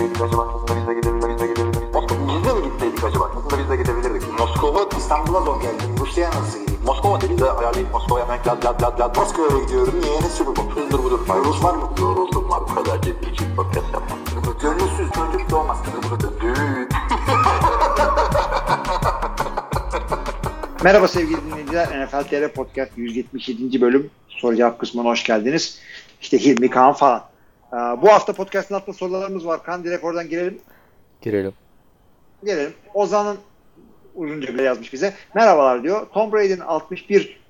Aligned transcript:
gitseydik 0.00 0.22
acaba? 0.22 0.48
Aslında 0.54 0.80
biz 0.80 0.88
de 0.88 0.94
gidebilirdik. 0.94 1.80
Biz 2.28 2.44
de 2.44 2.52
mi 2.54 2.72
gitseydik 2.72 3.04
acaba? 3.04 3.30
Aslında 3.36 3.62
biz 3.62 3.70
de 3.70 3.76
gidebilirdik. 3.76 4.38
Moskova, 4.38 4.88
İstanbul'a 4.98 5.40
zor 5.40 5.60
geldim. 5.62 5.96
Rusya'ya 6.00 6.30
nasıl 6.30 6.60
gideyim? 6.60 6.80
Moskova 6.86 7.20
dedi 7.20 7.38
de 7.38 7.50
ayarlayıp 7.50 7.92
Moskova'ya 7.92 8.24
hemen 8.24 8.38
lad 8.46 8.64
lad 8.64 8.82
lad 8.82 9.00
lad. 9.00 9.16
Moskova'ya 9.16 9.64
gidiyorum. 9.64 9.94
Niye? 10.00 10.20
Ne 10.20 10.28
Super 10.28 10.56
Bowl? 10.56 10.80
Hızdır 10.80 10.98
budur. 10.98 11.20
Rus 11.44 11.64
var 11.64 11.74
mı? 11.74 11.90
Yoruldum 12.00 12.50
var. 12.50 12.60
Bu 12.70 12.74
kadar 12.74 13.02
ciddi 13.02 13.30
için 13.30 13.56
podcast 13.56 13.86
yapmam. 13.92 14.18
Gönülsüz 14.62 15.10
çocuk 15.12 15.50
doğmaz. 15.50 15.78
Düğün. 16.40 16.88
Merhaba 20.82 21.08
sevgili 21.08 21.38
dinleyiciler. 21.46 22.06
NFL 22.06 22.24
TR 22.24 22.52
Podcast 22.52 22.90
177. 22.96 23.80
bölüm 23.80 24.10
soru 24.28 24.56
cevap 24.56 24.78
kısmına 24.78 25.08
hoş 25.08 25.24
geldiniz. 25.24 25.78
İşte 26.20 26.38
Hilmi 26.38 26.70
Kaan 26.70 26.92
falan. 26.92 27.29
Ee, 27.72 27.76
bu 27.76 28.08
hafta 28.08 28.32
podcast'ın 28.32 28.74
altında 28.74 28.96
sorularımız 28.96 29.46
var. 29.46 29.62
Kan 29.62 29.84
direkt 29.84 30.04
oradan 30.04 30.28
girelim. 30.28 30.58
Girelim. 31.20 31.52
Gelelim. 32.44 32.72
Ozan'ın 32.94 33.38
uzunca 34.14 34.54
bile 34.54 34.62
yazmış 34.62 34.92
bize. 34.92 35.14
Merhabalar 35.34 35.82
diyor. 35.82 36.06
Tom 36.12 36.32
Brady'nin 36.32 36.60
61 36.60 37.40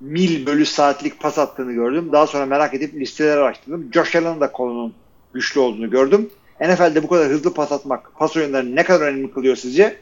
mil 0.00 0.46
bölü 0.46 0.66
saatlik 0.66 1.20
pas 1.20 1.38
attığını 1.38 1.72
gördüm. 1.72 2.08
Daha 2.12 2.26
sonra 2.26 2.46
merak 2.46 2.74
edip 2.74 2.94
listeleri 2.94 3.40
araştırdım. 3.40 3.90
Josh 3.94 4.16
Allen'ın 4.16 4.40
da 4.40 4.52
kolunun 4.52 4.94
güçlü 5.34 5.60
olduğunu 5.60 5.90
gördüm. 5.90 6.30
NFL'de 6.60 7.02
bu 7.02 7.08
kadar 7.08 7.28
hızlı 7.28 7.54
pas 7.54 7.72
atmak 7.72 8.18
pas 8.18 8.36
oyunlarını 8.36 8.76
ne 8.76 8.84
kadar 8.84 9.06
önemli 9.06 9.32
kılıyor 9.32 9.56
sizce? 9.56 9.96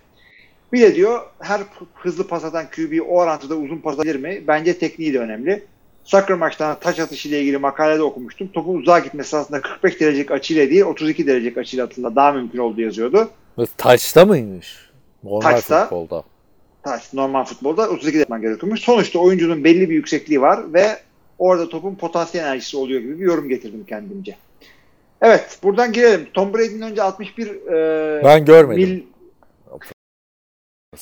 Bir 0.72 0.80
de 0.80 0.94
diyor 0.94 1.20
her 1.38 1.60
hızlı 1.94 2.28
pas 2.28 2.44
atan 2.44 2.66
QB 2.70 3.00
o 3.08 3.20
orantıda 3.20 3.54
uzun 3.54 3.78
pas 3.78 3.94
atabilir 3.94 4.16
mi? 4.16 4.44
Bence 4.46 4.78
tekniği 4.78 5.14
de 5.14 5.18
önemli. 5.18 5.66
Soccer 6.08 6.36
maçlarında 6.36 6.78
taç 6.78 7.00
atışı 7.00 7.28
ile 7.28 7.40
ilgili 7.40 7.58
makalede 7.58 8.02
okumuştum. 8.02 8.48
Topun 8.48 8.74
uzağa 8.74 8.98
gitmesi 8.98 9.36
aslında 9.36 9.60
45 9.60 10.00
derecelik 10.00 10.30
açıyla 10.30 10.70
değil 10.70 10.82
32 10.82 11.26
derecelik 11.26 11.58
açıyla 11.58 11.84
atılma 11.84 12.16
daha 12.16 12.32
mümkün 12.32 12.58
olduğu 12.58 12.80
yazıyordu. 12.80 13.30
Taçta 13.76 14.26
mıymış? 14.26 14.90
Normal 15.22 15.40
Taçta. 15.50 15.82
futbolda. 15.82 16.22
Taç 16.82 17.12
normal 17.12 17.44
futbolda 17.44 17.88
32 17.88 18.20
etmen 18.20 18.40
gerekiyormuş. 18.40 18.80
Sonuçta 18.80 19.18
oyuncunun 19.18 19.64
belli 19.64 19.90
bir 19.90 19.94
yüksekliği 19.94 20.40
var 20.40 20.72
ve 20.74 20.98
orada 21.38 21.68
topun 21.68 21.94
potansiyel 21.94 22.44
enerjisi 22.44 22.76
oluyor 22.76 23.00
gibi 23.00 23.18
bir 23.20 23.24
yorum 23.24 23.48
getirdim 23.48 23.84
kendimce. 23.88 24.36
Evet 25.20 25.58
buradan 25.62 25.92
girelim. 25.92 26.28
Tom 26.34 26.54
Brady'nin 26.54 26.82
önce 26.82 27.02
61 27.02 27.46
e, 27.46 28.24
Ben 28.24 28.44
görmedim. 28.44 28.82
mil 28.82 29.02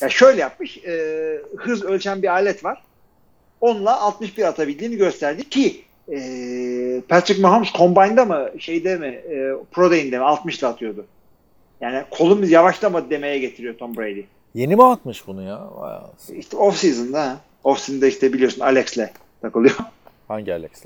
ya 0.01 0.09
şöyle 0.09 0.41
yapmış. 0.41 0.77
e, 0.77 1.41
hız 1.57 1.83
ölçen 1.83 2.21
bir 2.21 2.27
alet 2.27 2.65
var. 2.65 2.86
Onunla 3.61 4.01
61 4.01 4.43
atabildiğini 4.43 4.95
gösterdi 4.95 5.49
ki 5.49 5.81
e, 6.11 6.17
Patrick 7.09 7.41
Mahomes 7.41 7.73
Combine'da 7.73 8.25
mı 8.25 8.49
şeyde 8.59 8.95
mi 8.95 9.07
e, 9.07 9.53
Pro 9.71 9.91
Day'inde 9.91 10.17
mi 10.17 10.23
60 10.25 10.59
ile 10.59 10.67
atıyordu. 10.67 11.05
Yani 11.81 12.03
kolumuz 12.11 12.51
yavaşlamadı 12.51 13.09
demeye 13.09 13.39
getiriyor 13.39 13.77
Tom 13.77 13.97
Brady. 13.97 14.21
Yeni 14.53 14.75
mi 14.75 14.83
atmış 14.85 15.27
bunu 15.27 15.43
ya? 15.43 15.67
Vay. 15.75 15.99
İşte 16.39 16.57
off 16.57 16.77
season'da. 16.77 17.37
Off 17.63 17.79
season'da 17.79 18.07
işte 18.07 18.33
biliyorsun 18.33 18.61
Alex'le 18.61 19.07
takılıyor. 19.41 19.75
Hangi 20.27 20.53
Alex'le? 20.53 20.85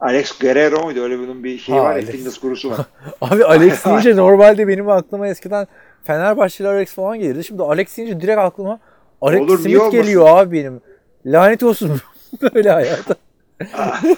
Alex 0.00 0.38
Guerrero 0.38 0.84
muydu? 0.84 1.00
Öyle 1.02 1.18
bunun 1.18 1.44
bir 1.44 1.58
şeyi 1.58 1.78
Ha, 1.78 1.84
var 1.84 2.00
fitness 2.02 2.40
gurusu 2.40 2.70
var. 2.70 2.78
Abi 3.20 3.44
Alex 3.44 3.84
deyince 3.84 4.16
normalde 4.16 4.68
benim 4.68 4.88
aklıma 4.88 5.28
eskiden 5.28 5.66
Fenerbahçeli 6.04 6.68
Alex 6.68 6.92
falan 6.92 7.18
gelirdi. 7.18 7.44
Şimdi 7.44 7.62
Alex 7.62 7.96
deyince 7.96 8.20
direkt 8.20 8.38
aklıma 8.38 8.80
Alex 9.20 9.40
Olur, 9.40 9.58
Smith 9.58 9.90
geliyor 9.90 10.26
abi 10.28 10.58
benim. 10.58 10.80
Lanet 11.26 11.62
olsun 11.62 12.00
böyle 12.54 12.70
hayata. 12.70 13.14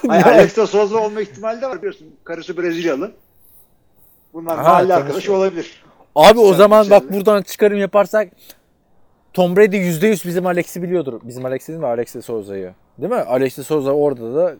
Ay, 0.09 0.21
Alex 0.23 0.57
de 0.57 0.67
Souza 0.67 0.97
olma 0.99 1.21
ihtimali 1.21 1.61
de 1.61 1.67
var 1.67 1.77
biliyorsun. 1.77 2.07
Karısı 2.23 2.57
Brezilyalı. 2.57 3.11
Bunlar 4.33 4.57
Ha, 4.57 4.63
mahalle 4.63 4.93
arkadaşı 4.93 5.33
olabilir. 5.33 5.83
Abi 6.15 6.39
o 6.39 6.53
zaman 6.53 6.89
bak 6.89 7.13
buradan 7.13 7.41
çıkarım 7.41 7.77
yaparsak 7.77 8.29
Tom 9.33 9.55
Brady 9.55 9.77
%100 9.77 10.27
bizim 10.27 10.45
Alex'i 10.47 10.81
biliyordur. 10.83 11.19
Bizim 11.23 11.45
Alex 11.45 11.67
değil 11.67 11.79
mi? 11.79 11.85
Alex 11.85 12.15
de 12.15 12.21
Souza'yı. 12.21 12.73
Değil 12.97 13.13
mi? 13.13 13.19
Alex 13.19 13.57
de 13.57 13.63
Souza 13.63 13.91
orada 13.91 14.35
da 14.35 14.55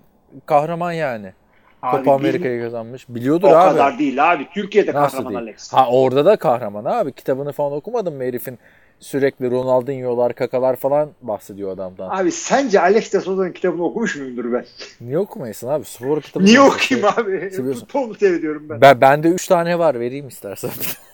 kahraman 0.45 0.91
yani. 0.91 1.33
Abi, 1.81 1.97
Copa 1.97 2.13
Amerika'yı 2.15 2.63
kazanmış. 2.63 3.09
Biliyordur 3.09 3.47
O 3.47 3.55
abi. 3.55 3.69
kadar 3.71 3.99
değil 3.99 4.31
abi. 4.31 4.47
Türkiye'de 4.53 4.93
Nasıl 4.93 5.17
kahraman 5.17 5.33
değil? 5.33 5.43
Alex. 5.43 5.73
Ha 5.73 5.87
orada 5.89 6.25
da 6.25 6.35
kahraman 6.35 6.85
abi. 6.85 7.11
Kitabını 7.13 7.51
falan 7.51 7.71
okumadın 7.73 8.13
mı 8.13 8.23
herifin? 8.23 8.59
Sürekli 8.99 9.51
Ronaldinho'lar, 9.51 10.33
kakalar 10.33 10.75
falan 10.75 11.09
bahsediyor 11.21 11.71
adamdan. 11.71 12.09
Abi 12.09 12.31
sence 12.31 12.81
Alex 12.81 13.13
de 13.13 13.21
Souza'nın 13.21 13.51
kitabını 13.51 13.83
okumuş 13.83 14.15
muyumdur 14.15 14.53
ben? 14.53 14.65
Niye 15.01 15.19
okumayasın 15.19 15.67
abi? 15.67 15.85
Spor 15.85 16.21
kitabı. 16.21 16.45
Niye 16.45 16.61
okuyayım 16.61 17.07
abi? 17.17 17.51
Seviyorsun. 17.51 17.81
Futbol 17.81 18.07
mu 18.07 18.15
seyrediyorum 18.15 18.69
ben? 18.69 18.81
Ben, 18.81 19.01
bende 19.01 19.27
3 19.27 19.47
tane 19.47 19.79
var 19.79 19.99
vereyim 19.99 20.27
istersen. 20.27 20.69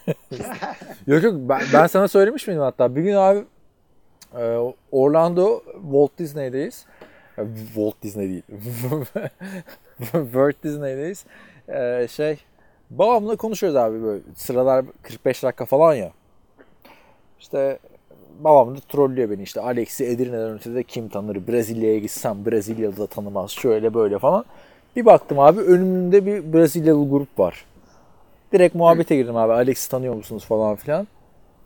yok 1.07 1.23
yok 1.23 1.33
ben, 1.35 1.61
ben 1.73 1.87
sana 1.87 2.07
söylemiş 2.07 2.47
miydim 2.47 2.61
hatta 2.61 2.95
bir 2.95 3.01
gün 3.01 3.15
abi 3.15 3.45
e, 4.39 4.57
Orlando 4.91 5.63
Walt 5.81 6.17
Disney'deyiz. 6.17 6.85
E, 7.37 7.41
Walt 7.65 8.01
Disney 8.01 8.29
değil. 8.29 8.43
Walt 10.11 10.63
Disney'deyiz. 10.63 11.25
E, 11.67 12.07
şey 12.07 12.39
babamla 12.89 13.35
konuşuyoruz 13.35 13.75
abi 13.75 14.03
böyle 14.03 14.21
sıralar 14.35 14.85
45 15.01 15.43
dakika 15.43 15.65
falan 15.65 15.93
ya. 15.93 16.11
İşte 17.41 17.79
babam 18.39 18.75
da 18.75 18.79
trollüyor 18.79 19.29
beni 19.29 19.43
işte 19.43 19.61
Alex'i 19.61 20.05
Edirne'den 20.05 20.53
ötede 20.53 20.83
kim 20.83 21.09
tanır 21.09 21.47
Brezilya'ya 21.47 21.99
gitsem 21.99 22.45
Brezilya'da 22.45 22.97
da 22.97 23.07
tanımaz 23.07 23.51
şöyle 23.51 23.93
böyle 23.93 24.19
falan. 24.19 24.45
Bir 24.95 25.05
baktım 25.05 25.39
abi 25.39 25.59
önümde 25.59 26.25
bir 26.25 26.53
Brezilyalı 26.53 27.09
grup 27.09 27.39
var. 27.39 27.65
Direkt 28.53 28.75
muhabbete 28.75 29.15
girdim 29.15 29.35
abi. 29.35 29.53
Alex'i 29.53 29.89
tanıyor 29.91 30.13
musunuz 30.13 30.45
falan 30.45 30.75
filan. 30.75 31.07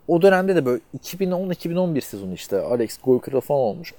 O 0.08 0.22
dönemde 0.22 0.56
de 0.56 0.64
böyle 0.66 0.80
2010-2011 0.98 2.00
sezonu 2.00 2.34
işte 2.34 2.60
Alex 2.60 2.98
gol 3.04 3.18
kralı 3.18 3.40
falan 3.40 3.60
olmuş. 3.60 3.94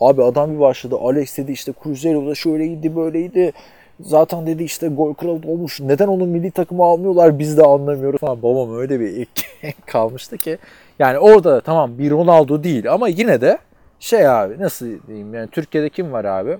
Abi 0.00 0.24
adam 0.24 0.54
bir 0.54 0.60
başladı. 0.60 0.96
Alex 1.00 1.38
dedi 1.38 1.52
işte 1.52 1.72
Cruzeiro'da 1.82 2.34
şöyleydi 2.34 2.96
böyleydi. 2.96 3.52
Zaten 4.00 4.46
dedi 4.46 4.64
işte 4.64 4.88
gol 4.88 5.14
kralı 5.14 5.40
olmuş. 5.46 5.80
Neden 5.80 6.08
onun 6.08 6.28
milli 6.28 6.50
takımı 6.50 6.84
almıyorlar 6.84 7.38
biz 7.38 7.56
de 7.56 7.62
anlamıyoruz 7.62 8.20
falan. 8.20 8.42
Babam 8.42 8.76
öyle 8.76 9.00
bir 9.00 9.26
kalmıştı 9.86 10.38
ki. 10.38 10.58
Yani 10.98 11.18
orada 11.18 11.52
da 11.52 11.60
tamam 11.60 11.98
bir 11.98 12.10
Ronaldo 12.10 12.64
değil 12.64 12.92
ama 12.92 13.08
yine 13.08 13.40
de 13.40 13.58
şey 14.00 14.28
abi 14.28 14.58
nasıl 14.58 14.86
diyeyim 15.06 15.34
yani 15.34 15.48
Türkiye'de 15.50 15.88
kim 15.88 16.12
var 16.12 16.24
abi? 16.24 16.58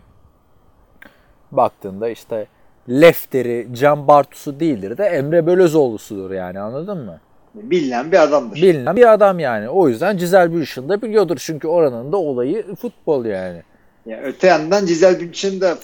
Baktığında 1.53 2.09
işte 2.09 2.47
Lefteri, 2.89 3.69
Can 3.73 4.09
Bartusu 4.09 4.61
değildir 4.61 4.99
de 4.99 5.05
Emre 5.05 5.47
Belözoğlu'sudur 5.47 6.31
yani 6.31 6.61
anladın 6.61 6.99
mı? 6.99 7.21
Bilinen 7.55 8.13
bir 8.13 8.23
adamdır. 8.23 8.57
Bilinen 8.57 8.97
bir 8.97 9.13
adam 9.13 9.39
yani. 9.39 9.69
O 9.69 9.89
yüzden 9.89 10.17
Cizel 10.17 10.53
Büyüş'ün 10.53 10.89
de 10.89 11.03
biliyordur 11.03 11.37
çünkü 11.41 11.69
oranın 11.69 12.13
da 12.13 12.17
olayı 12.17 12.75
futbol 12.75 13.25
yani. 13.25 13.63
Ya 14.07 14.21
öte 14.21 14.47
yandan 14.47 14.87
Cizel 14.87 15.21
Bündchen 15.21 15.61
de 15.61 15.75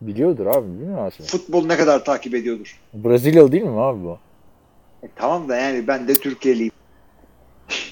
Biliyordur 0.00 0.46
abi 0.46 0.66
bilmiyor 0.66 1.04
musun? 1.04 1.24
futbol 1.24 1.66
ne 1.66 1.76
kadar 1.76 2.04
takip 2.04 2.34
ediyordur. 2.34 2.80
Brezilyalı 2.94 3.52
değil 3.52 3.62
mi 3.62 3.80
abi 3.80 4.04
bu? 4.04 4.18
E, 5.02 5.08
tamam 5.16 5.48
da 5.48 5.56
yani 5.56 5.88
ben 5.88 6.08
de 6.08 6.14
Türkiye'liyim. 6.14 6.72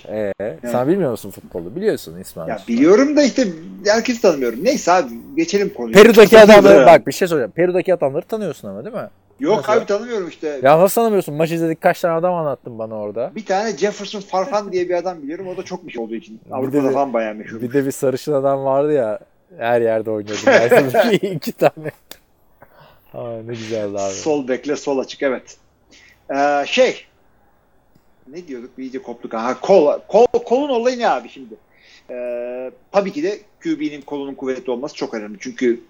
Ee, 0.09 0.33
sen 0.71 0.89
bilmiyor 0.89 1.11
musun 1.11 1.31
futbolu? 1.31 1.77
Biliyorsun 1.77 2.19
İsmail. 2.21 2.49
Ya 2.49 2.59
biliyorum 2.69 3.17
da 3.17 3.23
işte 3.23 3.49
herkes 3.87 4.21
tanımıyorum. 4.21 4.59
Neyse 4.65 4.93
abi 4.93 5.09
geçelim 5.37 5.75
konuyu. 5.75 5.95
Peru'daki 5.95 6.39
adamları 6.39 6.87
bak 6.87 7.07
bir 7.07 7.13
şey 7.13 7.29
soracağım. 7.29 7.51
Peru'daki 7.51 7.95
adamları 7.95 8.25
tanıyorsun 8.27 8.69
ama 8.69 8.85
değil 8.85 8.97
mi? 8.97 9.09
Yok 9.41 9.57
Nasıl? 9.69 9.73
abi 9.81 9.87
tanımıyorum 9.87 10.29
işte. 10.29 10.61
Ya 10.63 10.79
nasıl 10.79 11.03
tanımıyorsun? 11.03 11.35
Maç 11.35 11.51
izledik 11.51 11.81
kaç 11.81 12.01
tane 12.01 12.15
adam 12.15 12.35
anlattın 12.35 12.79
bana 12.79 12.95
orada. 12.95 13.33
Bir 13.37 13.45
tane 13.45 13.77
Jefferson 13.77 14.21
Farfan 14.21 14.73
diye 14.73 14.89
bir 14.89 14.95
adam 14.95 15.23
biliyorum. 15.23 15.49
O 15.49 15.57
da 15.57 15.63
çok 15.63 15.87
bir 15.87 15.93
şey 15.93 16.03
olduğu 16.03 16.15
için. 16.15 16.41
Avrupa'da 16.51 16.91
falan 16.91 17.13
bayağı 17.13 17.35
meşhur. 17.35 17.61
Bir 17.61 17.73
de 17.73 17.87
bir 17.87 17.91
sarışın 17.91 18.33
adam 18.33 18.65
vardı 18.65 18.93
ya 18.93 19.19
her 19.59 19.81
yerde 19.81 20.11
oynuyordu. 20.11 20.41
Mersin'de 20.47 21.17
iki 21.17 21.53
tane. 21.53 21.91
Aa, 23.15 23.43
ne 23.47 23.53
güzeldi 23.53 23.99
abi. 23.99 24.13
Sol 24.13 24.49
bekle 24.49 24.77
sol 24.77 24.99
açık 24.99 25.23
evet. 25.23 25.57
Ee, 26.35 26.65
şey 26.67 27.05
ne 28.33 28.49
diyorduk 28.49 28.71
iyice 28.79 29.03
koptuk. 29.03 29.33
Ha, 29.33 29.61
kol, 29.61 29.99
kol, 30.09 30.27
kolun 30.27 30.69
olayı 30.69 30.99
ne 30.99 31.09
abi 31.09 31.29
şimdi? 31.29 31.55
Ee, 32.11 32.71
tabii 32.93 33.13
ki 33.13 33.23
de 33.23 33.41
QB'nin 33.63 34.01
kolunun 34.01 34.35
kuvvetli 34.35 34.71
olması 34.71 34.95
çok 34.95 35.15
önemli. 35.15 35.39
Çünkü 35.41 35.81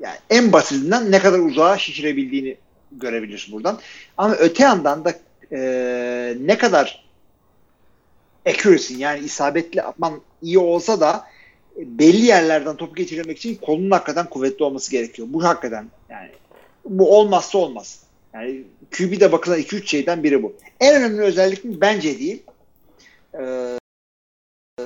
yani 0.00 0.16
en 0.30 0.52
basitinden 0.52 1.12
ne 1.12 1.18
kadar 1.18 1.38
uzağa 1.38 1.78
şişirebildiğini 1.78 2.56
görebilirsin 2.92 3.52
buradan. 3.52 3.78
Ama 4.16 4.34
öte 4.34 4.62
yandan 4.62 5.04
da 5.04 5.14
e, 5.52 6.36
ne 6.40 6.58
kadar 6.58 7.04
accuracy'in 8.46 8.98
yani 8.98 9.24
isabetli 9.24 9.82
atman 9.82 10.20
iyi 10.42 10.58
olsa 10.58 11.00
da 11.00 11.26
e, 11.78 11.98
belli 11.98 12.24
yerlerden 12.24 12.76
topu 12.76 12.94
geçirmek 12.94 13.38
için 13.38 13.54
kolunun 13.54 13.90
hakikaten 13.90 14.26
kuvvetli 14.26 14.64
olması 14.64 14.90
gerekiyor. 14.90 15.28
Bu 15.30 15.44
hakikaten 15.44 15.86
yani 16.10 16.30
bu 16.84 17.18
olmazsa 17.18 17.58
olmaz. 17.58 18.07
Yani 18.34 18.62
QB'de 18.90 19.32
bakılan 19.32 19.58
2-3 19.58 19.86
şeyden 19.86 20.22
biri 20.22 20.42
bu. 20.42 20.52
En 20.80 20.94
önemli 20.94 21.22
özellik 21.22 21.64
mi? 21.64 21.80
Bence 21.80 22.18
değil. 22.18 22.42
Ee, 23.34 23.78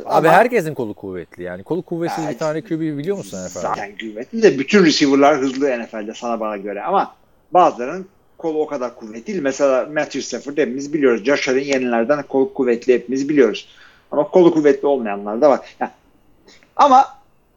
Abi 0.04 0.28
ama 0.28 0.32
herkesin 0.32 0.74
kolu 0.74 0.94
kuvvetli 0.94 1.42
yani. 1.42 1.62
Kolu 1.62 1.82
kuvvetsiz 1.82 2.24
Ya, 2.24 2.30
bir 2.30 2.38
tane 2.38 2.60
QB 2.60 2.80
biliyor 2.80 3.16
musun 3.16 3.38
efendim? 3.46 3.60
Zaten 3.62 3.98
kuvvetli 3.98 4.42
de 4.42 4.58
bütün 4.58 4.84
receiver'lar 4.84 5.38
hızlı 5.38 5.82
NFL'de 5.82 6.14
sana 6.14 6.40
bana 6.40 6.56
göre 6.56 6.82
ama 6.82 7.14
bazılarının 7.52 8.08
kolu 8.38 8.60
o 8.60 8.66
kadar 8.66 8.96
kuvvetli 8.96 9.26
değil. 9.26 9.42
Mesela 9.42 9.86
Matthew 9.86 10.22
Stafford 10.22 10.58
hepimiz 10.58 10.92
biliyoruz. 10.92 11.24
Josh 11.24 11.48
Allen 11.48 11.64
yenilerden 11.64 12.22
kolu 12.22 12.54
kuvvetli 12.54 12.94
hepimiz 12.94 13.28
biliyoruz. 13.28 13.68
Ama 14.10 14.28
kolu 14.28 14.54
kuvvetli 14.54 14.86
olmayanlar 14.86 15.40
da 15.40 15.50
var. 15.50 15.60
Yani, 15.80 15.90
ama 16.76 17.04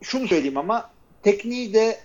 şunu 0.01 0.27
söyleyeyim 0.27 0.57
ama 0.57 0.89
tekniği 1.23 1.73
de 1.73 1.97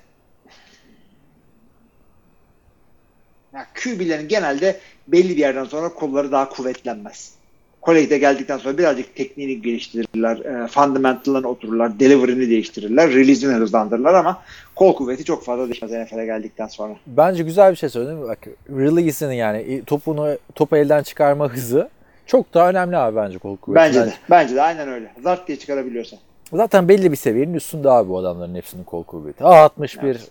yani 3.55 3.67
QB'lerin 3.75 4.29
genelde 4.29 4.77
belli 5.09 5.29
bir 5.29 5.41
yerden 5.41 5.65
sonra 5.65 5.89
kolları 5.89 6.33
daha 6.33 6.49
kuvvetlenmez. 6.49 7.35
Kolejde 7.81 8.19
geldikten 8.19 8.59
sonra 8.59 8.79
birazcık 8.79 9.17
tekniğini 9.17 9.63
geliştirirler, 9.63 10.37
e, 10.37 10.67
fundamental'larına 10.67 11.49
otururlar, 11.49 12.01
delivery'ni 12.01 12.51
değiştirirler, 12.51 13.11
release'ini 13.11 13.53
hızlandırırlar 13.53 14.15
ama 14.15 14.43
kol 14.75 14.97
kuvveti 14.97 15.25
çok 15.25 15.45
fazla 15.45 15.65
değişmez 15.65 15.91
NFL'e 15.93 16.27
geldikten 16.27 16.67
sonra. 16.67 16.95
Bence 17.07 17.43
güzel 17.43 17.71
bir 17.71 17.77
şey 17.77 17.89
söyledin. 17.89 18.23
Bak 18.23 18.39
release'ini 18.71 19.37
yani 19.37 19.83
topunu 19.87 20.39
topu 20.55 20.77
elden 20.77 21.03
çıkarma 21.03 21.53
hızı 21.53 21.89
çok 22.27 22.55
daha 22.55 22.71
önemli 22.71 22.97
abi 22.97 23.17
bence 23.17 23.39
kol 23.39 23.57
kuvveti. 23.57 23.77
Bence 23.77 24.01
de. 24.01 24.13
Bence 24.31 24.55
de 24.55 24.63
aynen 24.63 24.89
öyle. 24.89 25.13
Zart 25.23 25.49
diye 25.49 25.59
çıkarabiliyorsan. 25.59 26.19
Zaten 26.53 26.89
belli 26.89 27.11
bir 27.13 27.17
seviyenin 27.17 27.55
üstünde 27.55 27.91
abi 27.91 28.09
bu 28.09 28.19
adamların 28.19 28.55
hepsinin 28.55 28.85
kol 28.85 29.03
kuvveti. 29.03 29.45
Ha 29.45 29.57
61 29.57 30.09
evet. 30.09 30.31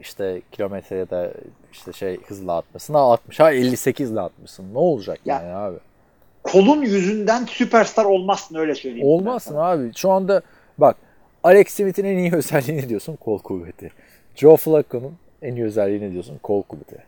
İşte 0.00 0.42
kilometre 0.52 0.96
ya 0.96 1.10
da 1.10 1.32
işte 1.72 1.92
şey 1.92 2.20
hızla 2.26 2.56
atmasın. 2.56 2.94
Ha 2.94 3.00
60 3.00 3.40
ha 3.40 3.52
58 3.52 4.10
ile 4.10 4.20
atmasın. 4.20 4.74
Ne 4.74 4.78
olacak 4.78 5.18
ya, 5.24 5.42
yani 5.42 5.54
abi? 5.54 5.78
Kolun 6.42 6.82
yüzünden 6.82 7.44
süperstar 7.44 8.04
olmazsın 8.04 8.54
öyle 8.54 8.74
söyleyeyim. 8.74 9.06
Olmazsın 9.06 9.56
abi. 9.56 9.92
Şu 9.96 10.10
anda 10.10 10.42
bak 10.78 10.96
Alex 11.42 11.68
Smith'in 11.68 12.04
en 12.04 12.18
iyi 12.18 12.32
özelliğini 12.34 12.88
diyorsun 12.88 13.16
kol 13.16 13.38
kuvveti. 13.38 13.90
Joe 14.34 14.56
Flacco'nun 14.56 15.14
en 15.42 15.54
iyi 15.54 15.64
özelliğini 15.64 16.12
diyorsun 16.12 16.38
kol 16.42 16.62
kuvveti. 16.62 17.04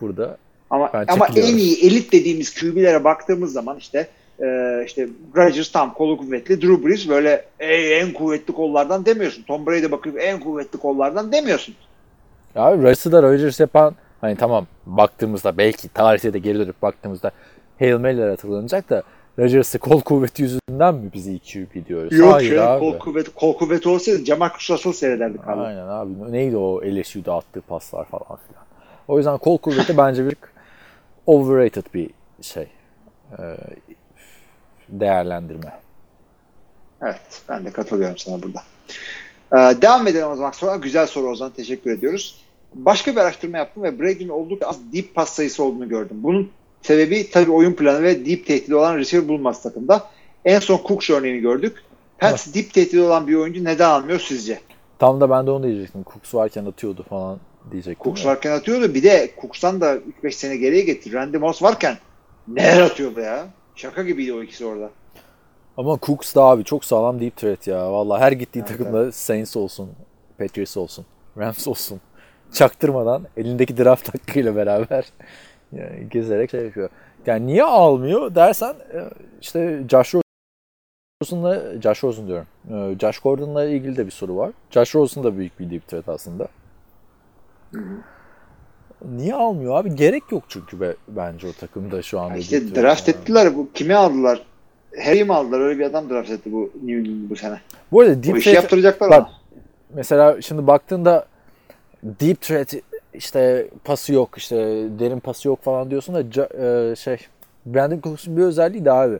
Burada 0.00 0.36
ama 0.70 0.90
ama 1.08 1.26
en 1.36 1.56
iyi 1.56 1.86
elit 1.86 2.12
dediğimiz 2.12 2.54
QB'lere 2.54 3.04
baktığımız 3.04 3.52
zaman 3.52 3.78
işte 3.78 4.08
e, 4.42 4.82
işte 4.86 5.08
Rodgers 5.36 5.72
tam 5.72 5.94
kolu 5.94 6.16
kuvvetli. 6.16 6.62
Drew 6.62 6.88
Brees 6.88 7.08
böyle 7.08 7.44
Ey, 7.60 8.00
en 8.00 8.12
kuvvetli 8.12 8.54
kollardan 8.54 9.06
demiyorsun. 9.06 9.42
Tom 9.42 9.66
Brady 9.66 9.90
bakıp 9.90 10.20
en 10.20 10.40
kuvvetli 10.40 10.78
kollardan 10.78 11.32
demiyorsun. 11.32 11.74
Abi 12.56 12.82
Rodgers'ı 12.82 13.12
da 13.12 13.22
Rodgers 13.22 13.60
yapan 13.60 13.94
hani 14.20 14.36
tamam 14.36 14.66
baktığımızda 14.86 15.58
belki 15.58 15.88
tarihte 15.88 16.32
de 16.32 16.38
geri 16.38 16.58
dönüp 16.58 16.82
baktığımızda 16.82 17.30
Hail 17.78 17.98
Mary'ler 17.98 18.28
hatırlanacak 18.28 18.90
da 18.90 19.02
Rodgers'ı 19.38 19.78
kol 19.78 20.00
kuvveti 20.00 20.42
yüzünden 20.42 20.94
mi 20.94 21.10
bizi 21.14 21.38
QB 21.38 21.88
diyoruz? 21.88 22.18
Yok 22.18 22.32
Hayır 22.32 22.56
abi. 22.56 22.80
Kol 22.80 22.98
kuvveti, 22.98 23.30
kol 23.34 23.56
kuvveti 23.56 23.88
olsaydı 23.88 24.24
Jamarcus 24.24 24.70
Russell 24.70 24.92
seyrederdik 24.92 25.48
abi. 25.48 25.60
Aynen 25.60 25.86
abi. 25.86 26.32
Neydi 26.32 26.56
o 26.56 26.80
LSU'da 26.84 27.34
attığı 27.34 27.60
paslar 27.60 28.04
falan 28.04 28.22
filan. 28.22 28.64
O 29.08 29.16
yüzden 29.18 29.38
kol 29.38 29.58
kuvveti 29.58 29.96
bence 29.96 30.26
bir 30.26 30.36
overrated 31.26 31.84
bir 31.94 32.10
şey. 32.42 32.66
Ee, 33.38 33.56
değerlendirme. 35.00 35.72
Evet. 37.02 37.42
Ben 37.48 37.64
de 37.64 37.70
katılıyorum 37.70 38.18
sana 38.18 38.42
burada. 38.42 38.62
Ee, 39.52 39.82
devam 39.82 40.06
edelim 40.06 40.28
o 40.28 40.36
zaman 40.36 40.50
sonra. 40.50 40.76
Güzel 40.76 41.06
soru 41.06 41.30
o 41.30 41.34
zaman. 41.34 41.52
Teşekkür 41.52 41.90
ediyoruz. 41.90 42.42
Başka 42.74 43.12
bir 43.12 43.16
araştırma 43.20 43.58
yaptım 43.58 43.82
ve 43.82 44.00
Brady'nin 44.00 44.28
oldukça 44.28 44.66
az 44.66 44.92
deep 44.92 45.14
pas 45.14 45.30
sayısı 45.30 45.64
olduğunu 45.64 45.88
gördüm. 45.88 46.16
Bunun 46.22 46.50
sebebi 46.82 47.30
tabii 47.30 47.50
oyun 47.50 47.72
planı 47.72 48.02
ve 48.02 48.26
deep 48.26 48.46
tehdidi 48.46 48.74
olan 48.74 48.96
receiver 48.96 49.28
bulunması 49.28 49.62
takımda. 49.62 50.04
En 50.44 50.58
son 50.58 50.80
Cooks 50.88 51.10
örneğini 51.10 51.40
gördük. 51.40 51.84
Pats 52.18 52.46
evet. 52.46 52.54
deep 52.54 52.74
tehdidi 52.74 53.00
olan 53.00 53.26
bir 53.26 53.34
oyuncu 53.34 53.64
neden 53.64 53.88
almıyor 53.90 54.20
sizce? 54.20 54.60
Tam 54.98 55.20
da 55.20 55.30
ben 55.30 55.46
de 55.46 55.50
onu 55.50 55.64
diyecektim. 55.64 56.04
Cooks 56.04 56.34
varken 56.34 56.64
atıyordu 56.64 57.06
falan 57.08 57.38
diyecektim. 57.70 58.04
Cooks 58.04 58.26
varken 58.26 58.52
atıyordu. 58.52 58.94
Bir 58.94 59.02
de 59.02 59.30
Cooks'tan 59.40 59.80
da 59.80 59.96
3-5 60.22 60.30
sene 60.32 60.56
geriye 60.56 60.82
getir. 60.82 61.12
Randy 61.12 61.36
Moss 61.36 61.62
varken 61.62 61.98
neler 62.48 62.80
atıyordu 62.80 63.20
ya? 63.20 63.46
Şaka 63.74 64.02
gibiydi 64.02 64.32
o 64.32 64.42
ikisi 64.42 64.66
orada. 64.66 64.90
Ama 65.76 65.98
Cooks 66.02 66.34
da 66.34 66.42
abi 66.42 66.64
çok 66.64 66.84
sağlam 66.84 67.20
deep 67.20 67.36
threat 67.36 67.66
ya. 67.66 67.92
Vallahi 67.92 68.20
her 68.20 68.32
gittiği 68.32 68.58
evet, 68.58 68.68
takımda 68.68 69.02
evet. 69.02 69.14
Saints 69.14 69.56
olsun, 69.56 69.90
Patriots 70.38 70.76
olsun, 70.76 71.06
Rams 71.38 71.68
olsun. 71.68 72.00
Çaktırmadan 72.52 73.26
elindeki 73.36 73.76
draft 73.76 74.14
hakkıyla 74.14 74.56
beraber 74.56 75.04
yani 75.72 76.08
gezerek 76.10 76.50
şey 76.50 76.64
yapıyor. 76.64 76.90
Yani 77.26 77.46
niye 77.46 77.64
almıyor 77.64 78.34
dersen 78.34 78.74
e, 78.94 79.10
işte 79.40 79.84
Josh 79.90 80.14
Rosen'la 81.22 81.80
Josh 81.80 82.04
Rosen 82.04 82.26
diyorum. 82.26 82.46
E, 82.70 82.98
Josh 82.98 83.18
Gordon'la 83.18 83.64
ilgili 83.64 83.96
de 83.96 84.06
bir 84.06 84.10
soru 84.10 84.36
var. 84.36 84.52
Josh 84.70 84.94
Rosen 84.94 85.24
da 85.24 85.38
büyük 85.38 85.60
bir 85.60 85.70
deep 85.70 85.88
threat 85.88 86.08
aslında. 86.08 86.48
Hı 87.72 87.80
hı. 87.80 87.96
Niye 89.04 89.34
almıyor 89.34 89.76
abi? 89.76 89.94
Gerek 89.94 90.22
yok 90.30 90.42
çünkü 90.48 90.80
be, 90.80 90.94
bence 91.08 91.46
o 91.46 91.52
takımda 91.52 92.02
şu 92.02 92.20
anda. 92.20 92.36
İşte 92.36 92.74
draft 92.74 93.08
yani. 93.08 93.16
ettiler. 93.16 93.56
Bu 93.56 93.68
kimi 93.74 93.94
aldılar? 93.94 94.42
Harry 95.04 95.24
mi 95.24 95.34
aldılar? 95.34 95.60
Öyle 95.60 95.78
bir 95.78 95.84
adam 95.84 96.10
draft 96.10 96.30
etti 96.30 96.52
bu 96.52 96.70
New 96.82 96.98
England 97.00 97.30
bu 97.30 97.36
sene. 97.36 97.60
Bu 97.92 98.00
arada 98.00 98.22
deep 98.22 98.34
o 98.34 98.38
işi 98.38 98.50
threat, 98.50 98.62
yaptıracaklar 98.62 99.10
bak, 99.10 99.28
Mesela 99.94 100.42
şimdi 100.42 100.66
baktığında 100.66 101.26
deep 102.02 102.40
threat 102.40 102.74
işte 103.14 103.68
pası 103.84 104.12
yok 104.12 104.34
işte 104.36 104.56
derin 104.98 105.20
pası 105.20 105.48
yok 105.48 105.62
falan 105.62 105.90
diyorsun 105.90 106.14
da 106.14 106.20
e, 106.20 106.96
şey 106.96 107.16
Brandon 107.66 108.00
Cooks'un 108.00 108.36
bir 108.36 108.42
özelliği 108.42 108.84
de 108.84 108.92
abi. 108.92 109.18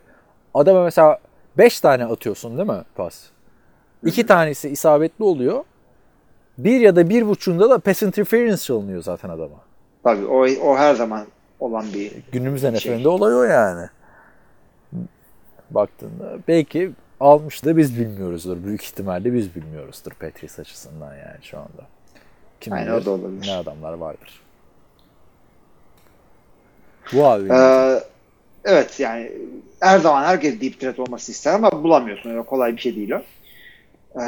Adama 0.55 0.84
mesela 0.84 1.19
5 1.58 1.81
tane 1.81 2.05
atıyorsun 2.05 2.58
değil 2.58 2.69
mi 2.69 2.82
pas? 2.94 3.25
2 4.05 4.26
tanesi 4.26 4.69
isabetli 4.69 5.25
oluyor. 5.25 5.64
Bir 6.58 6.81
ya 6.81 6.96
da 6.96 7.08
bir 7.08 7.29
buçuğunda 7.29 7.70
da 7.70 7.79
pass 7.79 8.02
interference 8.02 8.56
çalınıyor 8.56 9.02
zaten 9.02 9.29
adama. 9.29 9.56
Tabii 10.04 10.25
o, 10.25 10.40
o 10.40 10.76
her 10.76 10.94
zaman 10.94 11.26
olan 11.60 11.87
bir 11.94 12.12
Günümüz 12.32 12.60
şey. 12.62 12.72
NFL'inde 12.72 13.08
olay 13.08 13.34
o 13.34 13.43
yani. 13.43 13.88
Baktığında 15.70 16.38
belki 16.49 16.93
almış 17.20 17.64
da 17.64 17.76
biz 17.76 17.99
bilmiyoruzdur. 18.00 18.64
Büyük 18.64 18.84
ihtimalle 18.84 19.34
biz 19.34 19.54
bilmiyoruzdur 19.54 20.12
Patriots 20.12 20.58
açısından 20.58 21.14
yani 21.14 21.43
şu 21.43 21.58
anda. 21.58 21.87
Kim 22.60 22.72
Aynen 22.72 22.87
bilir, 22.87 23.02
o 23.02 23.04
da 23.04 23.10
olabilir. 23.10 23.46
Ne 23.46 23.54
adamlar 23.54 23.93
vardır. 23.93 24.40
Bu 27.12 27.26
abi. 27.26 27.48
Ee, 27.52 28.00
evet 28.64 29.00
yani 29.00 29.32
her 29.81 29.98
zaman 29.98 30.25
herkes 30.25 30.60
deep 30.60 30.81
threat 30.81 30.98
olması 30.98 31.32
ister 31.32 31.55
ama 31.55 31.82
bulamıyorsun. 31.84 32.31
Öyle 32.31 32.43
kolay 32.43 32.76
bir 32.76 32.81
şey 32.81 32.96
değil 32.96 33.10
o. 33.10 33.22
Ee, 34.16 34.22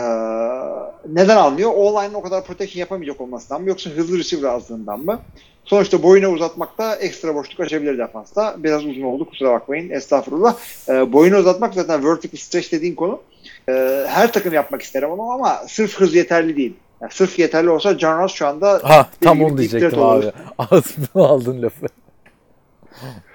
neden 1.08 1.36
almıyor? 1.36 1.70
O-line'ın 1.74 2.14
o 2.14 2.22
kadar 2.22 2.44
protection 2.44 2.80
yapamayacak 2.80 3.20
olmasından 3.20 3.62
mı 3.62 3.68
yoksa 3.68 3.90
hızlı 3.90 4.18
receiver 4.18 4.48
azlığından 4.48 5.00
mı? 5.00 5.20
Sonuçta 5.64 6.02
boyunu 6.02 6.28
uzatmakta 6.28 6.96
ekstra 6.96 7.34
boşluk 7.34 7.60
açabilir 7.60 7.98
defansta. 7.98 8.54
Biraz 8.58 8.86
uzun 8.86 9.02
oldu 9.02 9.28
kusura 9.28 9.52
bakmayın. 9.52 9.90
Estağfurullah. 9.90 10.56
Ee, 10.88 11.12
boyunu 11.12 11.36
uzatmak 11.36 11.74
zaten 11.74 12.08
vertical 12.08 12.36
stretch 12.36 12.72
dediğin 12.72 12.94
konu. 12.94 13.20
Ee, 13.68 14.04
her 14.08 14.32
takım 14.32 14.54
yapmak 14.54 14.82
isterim 14.82 15.10
onu 15.10 15.30
ama 15.30 15.62
sırf 15.68 16.00
hız 16.00 16.14
yeterli 16.14 16.56
değil. 16.56 16.74
Yani 17.00 17.12
sırf 17.12 17.38
yeterli 17.38 17.70
olsa 17.70 17.98
John 17.98 18.18
Ross 18.18 18.32
şu 18.32 18.46
anda 18.46 18.80
ha, 18.82 19.08
tam 19.20 19.42
onu 19.42 19.58
diyecektim 19.58 20.02
abi. 20.02 20.32
Ağzımdan 20.58 21.20
aldın 21.20 21.62
lafı. 21.62 21.86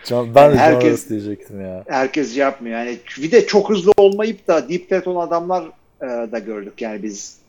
Can, 0.05 0.35
ben 0.35 0.43
yani 0.43 0.57
herkes, 0.57 1.09
diyecektim 1.09 1.61
ya. 1.61 1.83
Herkes 1.87 2.37
yapmıyor. 2.37 2.79
Yani 2.79 2.97
bir 3.17 3.31
de 3.31 3.47
çok 3.47 3.69
hızlı 3.69 3.91
olmayıp 3.97 4.47
da 4.47 4.69
deep 4.69 4.89
threat 4.89 5.07
olan 5.07 5.27
adamlar 5.27 5.63
e, 6.01 6.05
da 6.05 6.39
gördük. 6.39 6.81
Yani 6.81 7.03
biz 7.03 7.39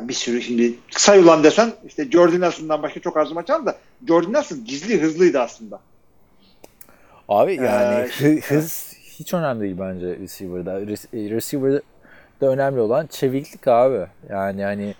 bir 0.00 0.14
sürü 0.14 0.42
şimdi 0.42 0.74
say 0.90 1.18
ulan 1.18 1.44
desen 1.44 1.72
işte 1.86 2.10
Jordan 2.10 2.40
Nelson'dan 2.40 2.82
başka 2.82 3.00
çok 3.00 3.16
az 3.16 3.32
maç 3.32 3.48
da 3.48 3.76
Jordan 4.08 4.32
Nelson 4.32 4.64
gizli 4.64 5.02
hızlıydı 5.02 5.40
aslında. 5.40 5.80
Abi 7.28 7.54
yani 7.54 8.08
ee, 8.22 8.40
hız 8.40 8.92
hiç 9.18 9.34
önemli 9.34 9.60
değil 9.60 9.76
bence 9.78 10.06
receiver'da. 10.06 10.80
Receiver'da 11.12 11.80
da 12.40 12.46
önemli 12.46 12.80
olan 12.80 13.06
çeviklik 13.06 13.68
abi. 13.68 14.06
Yani 14.30 14.64
hani 14.64 14.94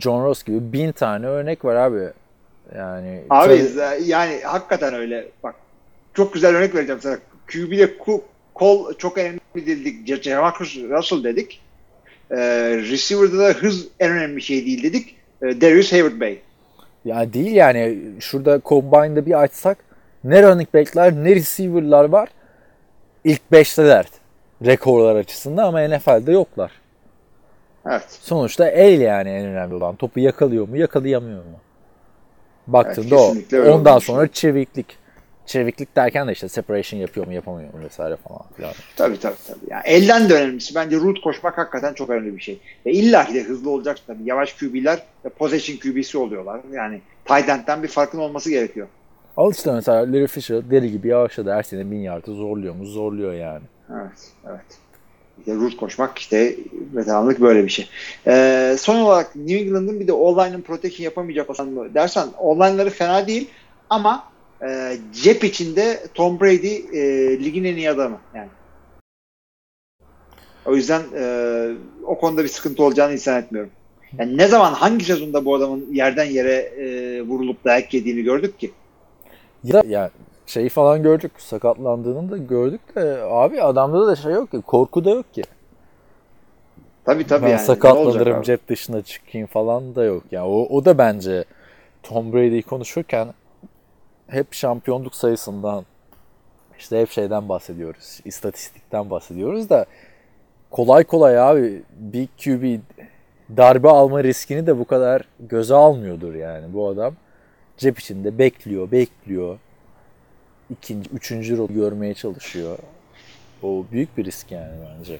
John 0.00 0.24
Ross 0.24 0.44
gibi 0.44 0.72
bin 0.72 0.92
tane 0.92 1.26
örnek 1.26 1.64
var 1.64 1.74
abi. 1.74 2.12
Yani 2.76 3.22
abi 3.30 3.74
tabii... 3.76 4.04
yani 4.04 4.40
hakikaten 4.44 4.94
öyle. 4.94 5.28
Bak 5.42 5.54
çok 6.14 6.34
güzel 6.34 6.56
örnek 6.56 6.74
vereceğim 6.74 7.00
sana. 7.00 7.18
QB'de 7.52 7.98
kol 8.54 8.94
çok 8.94 9.18
önemli 9.18 9.40
dedik. 9.54 10.22
Jamarcus 10.22 10.76
Russell 10.76 11.24
dedik. 11.24 11.60
Ee, 12.30 12.36
receiver'da 12.76 13.38
da 13.38 13.48
hız 13.48 13.88
en 14.00 14.10
önemli 14.10 14.42
şey 14.42 14.66
değil 14.66 14.82
dedik. 14.82 15.16
Ee, 15.42 15.60
Darius 15.60 15.92
Hayward 15.92 16.20
Bey. 16.20 16.40
Ya 17.04 17.32
değil 17.32 17.52
yani. 17.52 17.98
Şurada 18.20 18.60
Combine'da 18.64 19.26
bir 19.26 19.42
açsak 19.42 19.78
ne 20.24 20.42
running 20.42 20.74
back'ler 20.74 21.12
ne 21.12 21.34
receiver'lar 21.34 22.04
var. 22.04 22.28
İlk 23.24 23.40
5'teler 23.52 24.04
rekorlar 24.64 25.16
açısından 25.16 25.64
ama 25.64 25.88
NFL'de 25.88 26.32
yoklar. 26.32 26.72
Evet. 27.86 28.06
Sonuçta 28.08 28.68
el 28.68 29.00
yani 29.00 29.28
en 29.28 29.46
önemli 29.46 29.74
olan. 29.74 29.96
Topu 29.96 30.20
yakalıyor 30.20 30.68
mu, 30.68 30.76
yakalayamıyor 30.76 31.44
mu? 31.44 31.60
Baktığında 32.66 33.16
evet, 33.52 33.66
o. 33.68 33.72
Ondan 33.72 33.98
sonra 33.98 34.28
çeviklik. 34.28 35.03
Çeviklik 35.46 35.96
derken 35.96 36.28
de 36.28 36.32
işte 36.32 36.48
separation 36.48 37.00
yapıyor 37.00 37.26
mu 37.26 37.32
yapamıyor 37.32 37.74
mu 37.74 37.80
vesaire 37.84 38.16
falan 38.16 38.42
filan. 38.56 38.72
Tabii 38.96 39.20
tabii 39.20 39.36
tabii. 39.46 39.70
Yani 39.70 39.82
elden 39.84 40.28
de 40.28 40.34
önemlisi. 40.34 40.74
Bence 40.74 40.96
root 40.96 41.20
koşmak 41.20 41.58
hakikaten 41.58 41.94
çok 41.94 42.10
önemli 42.10 42.36
bir 42.36 42.42
şey. 42.42 42.58
Ve 42.86 42.92
illa 42.92 43.26
ki 43.26 43.34
de 43.34 43.42
hızlı 43.42 43.70
olacak 43.70 43.96
tabii. 44.06 44.22
Yavaş 44.24 44.52
QB'ler 44.52 45.02
possession 45.38 45.76
QB'si 45.76 46.18
oluyorlar. 46.18 46.60
Yani 46.72 47.00
tight 47.24 47.48
end'den 47.48 47.82
bir 47.82 47.88
farkın 47.88 48.18
olması 48.18 48.50
gerekiyor. 48.50 48.86
Al 49.36 49.52
işte 49.52 49.72
mesela 49.72 49.98
Larry 49.98 50.26
Fisher 50.26 50.70
deli 50.70 50.90
gibi 50.90 51.08
yavaşladı. 51.08 51.52
Her 51.52 51.62
sene 51.62 51.90
bin 51.90 51.98
yardı 51.98 52.34
zorluyor 52.34 52.74
mu? 52.74 52.86
Zorluyor 52.86 53.32
yani. 53.32 53.62
Evet, 53.90 54.32
evet. 54.48 54.78
İşte 55.38 55.54
root 55.54 55.76
koşmak 55.76 56.18
işte 56.18 56.56
veteranlık 56.94 57.40
böyle 57.40 57.64
bir 57.64 57.68
şey. 57.68 57.88
Ee, 58.26 58.76
son 58.78 58.96
olarak 58.96 59.36
New 59.36 59.58
England'ın 59.58 60.00
bir 60.00 60.06
de 60.06 60.12
online'ın 60.12 60.60
protection 60.62 61.04
yapamayacak 61.04 61.50
olsan 61.50 61.94
dersen 61.94 62.28
online'ları 62.38 62.90
fena 62.90 63.26
değil 63.26 63.50
ama 63.90 64.33
e, 64.68 64.96
cep 65.12 65.44
içinde 65.44 65.98
Tom 66.14 66.40
Brady 66.40 66.74
e, 66.76 67.00
ligin 67.44 67.64
en 67.64 67.76
iyi 67.76 67.90
adamı 67.90 68.18
yani. 68.34 68.48
O 70.66 70.74
yüzden 70.74 71.02
e, 71.16 71.24
o 72.06 72.18
konuda 72.18 72.42
bir 72.42 72.48
sıkıntı 72.48 72.84
olacağını 72.84 73.12
insan 73.12 73.42
etmiyorum. 73.42 73.70
Yani 74.18 74.36
ne 74.36 74.46
zaman 74.46 74.72
hangi 74.72 75.04
sezonda 75.04 75.44
bu 75.44 75.54
adamın 75.54 75.92
yerden 75.92 76.24
yere 76.24 76.54
e, 76.54 77.22
vurulup 77.22 77.64
dayak 77.64 77.94
yediğini 77.94 78.22
gördük 78.22 78.58
ki? 78.58 78.72
Ya, 79.64 79.82
ya 79.88 80.10
şeyi 80.46 80.68
falan 80.68 81.02
gördük. 81.02 81.32
Sakatlandığını 81.38 82.30
da 82.30 82.36
gördük 82.36 82.80
de 82.94 83.22
abi 83.22 83.62
adamda 83.62 84.06
da 84.06 84.16
şey 84.16 84.32
yok 84.32 84.50
ki. 84.50 84.60
Korku 84.60 85.04
da 85.04 85.10
yok 85.10 85.34
ki. 85.34 85.42
Tabii 87.04 87.26
tabii 87.26 87.44
ben 87.44 87.50
yani. 87.50 87.60
Sakatlanırım 87.60 88.42
cep 88.42 88.68
dışına 88.68 89.02
çıkayım 89.02 89.46
falan 89.46 89.94
da 89.94 90.04
yok. 90.04 90.22
Yani 90.30 90.46
o, 90.46 90.76
o 90.76 90.84
da 90.84 90.98
bence 90.98 91.44
Tom 92.02 92.32
Brady'yi 92.32 92.62
konuşurken 92.62 93.28
hep 94.34 94.54
şampiyonluk 94.54 95.14
sayısından 95.14 95.84
işte 96.78 97.00
hep 97.00 97.10
şeyden 97.10 97.48
bahsediyoruz. 97.48 98.20
istatistikten 98.24 99.10
bahsediyoruz 99.10 99.70
da 99.70 99.86
kolay 100.70 101.04
kolay 101.04 101.38
abi 101.38 101.82
bir 101.96 102.28
QB 102.44 102.80
darbe 103.56 103.88
alma 103.88 104.24
riskini 104.24 104.66
de 104.66 104.78
bu 104.78 104.84
kadar 104.84 105.22
göze 105.40 105.74
almıyordur 105.74 106.34
yani 106.34 106.74
bu 106.74 106.88
adam. 106.88 107.14
Cep 107.76 107.98
içinde 107.98 108.38
bekliyor, 108.38 108.90
bekliyor. 108.90 109.58
İkinci, 110.70 111.10
üçüncü 111.10 111.58
rol 111.58 111.68
görmeye 111.68 112.14
çalışıyor. 112.14 112.78
O 113.62 113.84
büyük 113.92 114.18
bir 114.18 114.24
risk 114.24 114.52
yani 114.52 114.72
bence. 114.98 115.18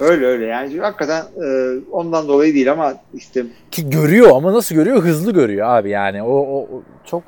Öyle 0.00 0.26
öyle 0.26 0.46
yani 0.46 0.78
hakikaten 0.78 1.24
e, 1.44 1.78
ondan 1.92 2.28
dolayı 2.28 2.54
değil 2.54 2.72
ama 2.72 2.94
işte 3.14 3.44
Ki 3.70 3.90
görüyor 3.90 4.36
ama 4.36 4.52
nasıl 4.52 4.74
görüyor? 4.74 5.02
Hızlı 5.02 5.32
görüyor 5.32 5.68
abi 5.68 5.90
yani. 5.90 6.22
O, 6.22 6.32
o, 6.32 6.62
o 6.62 6.82
çok 7.04 7.22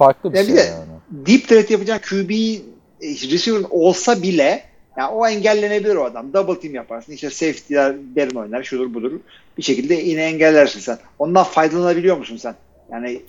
farklı 0.00 0.32
bir 0.32 0.38
Ya 0.38 0.42
bir 0.42 0.46
şey 0.48 0.56
de- 0.56 0.60
yani. 0.60 0.86
deep 1.10 1.48
threat 1.48 1.70
yapacak 1.70 2.02
QB 2.08 2.30
e, 2.30 3.08
receiver 3.32 3.64
olsa 3.70 4.22
bile 4.22 4.62
yani 4.98 5.10
o 5.10 5.26
engellenebilir 5.26 5.94
o 5.96 6.04
adam. 6.04 6.32
Double 6.32 6.60
team 6.60 6.74
yaparsın. 6.74 7.12
İşte 7.12 7.30
safety'ler 7.30 7.94
derin 8.16 8.36
oynar. 8.36 8.62
Şudur 8.62 8.94
budur. 8.94 9.12
Bir 9.58 9.62
şekilde 9.62 9.94
yine 9.94 10.22
engellersin 10.22 10.80
sen. 10.80 10.98
Ondan 11.18 11.44
faydalanabiliyor 11.44 12.16
musun 12.16 12.36
sen? 12.36 12.54
Yani 12.92 13.22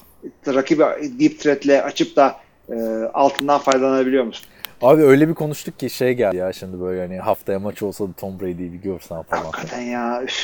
rakibi 0.47 0.83
deep 1.19 1.39
threat'le 1.39 1.83
açıp 1.85 2.15
da 2.15 2.35
e, 2.69 2.75
altından 3.13 3.59
faydalanabiliyor 3.59 4.23
musun? 4.23 4.45
Abi 4.81 5.01
öyle 5.03 5.29
bir 5.29 5.33
konuştuk 5.33 5.79
ki 5.79 5.89
şey 5.89 6.13
geldi 6.13 6.35
ya 6.37 6.53
şimdi 6.53 6.81
böyle 6.81 7.01
hani 7.01 7.17
haftaya 7.19 7.59
maç 7.59 7.83
olsa 7.83 8.07
da 8.07 8.13
Tom 8.13 8.39
Brady'yi 8.39 8.73
bir 8.73 8.77
görsen 8.77 9.23
falan. 9.23 9.43
Hakikaten 9.43 9.81
ya. 9.81 10.23
üf, 10.23 10.35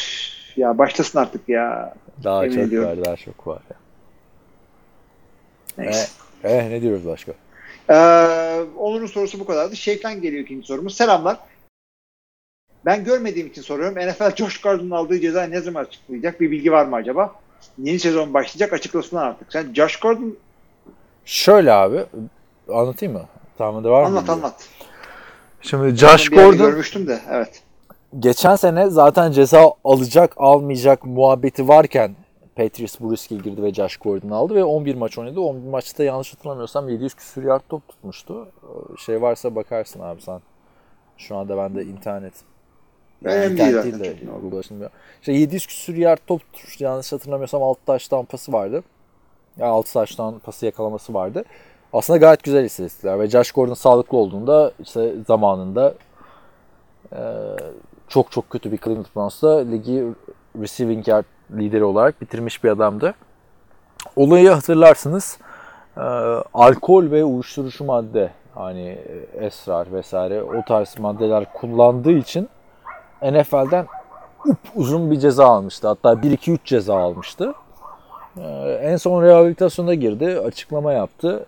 ya 0.57 0.77
başlasın 0.77 1.19
artık 1.19 1.49
ya. 1.49 1.93
Daha 2.23 2.45
Emin 2.45 2.55
çok 2.55 2.63
ediyorum. 2.63 2.89
var, 2.99 3.05
daha 3.05 3.15
çok 3.15 3.47
var. 3.47 3.61
Ya. 3.71 3.75
Neyse. 5.77 6.07
Eh, 6.43 6.69
ne 6.69 6.81
diyoruz 6.81 7.05
başka? 7.05 7.31
Ee, 7.89 7.95
Onur'un 8.77 9.05
sorusu 9.05 9.39
bu 9.39 9.45
kadardı. 9.45 9.75
Şeyh'ten 9.75 10.21
geliyor 10.21 10.43
ikinci 10.43 10.67
sorumuz. 10.67 10.95
Selamlar. 10.95 11.37
Ben 12.85 13.03
görmediğim 13.03 13.47
için 13.47 13.61
soruyorum. 13.61 14.09
NFL 14.09 14.35
Josh 14.35 14.61
Gordon'un 14.61 14.91
aldığı 14.91 15.19
cezayı 15.19 15.51
ne 15.51 15.61
zaman 15.61 15.83
açıklayacak? 15.83 16.41
Bir 16.41 16.51
bilgi 16.51 16.71
var 16.71 16.85
mı 16.85 16.95
acaba? 16.95 17.35
Yeni 17.77 17.99
sezon 17.99 18.33
başlayacak 18.33 18.73
açıklasınlar 18.73 19.27
artık. 19.27 19.53
Sen 19.53 19.73
Josh 19.73 19.95
Gordon 19.99 20.37
Şöyle 21.25 21.71
abi 21.73 22.05
anlatayım 22.69 23.13
mı? 23.13 23.25
Tamam 23.57 23.83
da 23.83 23.91
var 23.91 24.01
mı? 24.01 24.07
anlat 24.07 24.29
anlat. 24.29 24.69
Şimdi 25.61 25.95
Josh 25.95 26.31
yerde 26.31 26.35
Gordon 26.35 26.57
görmüştüm 26.57 27.07
de 27.07 27.19
evet. 27.31 27.61
geçen 28.19 28.55
sene 28.55 28.89
zaten 28.89 29.31
ceza 29.31 29.71
alacak 29.83 30.33
almayacak 30.37 31.05
muhabbeti 31.05 31.67
varken 31.67 32.15
Patriots 32.57 32.99
bu 32.99 33.11
riske 33.11 33.35
girdi 33.35 33.63
ve 33.63 33.73
Josh 33.73 33.97
Gordon 33.97 34.29
aldı 34.29 34.55
ve 34.55 34.63
11 34.63 34.95
maç 34.95 35.17
oynadı. 35.17 35.39
11 35.39 35.69
maçta 35.69 36.03
yanlış 36.03 36.33
hatırlamıyorsam 36.33 36.89
700 36.89 37.13
küsur 37.13 37.43
yard 37.43 37.61
top 37.69 37.87
tutmuştu. 37.87 38.47
Şey 39.05 39.21
varsa 39.21 39.55
bakarsın 39.55 39.99
abi 39.99 40.21
sen. 40.21 40.41
Şu 41.17 41.35
anda 41.35 41.57
bende 41.57 41.83
internet 41.83 42.33
değil 43.23 43.51
internet 43.51 43.83
değil 43.83 44.27
de 44.27 44.31
ulaşılmıyor. 44.31 44.89
İşte 45.19 45.31
700 45.31 45.67
küsur 45.67 45.95
yard 45.95 46.19
top 46.27 46.53
tutmuş. 46.53 46.81
Yanlış 46.81 47.13
hatırlamıyorsam 47.13 47.63
6 47.63 47.85
taştan 47.85 48.25
pası 48.25 48.53
vardı. 48.53 48.83
Yani 49.57 49.71
6 49.71 49.93
taştan 49.93 50.39
pası 50.39 50.65
yakalaması 50.65 51.13
vardı. 51.13 51.43
Aslında 51.93 52.17
gayet 52.17 52.43
güzel 52.43 52.65
istatistikler 52.65 53.19
ve 53.19 53.29
Josh 53.29 53.51
Gordon 53.51 53.73
sağlıklı 53.73 54.17
olduğunda 54.17 54.71
işte 54.83 55.13
zamanında 55.27 55.93
e, 57.13 57.19
çok 58.07 58.31
çok 58.31 58.49
kötü 58.49 58.71
bir 58.71 58.77
Cleveland 58.77 59.05
Browns'ta 59.15 59.57
ligi 59.57 60.05
receiving 60.61 61.07
yard 61.07 61.25
lideri 61.51 61.83
olarak 61.83 62.21
bitirmiş 62.21 62.63
bir 62.63 62.69
adamdı. 62.69 63.13
Olayı 64.15 64.49
hatırlarsınız 64.49 65.37
e, 65.97 66.01
alkol 66.53 67.11
ve 67.11 67.23
uyuşturucu 67.23 67.83
madde 67.83 68.31
hani 68.55 68.87
e, 68.87 69.45
esrar 69.45 69.93
vesaire 69.93 70.43
o 70.43 70.65
tarz 70.67 70.99
maddeler 70.99 71.53
kullandığı 71.53 72.11
için 72.11 72.49
NFL'den 73.21 73.87
up 74.45 74.57
uzun 74.75 75.11
bir 75.11 75.19
ceza 75.19 75.45
almıştı. 75.47 75.87
Hatta 75.87 76.13
1-2-3 76.13 76.57
ceza 76.65 76.97
almıştı. 76.97 77.53
E, 78.37 78.79
en 78.83 78.97
son 78.97 79.23
rehabilitasyona 79.23 79.93
girdi. 79.93 80.39
Açıklama 80.39 80.93
yaptı. 80.93 81.45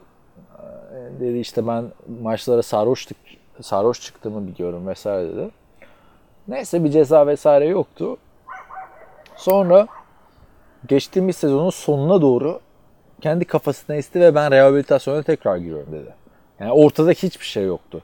E, 0.59 1.19
dedi 1.19 1.37
işte 1.37 1.67
ben 1.67 1.85
maçlara 2.21 2.63
sarhoş, 2.63 3.07
sarhoş 3.61 4.01
çıktığımı 4.01 4.47
biliyorum 4.47 4.87
vesaire 4.87 5.29
dedi. 5.29 5.49
Neyse 6.47 6.83
bir 6.83 6.91
ceza 6.91 7.27
vesaire 7.27 7.65
yoktu. 7.65 8.17
Sonra 9.39 9.87
geçtiğimiz 10.87 11.35
sezonun 11.35 11.69
sonuna 11.69 12.21
doğru 12.21 12.59
kendi 13.21 13.45
kafasına 13.45 13.95
esti 13.95 14.19
ve 14.21 14.35
ben 14.35 14.51
rehabilitasyona 14.51 15.23
tekrar 15.23 15.57
giriyorum 15.57 15.87
dedi. 15.91 16.13
Yani 16.59 16.71
ortada 16.71 17.11
hiçbir 17.11 17.45
şey 17.45 17.65
yoktu. 17.65 18.01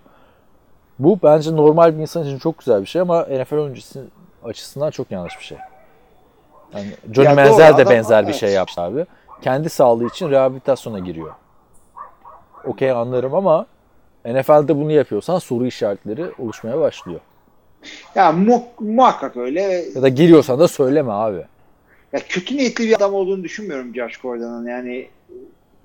Bu 1.00 1.20
bence 1.24 1.56
normal 1.56 1.96
bir 1.96 2.02
insan 2.02 2.24
için 2.24 2.40
çok 2.40 2.58
güzel 2.60 2.82
bir 2.82 2.86
şey 2.86 3.02
ama 3.02 3.22
NFL 3.22 3.54
oyuncusu 3.56 4.00
açısından 4.44 4.92
çok 4.92 5.12
yanlış 5.12 5.40
bir 5.40 5.44
şey. 5.44 5.58
Yani 6.74 6.88
Johnny 7.14 7.28
Ya 7.30 7.36
doğru, 7.36 7.46
Manziel 7.46 7.78
de 7.78 7.82
adam- 7.82 7.94
benzer 7.94 8.24
bir 8.24 8.30
evet. 8.30 8.40
şey 8.40 8.52
yaptı 8.52 8.82
abi. 8.82 9.06
Kendi 9.42 9.70
sağlığı 9.70 10.06
için 10.08 10.32
rehabilitasyona 10.32 11.00
giriyor. 11.00 11.34
Okey 12.66 12.92
anlarım 12.92 13.36
ama 13.36 13.66
NFL'de 14.26 14.76
bunu 14.78 14.92
yapıyorsan 14.92 15.40
soru 15.40 15.66
işaretleri 15.66 16.26
oluşmaya 16.40 16.80
başlıyor. 16.80 17.20
Ya 18.16 18.32
mu- 18.32 18.68
muhakkak 18.80 19.38
öyle. 19.38 19.62
Ya 19.96 20.02
da 20.02 20.10
giriyorsan 20.10 20.60
da 20.60 20.68
söyleme 20.68 21.12
abi. 21.12 21.42
Ya 22.14 22.20
kötü 22.30 22.58
niyetli 22.58 22.88
bir 22.88 22.96
adam 22.96 23.14
olduğunu 23.14 23.44
düşünmüyorum 23.44 23.96
Josh 23.96 24.18
Gordon'ın. 24.18 24.68
Yani 24.68 25.08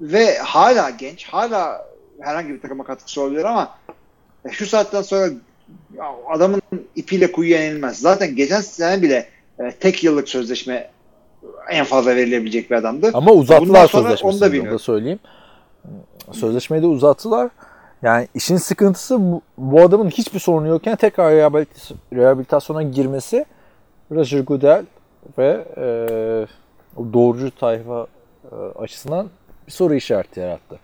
ve 0.00 0.38
hala 0.38 0.90
genç, 0.90 1.24
hala 1.28 1.86
herhangi 2.20 2.48
bir 2.48 2.60
takıma 2.60 2.84
katkısı 2.84 3.22
olabilir 3.22 3.44
ama 3.44 3.74
ya 4.44 4.52
şu 4.52 4.66
saatten 4.66 5.02
sonra 5.02 5.30
adamın 6.28 6.62
ipiyle 6.96 7.32
kuyuya 7.32 7.66
inilmez. 7.66 7.98
Zaten 7.98 8.36
geçen 8.36 8.60
sene 8.60 9.02
bile 9.02 9.28
e, 9.58 9.70
tek 9.70 10.04
yıllık 10.04 10.28
sözleşme 10.28 10.90
en 11.70 11.84
fazla 11.84 12.16
verilebilecek 12.16 12.70
bir 12.70 12.76
adamdı. 12.76 13.10
Ama 13.14 13.32
uzattılar 13.32 13.86
sözleşmesini. 13.88 14.44
onu 14.44 14.52
da 14.52 14.68
Onu 14.68 14.74
da 14.74 14.78
söyleyeyim. 14.78 15.18
Sözleşmeyi 16.32 16.82
de 16.82 16.86
uzattılar. 16.86 17.50
Yani 18.02 18.28
işin 18.34 18.56
sıkıntısı 18.56 19.32
bu, 19.32 19.42
bu 19.58 19.80
adamın 19.80 20.10
hiçbir 20.10 20.38
sorunu 20.38 20.68
yokken 20.68 20.96
tekrar 20.96 21.32
rehabilitas- 21.32 21.94
rehabilitasyona 22.12 22.82
girmesi 22.82 23.46
Roger 24.12 24.40
Goodell 24.40 24.84
ve 25.38 25.64
e, 25.76 25.82
doğrucu 27.12 27.50
tayfa 27.50 28.06
e, 28.52 28.54
açısından 28.56 29.30
bir 29.66 29.72
soru 29.72 29.94
işareti 29.94 30.40
yarattı. 30.40 30.78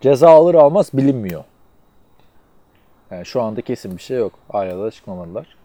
Ceza 0.00 0.30
alır 0.30 0.54
almaz 0.54 0.90
bilinmiyor. 0.94 1.44
Yani 3.10 3.26
şu 3.26 3.42
anda 3.42 3.60
kesin 3.60 3.96
bir 3.96 4.02
şey 4.02 4.18
yok. 4.18 4.32
Hala 4.52 4.78
da 4.78 4.82
açıklamadılar. 4.82 5.56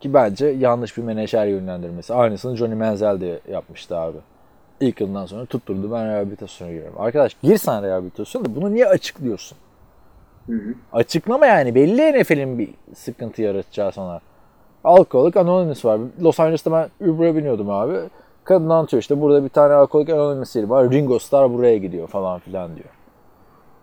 Ki 0.00 0.14
bence 0.14 0.46
yanlış 0.46 0.96
bir 0.96 1.02
menajer 1.02 1.46
yönlendirmesi. 1.46 2.14
Aynısını 2.14 2.56
Johnny 2.56 2.74
Manziel 2.74 3.20
de 3.20 3.40
yapmıştı 3.50 3.96
abi. 3.98 4.18
İlk 4.80 5.00
yıldan 5.00 5.26
sonra 5.26 5.46
tutturdu 5.46 5.92
ben 5.92 6.08
rehabilitasyona 6.08 6.72
giriyorum. 6.72 7.00
Arkadaş 7.00 7.36
gir 7.42 7.58
sen 7.58 7.82
rehabilitasyona 7.82 8.44
da 8.44 8.56
bunu 8.56 8.74
niye 8.74 8.86
açıklıyorsun? 8.86 9.58
Hı 10.46 10.52
hı. 10.52 10.74
Açıklama 10.92 11.46
yani 11.46 11.74
belli 11.74 12.20
NFL'in 12.20 12.58
bir 12.58 12.68
sıkıntı 12.94 13.42
yaratacağı 13.42 13.92
sana. 13.92 14.20
Alkolik 14.84 15.36
Anonymous 15.36 15.84
var. 15.84 16.00
Los 16.22 16.40
Angeles'ta 16.40 16.72
ben 16.72 17.08
Uber'a 17.08 17.36
biniyordum 17.36 17.70
abi. 17.70 17.94
Kadın 18.44 18.70
anlatıyor 18.70 19.00
işte 19.00 19.20
burada 19.20 19.44
bir 19.44 19.48
tane 19.48 19.74
alkolik 19.74 20.08
Anonymous 20.08 20.56
yeri 20.56 20.70
var. 20.70 20.90
Ringo 20.90 21.18
Starr 21.18 21.52
buraya 21.52 21.76
gidiyor 21.76 22.08
falan 22.08 22.38
filan 22.38 22.76
diyor. 22.76 22.88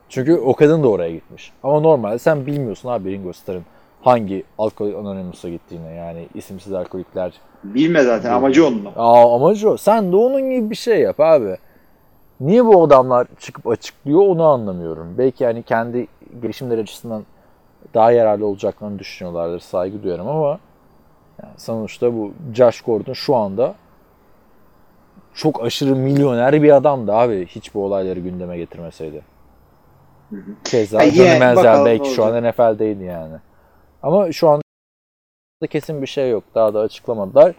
Çünkü 0.09 0.33
o 0.33 0.53
kadın 0.53 0.83
da 0.83 0.87
oraya 0.87 1.11
gitmiş. 1.11 1.51
Ama 1.63 1.79
normalde 1.79 2.19
sen 2.19 2.45
bilmiyorsun 2.45 2.89
abi 2.89 3.11
Ringo 3.11 3.33
Starr'ın 3.33 3.63
hangi 4.01 4.43
Alkolik 4.57 4.95
Anonymous'a 4.95 5.49
gittiğini 5.49 5.95
yani 5.95 6.27
isimsiz 6.35 6.73
alkolikler. 6.73 7.33
Bilme 7.63 8.03
zaten 8.03 8.31
amacı 8.31 8.67
onun. 8.67 8.85
Aa 8.95 9.35
amacı 9.35 9.69
o. 9.69 9.77
Sen 9.77 10.11
de 10.11 10.15
onun 10.15 10.49
gibi 10.51 10.69
bir 10.69 10.75
şey 10.75 10.99
yap 11.01 11.19
abi. 11.19 11.57
Niye 12.39 12.65
bu 12.65 12.83
adamlar 12.83 13.27
çıkıp 13.39 13.67
açıklıyor 13.67 14.21
onu 14.21 14.43
anlamıyorum. 14.43 15.15
Belki 15.17 15.43
yani 15.43 15.63
kendi 15.63 16.07
gelişimleri 16.41 16.81
açısından 16.81 17.23
daha 17.93 18.11
yararlı 18.11 18.45
olacaklarını 18.45 18.99
düşünüyorlardır. 18.99 19.59
Saygı 19.59 20.03
duyarım 20.03 20.27
ama 20.27 20.59
yani 21.43 21.53
sonuçta 21.57 22.13
bu 22.13 22.31
Josh 22.53 22.81
Gordon 22.81 23.13
şu 23.13 23.35
anda 23.35 23.75
çok 25.33 25.63
aşırı 25.63 25.95
milyoner 25.95 26.63
bir 26.63 26.75
adamdı 26.75 27.13
abi. 27.13 27.45
Hiç 27.45 27.73
bu 27.73 27.85
olayları 27.85 28.19
gündeme 28.19 28.57
getirmeseydi. 28.57 29.21
Keza 30.63 31.03
Ya 31.03 31.11
Johnny 31.11 31.29
yine 31.29 31.53
Manziel 31.53 31.85
belki 31.85 32.09
şu 32.09 32.25
an 32.25 32.43
NFL'deydi 32.43 33.03
yani. 33.03 33.35
Ama 34.03 34.31
şu 34.31 34.49
anda 34.49 34.63
kesin 35.69 36.01
bir 36.01 36.07
şey 36.07 36.29
yok. 36.31 36.43
Daha 36.55 36.73
da 36.73 36.79
açıklamadılar. 36.79 37.55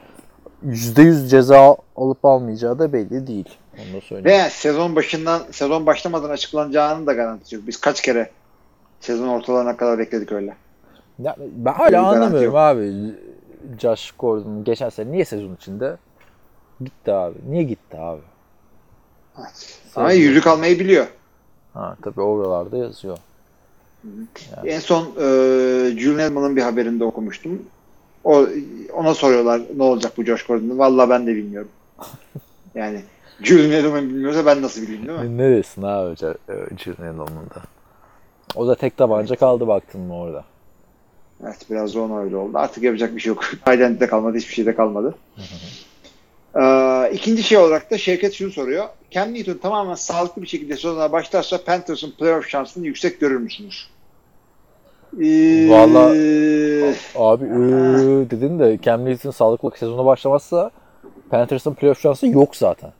%100 0.66 1.28
ceza 1.28 1.76
alıp 1.96 2.24
almayacağı 2.24 2.78
da 2.78 2.92
belli 2.92 3.26
değil. 3.26 3.48
Onu 3.78 3.96
da 3.96 4.00
söyleyeyim. 4.00 4.44
Ve 4.44 4.50
sezon 4.50 4.96
başından 4.96 5.42
sezon 5.50 5.86
başlamadan 5.86 6.30
açıklanacağının 6.30 7.06
da 7.06 7.12
garantisi 7.12 7.54
yok. 7.54 7.64
Biz 7.66 7.80
kaç 7.80 8.02
kere 8.02 8.30
sezon 9.00 9.28
ortalarına 9.28 9.76
kadar 9.76 9.98
bekledik 9.98 10.32
öyle. 10.32 10.56
Ya, 11.18 11.36
ben 11.38 11.72
hala 11.72 11.90
garanti 11.90 12.18
anlamıyorum 12.18 12.56
abi. 12.56 12.92
Josh 13.80 14.12
Gordon 14.18 14.64
geçen 14.64 14.88
sene 14.88 15.12
niye 15.12 15.24
sezon 15.24 15.54
içinde 15.54 15.96
gitti 16.80 17.12
abi? 17.12 17.34
Niye 17.48 17.62
gitti 17.62 17.96
abi? 17.96 18.20
Evet. 19.38 19.80
Ama 19.96 20.12
yüzük 20.12 20.46
almayı 20.46 20.78
biliyor. 20.78 21.06
Ha 21.74 21.96
tabii 22.02 22.20
oralarda 22.20 22.76
yazıyor. 22.76 23.18
En 24.64 24.80
son 24.80 25.02
e, 25.02 25.26
Julian 25.98 26.18
Edelman'ın 26.18 26.56
bir 26.56 26.62
haberinde 26.62 27.04
okumuştum. 27.04 27.62
O 28.24 28.46
ona 28.92 29.14
soruyorlar 29.14 29.62
ne 29.76 29.82
olacak 29.82 30.12
bu 30.16 30.24
Josh 30.24 30.46
Gordon'un. 30.46 30.78
Vallahi 30.78 31.10
ben 31.10 31.26
de 31.26 31.34
bilmiyorum. 31.36 31.70
Yani 32.74 33.02
Julian 33.42 33.70
Edelman 33.70 34.08
bilmiyorsa 34.08 34.46
ben 34.46 34.62
nasıl 34.62 34.82
bileyim 34.82 35.08
değil 35.08 35.18
mi? 35.18 35.38
Ne 35.38 35.50
desin 35.50 35.82
abi 35.82 36.16
Julian 36.16 37.02
Edelman'ın 37.14 37.50
da? 37.50 37.62
O 38.54 38.66
da 38.68 38.74
tek 38.74 38.96
tabanca 38.96 39.36
kaldı 39.36 39.66
baktın 39.66 40.00
mı 40.00 40.16
orada. 40.16 40.44
Evet 41.42 41.66
biraz 41.70 41.94
da 41.94 42.00
ona 42.00 42.18
öyle 42.20 42.36
oldu. 42.36 42.58
Artık 42.58 42.82
yapacak 42.82 43.14
bir 43.16 43.20
şey 43.20 43.30
yok. 43.30 43.44
De 43.66 44.06
kalmadı. 44.06 44.36
Hiçbir 44.36 44.54
şeyde 44.54 44.74
kalmadı. 44.74 45.14
Ee, 46.56 47.10
ikinci 47.12 47.42
şey 47.42 47.58
olarak 47.58 47.90
da 47.90 47.98
Şevket 47.98 48.34
şunu 48.34 48.50
soruyor. 48.50 48.84
Cam 49.10 49.34
Newton 49.34 49.58
tamamen 49.58 49.94
sağlıklı 49.94 50.42
bir 50.42 50.46
şekilde 50.46 50.74
sezona 50.74 51.12
başlarsa 51.12 51.64
Panthers'ın 51.64 52.10
playoff 52.10 52.48
şansını 52.48 52.86
yüksek 52.86 53.20
görür 53.20 53.40
müsünüz? 53.40 53.88
Ee, 55.20 55.68
Vallahi- 55.70 56.94
Abi 57.16 57.44
ıı, 57.44 58.30
dedin 58.30 58.58
de 58.58 58.78
Cam 58.82 59.04
Newton 59.04 59.30
sağlıklı 59.30 59.70
sezona 59.78 60.04
başlamazsa 60.04 60.70
Panthers'ın 61.30 61.74
playoff 61.74 62.00
şansı 62.00 62.26
yok 62.26 62.56
zaten. 62.56 62.92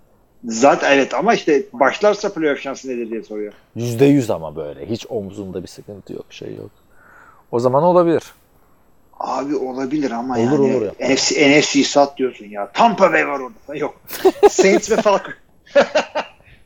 Zaten 0.45 0.97
evet 0.97 1.15
ama 1.15 1.35
işte 1.35 1.63
başlarsa 1.73 2.33
playoff 2.33 2.61
şansı 2.61 2.89
nedir 2.89 3.11
diye 3.11 3.23
soruyor. 3.23 3.53
%100 3.77 4.33
ama 4.33 4.57
böyle. 4.57 4.87
Hiç 4.91 5.07
omzunda 5.09 5.63
bir 5.63 5.69
sıkıntı 5.69 6.13
yok, 6.13 6.25
şey 6.31 6.55
yok. 6.55 6.71
O 7.53 7.61
zaman 7.61 7.83
olabilir. 7.83 8.23
Abi 9.21 9.57
olabilir 9.57 10.11
ama 10.11 10.35
Olur, 10.35 10.43
yani 10.45 10.77
olur 10.77 10.83
ya. 11.01 11.15
NFC, 11.15 11.59
NFC 11.59 11.85
sat 11.85 12.19
diyorsun 12.19 12.47
ya. 12.47 12.71
Tampa 12.75 13.13
Bay 13.13 13.29
var 13.29 13.41
orada. 13.41 13.77
Yok. 13.77 13.95
Saints 14.51 14.91
ve 14.91 14.97
Falcons. 14.97 15.35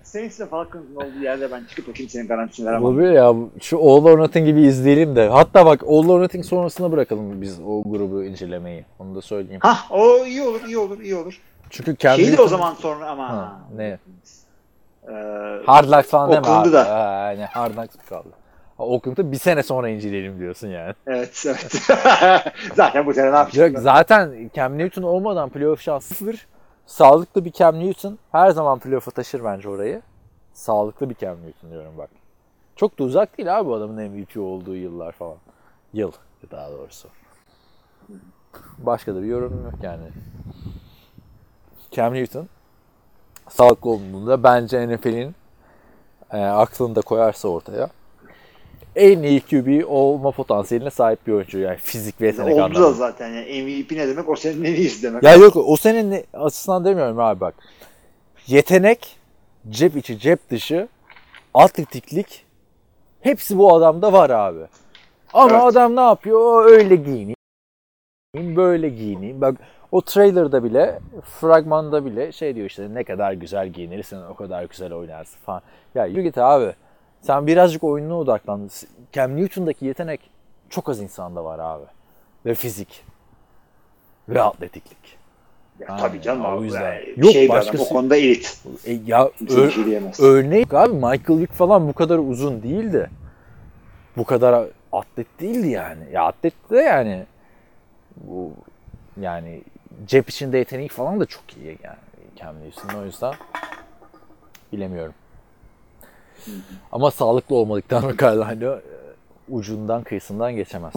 Saints 0.02 0.40
ve 0.40 0.46
Falcons'ın 0.46 0.96
olduğu 0.96 1.22
yerde 1.22 1.52
ben 1.52 1.64
çıkıp 1.64 1.86
da 1.88 1.92
kimsenin 1.92 2.26
garantisini 2.28 2.66
veremem. 2.66 2.84
Olabilir 2.84 3.10
ya. 3.10 3.34
Şu 3.60 3.78
All 3.78 4.04
or 4.04 4.18
Nothing 4.18 4.46
gibi 4.46 4.62
izleyelim 4.62 5.16
de. 5.16 5.28
Hatta 5.28 5.66
bak 5.66 5.82
All 5.82 6.08
or 6.08 6.20
Nothing 6.22 6.44
sonrasına 6.44 6.92
bırakalım 6.92 7.42
biz 7.42 7.60
o 7.60 7.82
grubu 7.86 8.24
incelemeyi. 8.24 8.84
Onu 8.98 9.14
da 9.14 9.20
söyleyeyim. 9.20 9.60
Hah 9.62 9.92
o 9.92 10.24
iyi 10.26 10.42
olur 10.42 10.60
iyi 10.66 10.78
olur 10.78 11.00
iyi 11.00 11.16
olur. 11.16 11.40
Çünkü 11.70 11.96
Cam 11.98 12.16
Şeyi 12.16 12.36
de 12.36 12.42
o 12.42 12.48
zaman 12.48 12.74
sonra 12.74 13.08
ama. 13.10 13.28
Ha, 13.28 13.60
ne? 13.76 13.98
Ee, 15.08 15.12
Hard 15.66 15.84
Knocks 15.86 16.08
falan 16.10 16.32
deme 16.32 16.48
abi. 16.48 16.72
da. 16.72 16.90
Ha, 16.90 17.32
yani 17.32 17.44
Hard 17.44 17.72
Knocks 17.72 17.96
kaldı. 18.08 18.28
Oakland'ı 18.78 19.32
bir 19.32 19.36
sene 19.38 19.62
sonra 19.62 19.88
inceleyelim 19.88 20.38
diyorsun 20.38 20.68
yani. 20.68 20.94
evet 21.06 21.44
evet. 21.46 21.72
Zaten 22.74 23.06
bu 23.06 23.14
sene 23.14 23.24
ne 23.24 23.28
Yok, 23.28 23.36
yapacaklar? 23.38 23.80
zaten 23.80 24.50
Cam 24.54 24.78
Newton 24.78 25.02
olmadan 25.02 25.48
playoff 25.48 25.80
şansı 25.80 26.14
sıfır. 26.14 26.46
Sağlıklı 26.86 27.44
bir 27.44 27.52
Cam 27.52 27.80
Newton 27.80 28.18
her 28.32 28.50
zaman 28.50 28.78
playoff'a 28.78 29.10
taşır 29.10 29.44
bence 29.44 29.68
orayı. 29.68 30.02
Sağlıklı 30.52 31.10
bir 31.10 31.14
Cam 31.14 31.36
Newton 31.46 31.70
diyorum 31.70 31.92
bak. 31.98 32.10
Çok 32.76 32.98
da 32.98 33.04
uzak 33.04 33.38
değil 33.38 33.58
abi 33.58 33.68
bu 33.68 33.74
adamın 33.74 34.02
MVP 34.10 34.36
olduğu 34.36 34.76
yıllar 34.76 35.12
falan. 35.12 35.36
Yıl 35.92 36.12
daha 36.50 36.70
doğrusu. 36.70 37.08
Başka 38.78 39.14
da 39.14 39.22
bir 39.22 39.26
yorum 39.26 39.64
yok 39.64 39.74
yani. 39.82 40.04
Cam 41.90 42.14
Newton 42.14 42.48
sağlıklı 43.48 43.90
olduğunda 43.90 44.42
bence 44.42 44.88
NFL'in 44.88 45.34
e, 46.32 46.36
aklını 46.38 46.94
da 46.94 47.00
koyarsa 47.00 47.48
ortaya 47.48 47.88
en 48.96 49.22
iyi 49.22 49.40
QB 49.40 49.84
olma 49.90 50.30
potansiyeline 50.30 50.90
sahip 50.90 51.26
bir 51.26 51.32
oyuncu 51.32 51.58
yani 51.58 51.76
fizik 51.76 52.20
ve 52.20 52.26
yetenek 52.26 52.52
Oldu 52.52 52.58
da 52.60 52.64
anlamında. 52.64 52.92
zaten 52.92 53.28
yani 53.28 53.62
MVP 53.62 53.90
ne 53.90 54.08
demek 54.08 54.28
o 54.28 54.36
senin 54.36 54.64
en 54.64 54.74
iyisi 54.74 55.02
demek. 55.02 55.22
Ya 55.22 55.34
yok 55.34 55.56
o 55.56 55.76
senin 55.76 56.10
ne- 56.10 56.24
açısından 56.32 56.84
demiyorum 56.84 57.18
abi 57.18 57.40
bak. 57.40 57.54
Yetenek, 58.46 59.16
cep 59.70 59.96
içi 59.96 60.18
cep 60.18 60.50
dışı, 60.50 60.88
atletiklik 61.54 62.44
hepsi 63.20 63.58
bu 63.58 63.74
adamda 63.74 64.12
var 64.12 64.30
abi. 64.30 64.66
Ama 65.32 65.50
Evet. 65.52 65.62
adam 65.64 65.96
ne 65.96 66.00
yapıyor? 66.00 66.64
Öyle 66.64 66.96
giyineyim, 66.96 67.36
böyle 68.56 68.88
giyineyim. 68.88 69.40
Bak 69.40 69.54
o 69.92 70.00
trailer'da 70.00 70.64
bile, 70.64 70.98
fragmanda 71.24 72.04
bile 72.04 72.32
şey 72.32 72.54
diyor 72.54 72.66
işte 72.66 72.94
ne 72.94 73.04
kadar 73.04 73.32
güzel 73.32 73.68
giyinirsen 73.68 74.20
o 74.30 74.34
kadar 74.34 74.64
güzel 74.64 74.92
oynarsın 74.92 75.38
falan. 75.46 75.62
Ya 75.94 76.06
yürü 76.06 76.22
git 76.22 76.38
abi. 76.38 76.72
Sen 77.20 77.46
birazcık 77.46 77.84
oyununa 77.84 78.18
odaklan. 78.18 78.70
Cam 79.12 79.36
Newton'daki 79.36 79.86
yetenek 79.86 80.20
çok 80.70 80.88
az 80.88 81.00
insanda 81.00 81.44
var 81.44 81.58
abi. 81.58 81.84
Ve 82.46 82.54
fizik. 82.54 83.04
Ve 84.28 84.42
atletiklik. 84.42 85.18
Ya, 85.80 85.86
Aynen, 85.88 86.00
tabii 86.02 86.22
canım. 86.22 86.44
o 86.44 86.56
o 86.58 86.62
yüzden. 86.64 86.98
yüzden. 87.00 87.22
Yok, 87.22 87.32
şey 87.32 87.42
bir 87.44 87.50
adam, 87.50 87.60
başkası- 87.60 87.84
o 87.84 87.88
konuda 87.88 88.16
elit. 88.16 88.62
E, 88.84 88.92
ya 89.06 89.30
ö- 89.50 89.70
örnek 90.22 90.74
abi 90.74 90.92
Michael 90.92 91.38
Vick 91.40 91.52
falan 91.52 91.88
bu 91.88 91.92
kadar 91.92 92.18
uzun 92.18 92.62
değildi. 92.62 93.10
Bu 94.16 94.24
kadar 94.24 94.66
atlet 94.92 95.40
değildi 95.40 95.68
yani. 95.68 96.02
Ya 96.12 96.22
atlet 96.24 96.70
de 96.70 96.76
yani 96.76 97.24
bu 98.16 98.52
yani 99.20 99.62
cep 100.06 100.30
içinde 100.30 100.58
yeteneği 100.58 100.88
falan 100.88 101.20
da 101.20 101.26
çok 101.26 101.56
iyi 101.56 101.78
yani 101.84 101.96
Cam 102.36 102.54
Newton'un 102.60 103.02
o 103.02 103.04
yüzden 103.04 103.34
bilemiyorum. 104.72 105.14
Ama 106.92 107.10
sağlıklı 107.10 107.56
olmadıktan 107.56 108.16
Carolina 108.20 108.74
e, 108.74 108.80
ucundan 109.48 110.02
kıyısından 110.02 110.56
geçemez. 110.56 110.94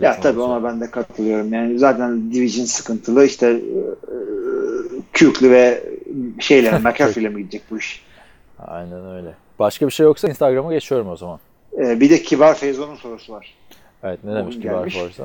Ya 0.00 0.20
tabii 0.20 0.40
ona 0.40 0.64
ben 0.64 0.80
de 0.80 0.90
katılıyorum. 0.90 1.52
Yani 1.52 1.78
zaten 1.78 2.32
Division 2.32 2.64
sıkıntılı. 2.64 3.24
İşte 3.24 3.50
e, 3.50 3.60
Küklü 5.12 5.50
ve 5.50 5.84
şeyle 6.40 6.70
McAfee'yle 6.78 7.28
mi 7.28 7.38
gidecek 7.42 7.62
bu 7.70 7.78
iş? 7.78 8.04
Aynen 8.58 9.06
öyle. 9.06 9.34
Başka 9.58 9.86
bir 9.86 9.92
şey 9.92 10.04
yoksa 10.04 10.28
Instagram'a 10.28 10.72
geçiyorum 10.72 11.08
o 11.08 11.16
zaman. 11.16 11.38
E, 11.78 12.00
bir 12.00 12.10
de 12.10 12.22
Kibar 12.22 12.54
Feyzo'nun 12.54 12.96
sorusu 12.96 13.32
var. 13.32 13.54
Evet 14.02 14.24
ne 14.24 14.34
demiş 14.34 14.56
Kibar 14.56 14.86
gelmiş. 14.86 15.20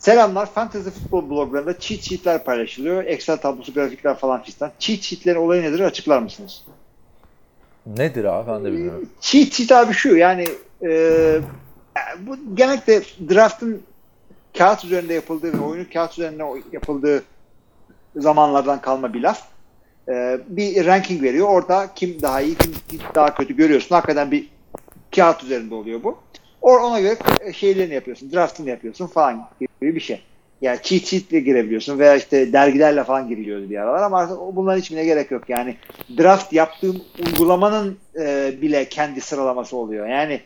Selamlar. 0.00 0.52
Fantasy 0.52 0.88
futbol 0.88 1.30
bloglarında 1.30 1.78
cheat 1.78 2.02
sheetler 2.02 2.44
paylaşılıyor. 2.44 3.04
Excel 3.04 3.36
tablosu, 3.36 3.74
grafikler 3.74 4.16
falan 4.16 4.42
fistan. 4.42 4.72
Cheat 4.78 5.02
sheetlerin 5.02 5.38
olayı 5.38 5.62
nedir 5.62 5.80
açıklar 5.80 6.18
mısınız? 6.18 6.64
Nedir 7.86 8.24
abi 8.24 8.50
ben 8.50 8.64
de 8.64 8.72
bilmiyorum. 8.72 9.08
Cheat 9.20 9.52
sheet 9.52 9.72
abi 9.72 9.92
şu 9.92 10.16
yani 10.16 10.48
e, 10.82 11.40
bu 12.18 12.36
genellikle 12.54 13.02
draftın 13.34 13.82
kağıt 14.58 14.84
üzerinde 14.84 15.14
yapıldığı 15.14 15.52
ve 15.52 15.60
oyunun 15.60 15.84
kağıt 15.84 16.12
üzerinde 16.12 16.44
yapıldığı 16.72 17.24
zamanlardan 18.16 18.80
kalma 18.80 19.14
bir 19.14 19.20
laf. 19.20 19.42
E, 20.08 20.40
bir 20.48 20.86
ranking 20.86 21.22
veriyor. 21.22 21.48
Orada 21.48 21.88
kim 21.94 22.22
daha 22.22 22.40
iyi, 22.40 22.54
kim 22.54 22.72
daha 23.14 23.34
kötü 23.34 23.56
görüyorsun. 23.56 23.94
Hakikaten 23.94 24.30
bir 24.30 24.48
kağıt 25.16 25.44
üzerinde 25.44 25.74
oluyor 25.74 26.02
bu. 26.02 26.18
Or 26.62 26.80
ona 26.80 27.00
göre 27.00 27.16
şeylerini 27.52 27.94
yapıyorsun. 27.94 28.32
Draftını 28.32 28.68
yapıyorsun 28.70 29.06
falan 29.06 29.48
gibi 29.80 29.94
bir 29.94 30.00
şey. 30.00 30.22
Yani 30.60 30.78
cheat 30.82 31.04
sheet'le 31.04 31.44
girebiliyorsun 31.44 31.98
veya 31.98 32.16
işte 32.16 32.52
dergilerle 32.52 33.04
falan 33.04 33.28
giriliyordu 33.28 33.70
bir 33.70 33.76
aralar 33.76 34.02
ama 34.02 34.18
artık 34.18 34.36
bunların 34.52 34.80
hiçbirine 34.80 35.04
gerek 35.04 35.30
yok. 35.30 35.48
Yani 35.48 35.76
draft 36.18 36.52
yaptığım 36.52 37.02
uygulamanın 37.26 37.98
e, 38.20 38.52
bile 38.62 38.88
kendi 38.88 39.20
sıralaması 39.20 39.76
oluyor. 39.76 40.06
Yani 40.06 40.40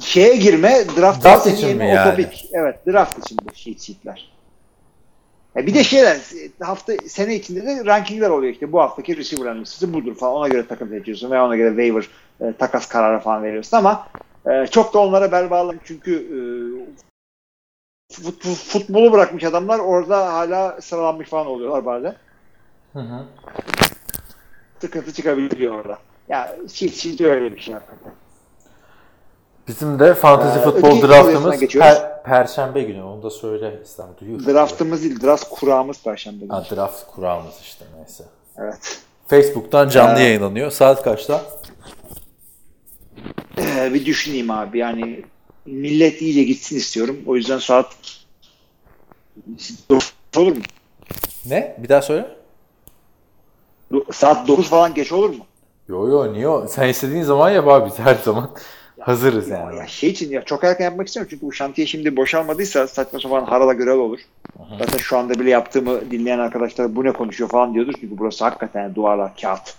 şeye 0.00 0.36
girme 0.36 0.84
draft, 0.96 1.24
Draft 1.24 1.46
için 1.46 1.76
mi 1.76 1.88
yani? 1.88 2.08
otopik. 2.08 2.48
Evet 2.52 2.86
draft 2.86 3.18
için 3.18 3.38
bu 3.42 3.54
cheat 3.54 3.80
sheet'ler. 3.80 4.37
Ya 5.58 5.66
bir 5.66 5.74
de 5.74 5.84
şeyler 5.84 6.18
hafta 6.60 6.92
sene 7.06 7.34
içinde 7.34 7.66
de 7.66 7.84
rankingler 7.84 8.30
oluyor 8.30 8.52
işte 8.52 8.72
bu 8.72 8.80
haftaki 8.80 9.16
receiver 9.16 9.60
listesi 9.60 9.92
budur 9.92 10.14
falan 10.14 10.34
ona 10.34 10.48
göre 10.48 10.66
takım 10.66 10.88
seçiyorsun 10.88 11.30
ve 11.30 11.40
ona 11.40 11.56
göre 11.56 11.68
waiver 11.68 12.08
e, 12.40 12.52
takas 12.52 12.88
kararı 12.88 13.18
falan 13.18 13.42
veriyorsun 13.42 13.76
ama 13.76 14.08
e, 14.46 14.66
çok 14.66 14.94
da 14.94 14.98
onlara 14.98 15.32
bel 15.32 15.50
bağlam 15.50 15.76
çünkü 15.84 16.14
e, 16.14 16.38
fut, 18.14 18.44
futbolu 18.44 19.12
bırakmış 19.12 19.44
adamlar 19.44 19.78
orada 19.78 20.32
hala 20.32 20.80
sıralanmış 20.80 21.28
falan 21.28 21.46
oluyorlar 21.46 21.86
bazen. 21.86 22.14
Hı 22.92 23.00
hı. 23.00 23.24
Sıkıntı 24.80 25.12
çıkabiliyor 25.12 25.74
orada. 25.74 25.98
Ya 26.28 26.56
çift 26.72 27.20
öyle 27.20 27.56
bir 27.56 27.60
şey 27.60 27.74
hakikaten. 27.74 28.12
Bizim 29.68 29.98
de 29.98 30.14
fantasy 30.14 30.58
Ee, 30.58 30.62
futbol 30.62 31.02
draftımız 31.08 31.62
per- 31.62 32.22
perşembe 32.22 32.82
günü. 32.82 33.02
Onu 33.02 33.22
da 33.22 33.30
söyle 33.30 33.80
İslam 33.84 34.08
duyuyor. 34.20 34.46
Draftımız 34.46 35.02
değil, 35.02 35.22
draft 35.22 35.44
kurağımız 35.50 36.02
perşembe 36.02 36.38
günü. 36.40 36.50
Ha, 36.52 36.64
draft 36.76 37.06
kurağımız 37.14 37.54
işte 37.62 37.84
neyse. 37.96 38.24
Evet. 38.58 39.00
Facebook'tan 39.28 39.88
canlı 39.88 40.20
Ee, 40.20 40.22
yayınlanıyor. 40.22 40.70
Saat 40.70 41.02
kaçta? 41.02 41.42
Ee, 43.58 43.94
bir 43.94 44.06
düşüneyim 44.06 44.50
abi 44.50 44.78
yani 44.78 45.24
millet 45.66 46.22
iyice 46.22 46.44
gitsin 46.44 46.76
istiyorum. 46.76 47.16
O 47.26 47.36
yüzden 47.36 47.58
saat 47.58 47.86
9 49.90 50.12
olur 50.36 50.56
mu? 50.56 50.62
Ne? 51.46 51.76
Bir 51.78 51.88
daha 51.88 52.02
söyle. 52.02 52.28
Do- 53.92 54.12
Saat 54.12 54.48
9 54.48 54.68
falan 54.68 54.94
geç 54.94 55.12
olur 55.12 55.30
mu? 55.30 55.46
Yo 55.88 56.08
yo 56.08 56.32
niye? 56.32 56.68
Sen 56.68 56.88
istediğin 56.88 57.22
zaman 57.22 57.50
yap 57.50 57.68
abi 57.68 57.90
her 57.96 58.14
zaman 58.14 58.50
hazırız 59.00 59.48
Ya, 59.50 59.56
yani. 59.58 59.76
ya 59.78 59.86
şey 59.86 60.10
için 60.10 60.30
ya 60.30 60.42
çok 60.42 60.64
erken 60.64 60.84
yapmak 60.84 61.06
istemiyorum 61.08 61.30
çünkü 61.30 61.46
bu 61.46 61.52
şantiye 61.52 61.86
şimdi 61.86 62.16
boşalmadıysa 62.16 62.86
saçma 62.88 63.20
sapan 63.20 63.44
harala 63.44 63.72
görev 63.72 63.98
olur. 63.98 64.18
Zaten 64.78 64.98
şu 64.98 65.18
anda 65.18 65.34
bile 65.34 65.50
yaptığımı 65.50 66.10
dinleyen 66.10 66.38
arkadaşlar 66.38 66.96
bu 66.96 67.04
ne 67.04 67.12
konuşuyor 67.12 67.50
falan 67.50 67.74
diyordur 67.74 67.92
çünkü 68.00 68.18
burası 68.18 68.44
hakikaten 68.44 68.94
duvarlar 68.94 69.32
kağıt. 69.40 69.74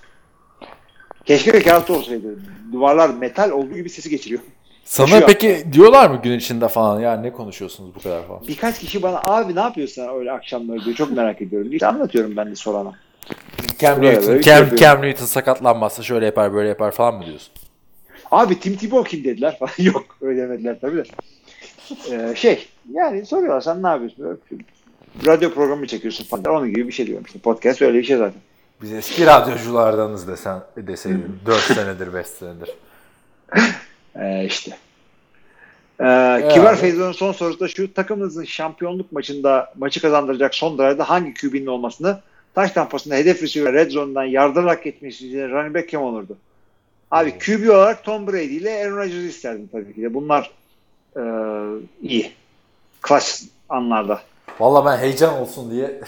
Keşke 1.26 1.60
kağıt 1.64 1.90
olsaydı. 1.90 2.28
Duvarlar 2.74 3.10
metal 3.10 3.50
olduğu 3.52 3.74
gibi 3.76 3.90
sesi 3.90 4.10
geçiriyor. 4.10 4.42
Sana 4.86 5.06
Koşuyor. 5.06 5.28
peki 5.28 5.74
diyorlar 5.74 6.10
mı 6.10 6.20
gün 6.24 6.38
içinde 6.38 6.68
falan 6.68 7.00
ya 7.00 7.18
ne 7.18 7.32
konuşuyorsunuz 7.34 7.96
bu 7.96 8.00
kadar 8.04 8.24
falan? 8.28 8.48
Birkaç 8.48 8.80
kişi 8.80 9.02
bana 9.04 9.22
abi 9.24 9.56
ne 9.56 9.60
yapıyorsun 9.60 10.08
öyle 10.20 10.32
akşamları 10.32 10.86
diyor. 10.86 10.96
Çok 10.96 11.12
merak 11.12 11.42
ediyorum. 11.42 11.72
İşte 11.74 11.88
anlatıyorum 11.88 12.38
ben 12.38 12.52
de 12.52 12.56
sorana. 12.56 12.94
Cam 13.80 14.02
Newton, 14.02 14.42
Cam. 14.42 14.76
Cam 14.76 15.02
Newton 15.02 15.26
sakatlanmazsa 15.26 16.04
şöyle 16.04 16.26
yapar 16.26 16.54
böyle 16.54 16.70
yapar 16.70 16.92
falan 16.92 17.16
mı 17.16 17.26
diyorsun? 17.26 17.54
Abi 18.32 18.60
Tim 18.60 18.76
Tebow 18.76 19.10
kim 19.10 19.24
dediler 19.24 19.58
falan. 19.60 19.72
Yok 19.78 20.18
öyle 20.22 20.42
demediler 20.42 20.78
tabii 20.82 20.98
de. 20.98 21.04
Ee, 22.12 22.36
şey 22.36 22.68
yani 22.92 23.26
soruyorlar 23.26 23.62
sen 23.62 23.84
ne 23.84 23.88
yapıyorsun? 23.88 24.26
Böyle 24.26 24.38
Radyo 25.26 25.54
programı 25.54 25.88
çekiyorsun 25.88 26.24
falan. 26.24 26.44
Onun 26.46 26.70
gibi 26.70 26.88
bir 26.88 26.92
şey 26.92 27.08
diyorum 27.08 27.24
işte. 27.28 27.40
Podcast 27.40 27.82
öyle 27.82 27.98
bir 27.98 28.04
şey 28.04 28.18
zaten. 28.18 28.42
Biz 28.82 28.94
eski 28.94 29.26
radyoculardanız 29.26 30.28
desen, 30.28 30.60
deseydin. 30.78 31.40
4 31.46 31.60
senedir 31.60 32.14
5 32.14 32.28
senedir. 32.28 32.70
Ee, 34.16 34.46
işte. 34.46 34.72
Ee, 36.00 36.50
Kibar 36.54 36.76
Feyzo'nun 36.76 37.12
son 37.12 37.32
sorusu 37.32 37.60
da 37.60 37.68
şu. 37.68 37.94
Takımınızın 37.94 38.44
şampiyonluk 38.44 39.12
maçında 39.12 39.74
maçı 39.78 40.02
kazandıracak 40.02 40.56
son 40.56 40.78
drive'da 40.78 41.10
hangi 41.10 41.34
QB'nin 41.34 41.66
olmasını 41.66 42.20
taş 42.56 42.72
tampasında 42.72 43.16
hedef 43.16 43.44
receiver 43.44 43.74
red 43.74 43.92
zone'dan 43.92 44.24
yardırarak 44.24 44.86
için 44.86 45.50
running 45.50 45.76
back 45.76 45.90
kim 45.90 46.02
olurdu? 46.02 46.38
Abi 47.12 47.40
QB 47.40 47.70
olarak 47.70 48.04
Tom 48.04 48.28
Brady 48.28 48.58
ile 48.58 48.84
Aaron 48.86 48.98
Rodgers'ı 48.98 49.18
isterdim 49.28 49.70
tabii 49.72 49.96
ki 49.96 50.02
de. 50.02 50.14
Bunlar 50.14 50.52
e, 51.18 51.22
iyi. 52.02 52.34
Klas 53.02 53.44
anlarda. 53.70 54.22
Valla 54.60 54.86
ben 54.86 54.98
heyecan 54.98 55.34
olsun 55.34 55.72
diye 55.72 56.02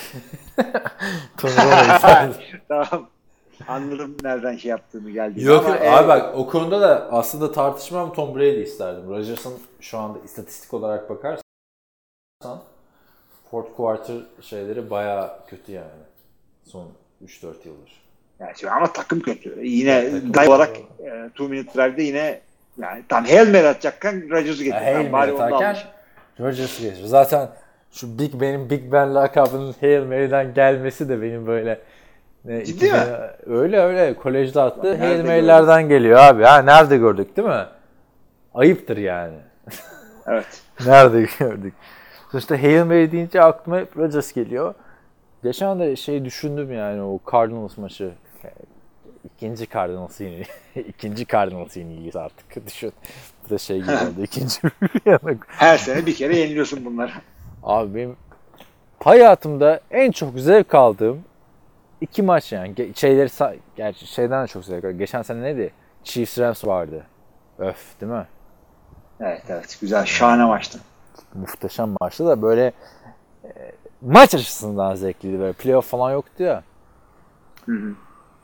Tony 1.37 1.51
Romo'yu 1.51 1.95
isterdim. 1.95 2.35
tamam. 2.67 3.09
Anladım 3.67 4.17
nereden 4.23 4.57
şey 4.57 4.69
yaptığını 4.69 5.09
geldiğini. 5.11 5.43
Yok 5.47 5.65
Ama 5.65 5.97
abi 5.97 6.07
bak 6.07 6.37
o 6.37 6.47
konuda 6.47 6.81
da 6.81 7.11
aslında 7.11 7.51
tartışmam 7.51 8.13
Tom 8.13 8.35
Brady 8.35 8.63
isterdim. 8.63 9.09
Rodgers'ın 9.09 9.53
şu 9.79 9.97
anda 9.97 10.19
istatistik 10.25 10.73
olarak 10.73 11.09
bakarsan 11.09 11.41
fourth 13.51 13.75
quarter 13.75 14.15
şeyleri 14.41 14.89
baya 14.89 15.39
kötü 15.47 15.71
yani. 15.71 16.03
Son 16.63 16.87
3-4 17.25 17.45
yıldır. 17.45 18.01
Yani 18.41 18.51
şimdi 18.57 18.71
ama 18.71 18.93
takım 18.93 19.19
kötü. 19.19 19.65
Yine 19.65 19.91
Evet, 19.91 20.23
drive 20.33 20.49
olarak 20.49 20.77
e, 20.77 21.29
two 21.29 21.47
minute 21.47 21.73
drive'de 21.73 22.03
yine 22.03 22.39
yani 22.81 23.03
tam 23.09 23.25
Hail 23.25 23.47
Mary 23.47 23.67
atacakken 23.67 24.29
Rodgers'ı 24.29 24.63
getirdi. 24.63 24.83
Yani 24.85 25.15
onu 25.15 25.39
da 25.39 25.43
atarken. 25.43 25.77
Rodgers'ı 26.39 26.81
geçiyor. 26.81 27.07
Zaten 27.07 27.49
şu 27.91 28.19
Big 28.19 28.41
Ben'in 28.41 28.69
Big 28.69 28.91
Ben 28.91 29.15
lakabının 29.15 29.75
Hail 29.81 30.03
Mary'den 30.03 30.53
gelmesi 30.53 31.09
de 31.09 31.21
benim 31.21 31.47
böyle 31.47 31.79
ne, 32.45 32.65
Ciddi 32.65 32.85
iki 32.85 32.93
mi? 32.93 32.99
Öyle 33.47 33.79
öyle 33.79 34.13
kolejde 34.13 34.61
attı. 34.61 34.97
Hail? 34.97 35.25
Mary'lerden 35.25 35.89
geliyor 35.89 36.19
abi. 36.19 36.43
Ha 36.43 36.61
nerede 36.61 36.97
gördük 36.97 37.37
değil 37.37 37.47
mi? 37.47 37.65
Ayıptır 38.53 38.97
yani. 38.97 39.37
Evet. 40.27 40.61
Nerede 40.85 41.25
gördük? 41.39 41.73
Sonuçta 42.31 42.63
Hail 42.63 42.83
Mary 42.83 43.11
deyince 43.11 43.41
aklıma 43.41 43.81
Rodgers 43.97 44.33
geliyor. 44.33 44.73
Geçen 45.43 45.79
de 45.79 45.95
şey 45.95 46.25
düşündüm 46.25 46.73
yani 46.73 47.01
o 47.01 47.19
Cardinals 47.31 47.77
maçı. 47.77 48.11
İkinci 49.25 49.69
Cardinals 49.69 50.21
yine. 50.21 50.43
ikinci 50.75 51.27
Cardinals 51.27 51.77
yenilgisi 51.77 52.19
artık. 52.19 52.65
Düşün. 52.67 52.93
Bu 53.45 53.49
da 53.49 53.57
şey 53.57 53.81
gibi 53.81 53.91
oldu. 53.91 54.23
İkinci. 54.23 54.59
Her 55.47 55.77
sene 55.77 56.05
bir 56.05 56.15
kere 56.15 56.35
yeniliyorsun 56.37 56.85
bunları. 56.85 57.11
Abi 57.63 57.95
benim 57.95 58.15
hayatımda 59.03 59.79
en 59.91 60.11
çok 60.11 60.39
zevk 60.39 60.75
aldığım 60.75 61.23
iki 62.01 62.23
maç 62.23 62.51
yani. 62.51 62.73
Ge- 62.73 62.95
Şeyleri 62.99 63.59
gerçi 63.75 64.07
şeyden 64.07 64.43
de 64.43 64.47
çok 64.47 64.65
zevk 64.65 64.85
aldım. 64.85 64.97
Geçen 64.97 65.21
sene 65.21 65.41
neydi? 65.41 65.73
Chiefs 66.03 66.39
Rams 66.39 66.65
vardı. 66.65 67.05
Öf 67.59 68.01
değil 68.01 68.11
mi? 68.11 68.27
Evet 69.19 69.43
evet 69.49 69.77
güzel 69.81 70.05
şahane 70.05 70.45
maçtı. 70.45 70.79
muhteşem 71.33 71.95
maçtı 72.01 72.25
da 72.25 72.41
böyle 72.41 72.71
e, 73.43 73.49
maç 74.01 74.35
açısından 74.35 74.95
zevkliydi 74.95 75.39
böyle 75.39 75.53
playoff 75.53 75.85
falan 75.89 76.11
yoktu 76.11 76.43
ya. 76.43 76.63
Hı 77.65 77.71
hı. 77.71 77.95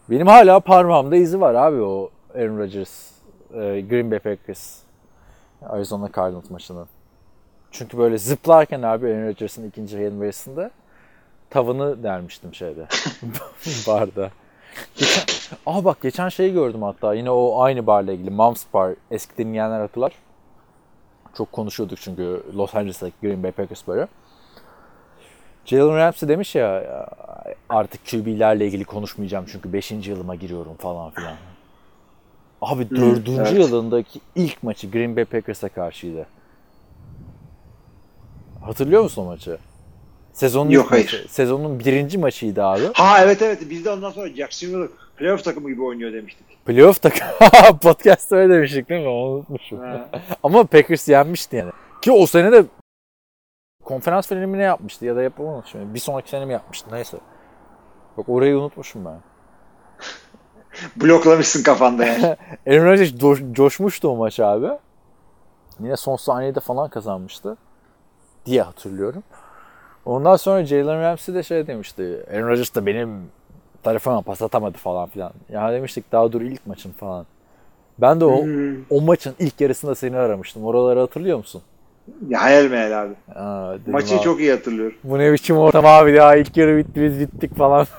Benim 0.10 0.28
hala 0.28 0.60
parmağımda 0.60 1.16
izi 1.16 1.42
var 1.42 1.54
abi 1.56 1.82
o 1.82 2.10
Aaron 2.36 2.58
Rodgers, 2.58 3.12
e, 3.54 3.82
Green 3.82 4.12
Bay 4.12 4.20
Packers, 4.20 4.80
Arizona 5.62 6.10
Cardinals 6.16 6.50
maçının. 6.50 6.88
Çünkü 7.72 7.98
böyle 7.98 8.18
zıplarken 8.18 8.82
abi 8.82 9.08
Aaron 9.08 9.28
Rodgers'ın 9.28 9.70
ikinci 9.70 9.98
Hail 9.98 10.70
tavanı 11.50 12.04
dermiştim 12.04 12.54
şeyde. 12.54 12.88
barda. 13.88 14.32
Geçen, 14.96 15.24
aa 15.66 15.86
bak 15.86 16.02
geçen 16.02 16.30
şeyi 16.30 16.54
gördüm 16.54 16.84
hatta 16.84 17.14
yine 17.14 17.32
o 17.32 17.62
aynı 17.62 17.88
barla 17.88 18.12
ilgili. 18.12 18.30
Moms 18.30 18.64
Bar 18.74 18.94
eski 19.12 19.38
dinleyenler 19.38 19.80
hatırlar. 19.80 20.14
Çok 21.38 21.52
konuşuyorduk 21.52 22.00
çünkü 22.02 22.44
Los 22.56 22.76
Angeles'taki 22.76 23.16
Green 23.22 23.44
Bay 23.44 23.52
Packers 23.52 23.88
böyle. 23.88 24.08
Jalen 25.68 25.98
Ramsey 25.98 26.30
demiş 26.30 26.56
ya 26.56 26.84
artık 27.70 28.06
QB'lerle 28.06 28.68
ilgili 28.68 28.86
konuşmayacağım 28.86 29.46
çünkü 29.52 29.74
5. 29.74 29.92
yılıma 29.92 30.36
giriyorum 30.36 30.76
falan 30.76 31.12
filan. 31.12 31.34
Abi 32.62 32.90
4. 32.90 33.30
evet. 33.30 33.54
yılındaki 33.54 34.20
ilk 34.36 34.64
maçı 34.64 34.92
Green 34.92 35.16
Bay 35.16 35.26
Packers'a 35.26 35.70
karşıydı. 35.70 36.26
Hatırlıyor 38.66 39.04
musun 39.04 39.22
o 39.22 39.26
maçı? 39.26 39.58
Sezonun 40.34 40.70
Yok, 40.70 40.92
hayır. 40.92 41.04
maçı. 41.04 41.26
Sezonun 41.30 41.80
birinci 41.80 42.18
maçıydı 42.18 42.64
abi. 42.64 42.84
Ha 42.94 43.24
evet 43.24 43.42
evet 43.42 43.60
biz 43.70 43.86
de 43.86 43.90
ondan 43.90 44.12
sonra 44.12 44.30
Jacksonville 44.30 44.88
playoff 45.18 45.44
takımı 45.44 45.70
gibi 45.70 45.84
oynuyor 45.84 46.14
demiştik. 46.14 46.66
Playoff 46.66 47.02
takım. 47.02 47.28
Podcast'ta 47.82 48.36
öyle 48.36 48.54
demiştik 48.54 48.90
değil 48.90 49.02
mi? 49.02 49.08
Onu 49.08 49.30
unutmuşum. 49.30 49.80
Ama 50.44 50.64
Packers 50.64 51.08
yenmişti 51.08 51.56
yani. 51.56 51.72
Ki 52.02 52.12
o 52.12 52.26
sene 52.26 52.52
de 52.52 52.66
konferans 53.88 54.28
finali 54.28 54.48
mi 54.48 54.58
ne 54.58 54.64
yapmıştı 54.64 55.06
ya 55.06 55.16
da 55.16 55.22
yapamamış. 55.22 55.74
mı? 55.76 55.94
Bir 55.94 56.00
sonraki 56.00 56.30
sene 56.30 56.46
mi 56.46 56.54
yapmıştı 56.54 56.90
neyse. 56.92 57.18
Bak 58.18 58.30
orayı 58.30 58.58
unutmuşum 58.58 59.06
ben. 59.06 59.18
Bloklamışsın 60.96 61.64
kafanda 61.64 62.06
yani. 62.06 62.24
Aaron 62.68 62.86
Rodgers 62.86 63.12
coş- 63.12 63.54
coşmuştu 63.54 64.10
o 64.10 64.16
maç 64.16 64.40
abi. 64.40 64.70
Yine 65.80 65.98
son 65.98 66.16
saniyede 66.16 66.60
falan 66.60 66.90
kazanmıştı. 66.90 67.58
Diye 68.46 68.62
hatırlıyorum. 68.62 69.24
Ondan 70.06 70.36
sonra 70.36 70.66
Jalen 70.66 71.02
Ramsey 71.02 71.36
de 71.36 71.44
şey 71.44 71.68
demişti. 71.68 72.26
Aaron 72.34 72.48
Rodgers 72.48 72.76
da 72.76 72.86
benim 72.86 73.30
tarafıma 73.84 74.22
pas 74.22 74.42
atamadı 74.42 74.78
falan 74.78 75.10
filan. 75.10 75.32
Ya 75.50 75.72
demiştik 75.74 76.12
daha 76.12 76.32
dur 76.32 76.42
ilk 76.42 76.68
maçın 76.68 76.92
falan. 76.92 77.26
Ben 78.00 78.20
de 78.20 78.26
o 78.26 78.44
Hmm. 78.44 78.84
o 78.90 79.02
maçın 79.02 79.36
ilk 79.40 79.62
yarısında 79.62 79.96
seni 79.96 80.18
aramıştım. 80.18 80.66
Oraları 80.66 81.00
hatırlıyor 81.00 81.38
musun? 81.38 81.62
Ya 82.30 82.42
hayal 82.42 82.70
meyal 82.70 83.04
abi. 83.04 83.14
Aa, 83.36 83.76
Maçı 83.88 84.16
abi, 84.16 84.24
çok 84.24 84.40
iyi 84.40 84.52
hatırlıyorum. 84.52 84.98
Bu 85.04 85.20
ne 85.20 85.34
biçim 85.34 85.58
ortam 85.58 85.86
abi 85.86 86.12
ya 86.12 86.36
ilk 86.36 86.58
yarı 86.58 86.78
bitti 86.78 87.02
biz 87.02 87.20
bittik 87.20 87.58
falan. 87.58 87.88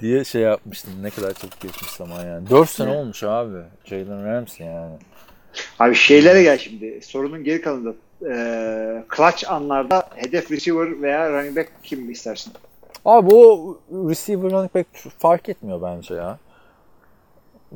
diye 0.00 0.24
şey 0.24 0.42
yapmıştım. 0.42 0.92
Ne 1.02 1.10
kadar 1.10 1.34
çok 1.34 1.60
geçmiş 1.60 1.90
zaman 1.90 2.24
yani. 2.24 2.50
4 2.50 2.70
sene 2.70 2.90
olmuş 2.90 3.22
abi. 3.22 3.58
Jalen 3.84 4.26
Ramsey 4.26 4.66
yani. 4.66 4.94
Abi 5.78 5.94
şeylere 5.94 6.42
gel 6.42 6.58
şimdi. 6.58 7.00
Sorunun 7.02 7.44
geri 7.44 7.60
kalanında 7.60 7.94
e, 8.30 8.34
clutch 9.16 9.50
anlarda 9.50 10.08
hedef 10.14 10.50
receiver 10.50 11.02
veya 11.02 11.30
running 11.30 11.56
back 11.56 11.70
kim 11.82 12.10
istersin? 12.10 12.52
Abi 13.04 13.34
o 13.34 13.78
receiver 14.08 14.50
running 14.50 14.74
back 14.74 14.86
fark 15.18 15.48
etmiyor 15.48 15.82
bence 15.82 16.14
ya. 16.14 16.38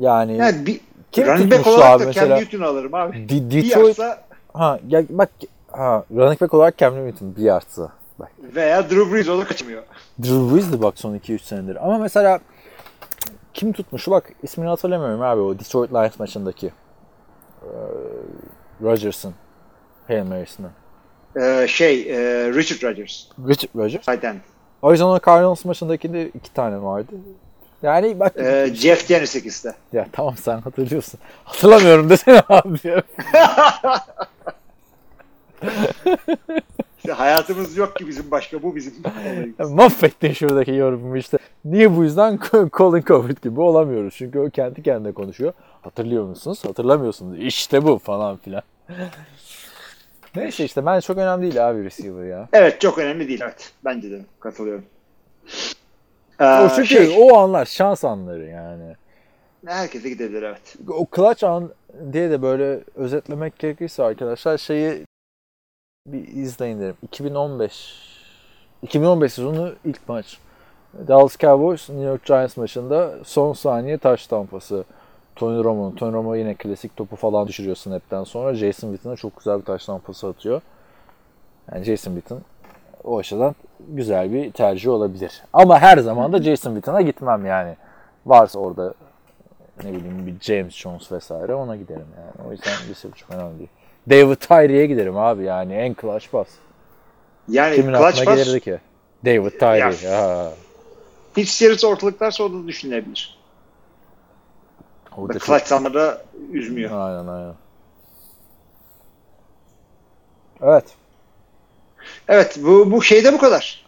Yani, 0.01 0.37
Yani 0.37 0.67
bir 0.67 0.81
kim 1.13 1.27
running 1.27 1.53
back 1.53 1.67
olarak 1.67 1.85
abi 1.85 2.07
da 2.07 2.13
Cam 2.13 2.25
mesela? 2.25 2.37
Newton'u 2.37 2.67
alırım 2.67 2.95
abi. 2.95 3.29
Bir 3.29 3.51
Detroit 3.51 3.87
yaşta 3.87 4.25
ha 4.53 4.79
ya 4.89 5.05
bak 5.11 5.31
ha 5.71 6.05
running 6.15 6.41
back 6.41 6.55
olarak 6.55 6.79
Cam 6.79 6.95
Newton 6.95 7.37
bir 7.37 7.49
artsa. 7.49 7.93
Bak 8.19 8.31
veya 8.55 8.91
Drew 8.91 9.13
Brees 9.13 9.29
o 9.29 9.39
da 9.39 9.45
kaçmıyor. 9.45 9.83
Drew 10.23 10.55
Brees'di 10.55 10.83
bak 10.83 10.99
son 10.99 11.17
2-3 11.17 11.39
senedir. 11.39 11.85
Ama 11.85 11.99
mesela 11.99 12.41
kim 13.55 13.73
tutmuştu 13.73 14.11
bak 14.11 14.33
ismini 14.43 14.69
hatırlamıyorum 14.69 15.23
abi 15.23 15.41
o 15.41 15.59
Detroit 15.59 15.93
Lions 15.93 16.19
maçındaki. 16.19 16.67
Ee, 17.63 17.69
Rodgers'ın 18.83 19.35
Hail 20.09 20.23
Mary'sini. 20.23 20.67
E, 21.37 21.67
şey 21.69 22.01
e, 22.01 22.17
Richard 22.55 22.83
Rodgers. 22.91 23.25
Richard 23.49 23.71
Rodgers. 23.77 24.07
Tight 24.07 24.25
end. 24.25 24.41
Arizona 24.83 25.21
Cardinals 25.27 25.65
maçındaki 25.65 26.13
de 26.13 26.29
iki 26.29 26.55
tane 26.55 26.83
vardı. 26.83 27.13
Yani 27.85 28.20
bak 28.20 28.37
E, 28.37 28.70
Jeff 28.75 29.07
Janisakis'te. 29.07 29.75
ya 29.92 30.07
tamam 30.12 30.37
sen 30.37 30.59
hatırlıyorsun. 30.61 31.20
Hatırlamıyorum 31.44 32.11
desene 32.11 32.42
abi. 32.49 32.79
İşte 36.99 37.12
hayatımız 37.12 37.77
yok 37.77 37.97
ki 37.97 38.09
bizim 38.09 38.31
başka 38.31 38.62
bu 38.62 38.77
bizim. 38.77 38.94
Ya 39.59 39.66
Mahvettin 39.68 40.33
şuradaki 40.33 40.70
yorumu 40.73 41.16
işte. 41.16 41.38
Niye 41.64 41.97
bu 41.97 42.03
yüzden 42.05 42.38
Colin 42.73 43.03
Cowherd 43.03 43.42
gibi 43.42 43.61
olamıyoruz? 43.61 44.14
Çünkü 44.16 44.38
o 44.38 44.51
kendi 44.51 44.83
kendine 44.83 45.12
konuşuyor. 45.12 45.53
Hatırlıyor 45.83 46.25
musunuz? 46.25 46.64
Hatırlamıyorsunuz. 46.64 47.38
İşte 47.38 47.85
bu 47.85 47.99
falan 47.99 48.37
filan. 48.37 48.62
Neyse 50.37 50.64
işte 50.64 50.87
ben 50.87 51.01
çok 51.01 51.18
önemli 51.18 51.42
değil 51.42 51.68
abi 51.70 51.85
receiver 51.85 52.25
ya. 52.25 52.49
evet 52.53 52.81
çok 52.81 52.99
önemli 52.99 53.29
değil. 53.29 53.40
Evet 53.42 53.73
bence 53.85 54.11
de 54.11 54.20
katılıyorum. 54.40 54.85
E, 56.40 56.44
O 56.44 56.68
çünkü 56.68 56.88
şey, 56.88 57.16
o 57.20 57.37
anlar 57.37 57.64
şans 57.64 58.05
anları 58.05 58.44
yani. 58.47 58.97
herkese 59.66 60.09
gidebilir 60.09 60.42
evet. 60.42 60.77
O 60.88 61.07
clutch 61.16 61.44
an 61.44 61.70
diye 62.12 62.31
de 62.31 62.42
böyle 62.42 62.81
özetlemek 62.94 63.59
gerekirse 63.59 64.03
arkadaşlar 64.03 64.59
şeyi 64.59 65.05
bir 66.07 66.29
izleyin 66.29 66.81
derim. 66.81 66.97
2015 67.03 67.94
2015 68.83 69.33
sezonu 69.33 69.75
ilk 69.85 70.09
maç. 70.09 70.38
Dallas 71.09 71.38
Cowboys 71.38 71.88
New 71.90 72.05
York 72.05 72.25
Giants 72.27 72.57
maçında 72.57 73.14
son 73.25 73.53
saniye 73.53 73.99
taş 73.99 74.27
tampası. 74.27 74.85
Tony 75.37 75.64
Romo'nun. 75.64 75.94
Tony 75.97 76.12
Romo 76.12 76.35
yine 76.37 76.55
klasik 76.55 76.97
topu 76.97 77.16
falan 77.16 77.47
düşürüyor 77.49 77.77
snap'ten 77.77 78.25
sonra. 78.25 78.55
Jason 78.55 78.88
Witten'a 78.92 79.16
çok 79.16 79.37
güzel 79.37 79.59
bir 79.59 79.64
taş 79.64 79.85
tampası 79.87 80.27
atıyor. 80.29 80.62
Yani 81.73 81.85
Jason 81.85 82.14
Witten 82.14 82.38
o 83.05 83.18
açıdan 83.18 83.55
güzel 83.88 84.33
bir 84.33 84.53
tercih 84.53 84.90
olabilir. 84.90 85.42
Ama 85.53 85.79
her 85.79 85.99
zaman 85.99 86.33
da 86.33 86.42
Jason 86.42 86.75
Witten'a 86.75 87.01
gitmem 87.01 87.47
yani. 87.47 87.77
Varsa 88.27 88.59
orada 88.59 88.94
ne 89.85 89.92
bileyim 89.92 90.27
bir 90.27 90.40
James 90.40 90.75
Jones 90.75 91.12
vesaire 91.12 91.55
ona 91.55 91.77
giderim 91.77 92.07
yani. 92.18 92.49
O 92.49 92.53
yüzden 92.53 92.73
receiver 92.88 93.16
çok 93.16 93.31
önemli 93.31 93.59
değil. 93.59 93.70
David 94.11 94.37
Tyree'ye 94.37 94.87
giderim 94.87 95.16
abi 95.16 95.44
yani 95.44 95.75
en 95.75 95.97
clutch 96.01 96.31
pass. 96.31 96.49
Yani 97.49 97.77
Kimin 97.77 97.92
clutch 97.92 98.07
aklına 98.07 98.25
pass 98.25 98.44
gelirdi 98.44 98.61
ki? 98.61 98.79
David 99.25 99.51
Tyree. 99.51 100.11
Ya. 100.11 100.53
Hiç 101.37 101.49
serisi 101.49 101.87
ortalıklarsa 101.87 102.44
o 102.44 102.53
da 102.53 102.66
düşünülebilir. 102.66 103.38
O 105.16 105.29
da 105.29 105.38
Clutch 105.38 105.73
üzmüyor. 106.53 106.90
Aynen 106.90 107.27
aynen. 107.27 107.55
Evet. 110.62 110.85
Evet 112.29 112.59
bu, 112.62 112.90
bu 112.90 113.03
şeyde 113.03 113.33
bu 113.33 113.38
kadar. 113.38 113.85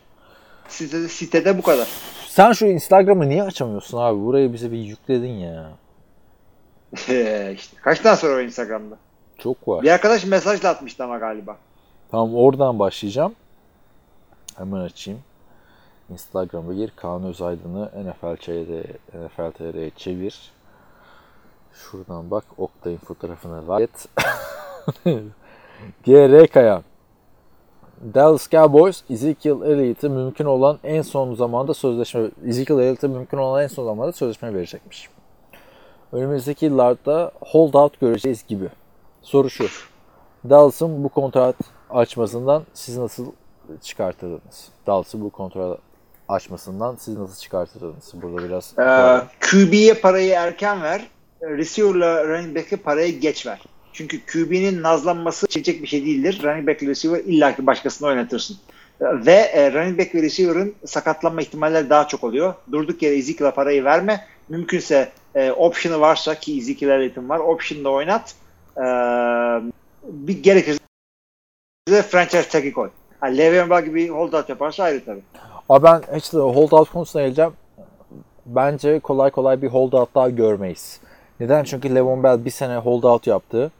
Sitede, 0.68 1.08
sitede 1.08 1.58
bu 1.58 1.62
kadar. 1.62 1.88
Sen 2.28 2.52
şu 2.52 2.66
Instagram'ı 2.66 3.28
niye 3.28 3.42
açamıyorsun 3.42 3.98
abi? 3.98 4.20
Burayı 4.20 4.52
bize 4.52 4.72
bir 4.72 4.78
yükledin 4.78 5.32
ya. 5.32 5.70
işte, 7.52 7.76
kaç 7.82 8.00
tane 8.00 8.16
sonra 8.16 8.36
var 8.36 8.42
Instagram'da? 8.42 8.96
Çok 9.38 9.68
var. 9.68 9.82
Bir 9.82 9.90
arkadaş 9.90 10.24
mesajla 10.24 10.68
atmıştı 10.68 11.04
ama 11.04 11.18
galiba. 11.18 11.56
Tamam 12.10 12.34
oradan 12.34 12.78
başlayacağım. 12.78 13.34
Hemen 14.56 14.80
açayım. 14.80 15.20
Instagram'a 16.10 16.74
gir. 16.74 16.92
Kaan 16.96 17.24
Özaydın'ı 17.24 17.84
NFL 17.86 18.36
NFL 19.14 19.50
TR'ye 19.52 19.90
çevir. 19.96 20.50
Şuradan 21.74 22.30
bak. 22.30 22.44
Oktay'ın 22.58 22.98
fotoğrafını 22.98 23.62
like 23.62 23.82
et. 23.92 24.08
GR 26.06 26.46
Kaya. 26.46 26.82
Dallas 28.14 28.50
Cowboys 28.50 29.02
Ezekiel 29.10 29.62
Elliott'ı 29.62 30.10
mümkün 30.10 30.44
olan 30.44 30.78
en 30.84 31.02
son 31.02 31.34
zamanda 31.34 31.74
sözleşme 31.74 32.30
Ezekiel 32.46 32.78
Elliott'ı 32.78 33.08
mümkün 33.08 33.38
olan 33.38 33.62
en 33.62 33.66
son 33.66 33.84
zamanda 33.84 34.12
sözleşme 34.12 34.54
verecekmiş. 34.54 35.08
Önümüzdeki 36.12 36.64
yıllarda 36.64 37.32
holdout 37.40 38.00
göreceğiz 38.00 38.46
gibi. 38.46 38.68
Soru 39.22 39.50
şu. 39.50 39.66
Dallas'ın 40.50 41.04
bu 41.04 41.08
kontrat 41.08 41.56
açmasından 41.90 42.62
siz 42.74 42.98
nasıl 42.98 43.26
çıkartırdınız? 43.82 44.68
Dallas'ın 44.86 45.20
bu 45.20 45.30
kontrat 45.30 45.78
açmasından 46.28 46.96
siz 46.96 47.18
nasıl 47.18 47.36
çıkartırdınız? 47.36 48.12
Burada 48.14 48.48
biraz 48.48 48.74
Ee, 48.78 49.22
QB'ye 49.40 49.94
parayı 49.94 50.32
erken 50.32 50.82
ver. 50.82 51.06
Receiver'la 51.42 52.24
running 52.28 52.56
back'e 52.56 52.76
parayı 52.76 53.20
geç 53.20 53.46
ver. 53.46 53.60
Çünkü 53.96 54.20
QB'nin 54.26 54.82
nazlanması 54.82 55.46
çekecek 55.46 55.82
bir 55.82 55.86
şey 55.86 56.06
değildir. 56.06 56.40
Running 56.42 56.68
back 56.68 56.82
receiver 56.82 57.18
illaki 57.18 57.66
başkasını 57.66 58.08
oynatırsın. 58.08 58.56
Ve 59.00 59.32
e, 59.32 59.72
running 59.72 59.98
back 59.98 60.14
ve 60.14 60.22
receiver'ın 60.22 60.74
sakatlanma 60.84 61.42
ihtimalleri 61.42 61.90
daha 61.90 62.08
çok 62.08 62.24
oluyor. 62.24 62.54
Durduk 62.72 63.02
yere 63.02 63.16
Ezekiel'e 63.16 63.50
parayı 63.50 63.84
verme. 63.84 64.24
Mümkünse 64.48 65.12
e, 65.34 65.50
option'ı 65.50 66.00
varsa 66.00 66.34
ki 66.34 66.58
Ezekiel 66.58 66.90
Elliott'ın 66.90 67.28
var. 67.28 67.38
Option'da 67.38 67.90
oynat. 67.90 68.34
E, 68.76 68.84
bir 70.02 70.42
gerekirse 70.42 70.80
franchise 72.08 72.48
tag'i 72.48 72.72
koy. 72.72 72.90
Ha, 73.20 73.26
Le'Veon 73.26 73.70
Bell 73.70 73.84
gibi 73.84 74.08
holdout 74.08 74.48
yaparsa 74.48 74.82
ayrı 74.84 75.04
tabii. 75.04 75.22
Abi 75.68 75.84
ben 75.84 76.02
işte 76.16 76.38
holdout 76.38 76.90
konusuna 76.90 77.22
geleceğim. 77.22 77.52
Bence 78.46 79.00
kolay 79.00 79.30
kolay 79.30 79.62
bir 79.62 79.68
holdout 79.68 80.14
daha 80.14 80.30
görmeyiz. 80.30 81.00
Neden? 81.40 81.64
Çünkü 81.64 81.94
Levon 81.94 82.22
Bell 82.22 82.44
bir 82.44 82.50
sene 82.50 82.76
holdout 82.76 83.26
yaptı. 83.26 83.72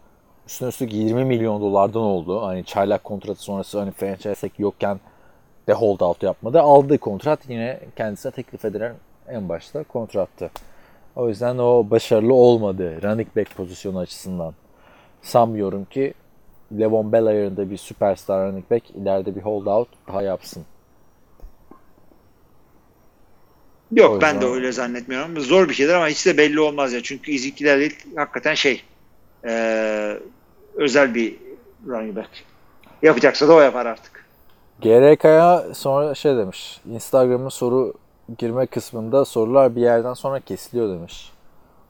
Üstüne 0.47 0.69
üstlük 0.69 0.93
20 0.93 1.25
milyon 1.25 1.61
dolardan 1.61 2.03
oldu. 2.03 2.43
Hani 2.43 2.65
çaylak 2.65 3.05
kontratı 3.05 3.43
sonrası 3.43 3.79
hani 3.79 3.91
franchise 3.91 4.51
yokken 4.59 5.01
de 5.69 5.73
holdout 5.73 6.23
yapmadı. 6.23 6.61
Aldığı 6.61 6.99
kontrat 6.99 7.41
yine 7.49 7.81
kendisine 7.97 8.33
teklif 8.33 8.65
edilen 8.65 8.95
en 9.29 9.49
başta 9.49 9.83
kontrattı. 9.85 10.51
O 11.17 11.29
yüzden 11.29 11.59
o 11.59 11.91
başarılı 11.91 12.35
olmadı 12.35 13.03
running 13.03 13.29
back 13.37 13.57
pozisyonu 13.57 13.99
açısından. 13.99 14.55
Sanmıyorum 15.23 15.85
ki 15.85 16.15
Levon 16.79 17.13
Bell 17.13 17.27
ayarında 17.27 17.71
bir 17.71 17.77
süperstar 17.77 18.49
running 18.49 18.71
back 18.71 18.91
ileride 18.91 19.37
bir 19.37 19.41
holdout 19.41 19.89
daha 20.09 20.23
yapsın. 20.23 20.65
Yok 23.93 24.11
O 24.17 24.21
ben 24.21 24.31
de 24.41 24.45
yüzden- 24.45 24.55
öyle 24.55 24.73
zannetmiyorum. 24.73 25.41
Zor 25.41 25.69
bir 25.69 25.75
şeydir 25.75 25.95
ama 25.95 26.09
hiç 26.09 26.27
de 26.27 26.37
belli 26.39 26.61
olmaz 26.61 26.93
ya. 26.93 27.03
Çünkü 27.03 27.35
Ezekiel 27.35 27.69
Elliott 27.81 27.93
hakikaten 28.17 28.55
şey 28.55 28.83
eee, 29.47 30.19
özel 30.77 31.15
bir 31.15 31.37
running 31.87 32.17
back. 32.17 32.29
Yapacaksa 33.03 33.49
da 33.49 33.55
o 33.55 33.61
yapar 33.61 33.87
artık. 33.87 34.27
GRK'ya 34.83 35.65
sonra 35.75 36.15
şey 36.15 36.37
demiş. 36.37 36.81
Instagram'ın 36.91 37.49
soru 37.49 37.95
girme 38.39 38.67
kısmında 38.67 39.25
sorular 39.25 39.77
bir 39.77 39.81
yerden 39.81 40.15
sonra 40.15 40.41
kesiliyor 40.41 40.89
demiş. 40.89 41.33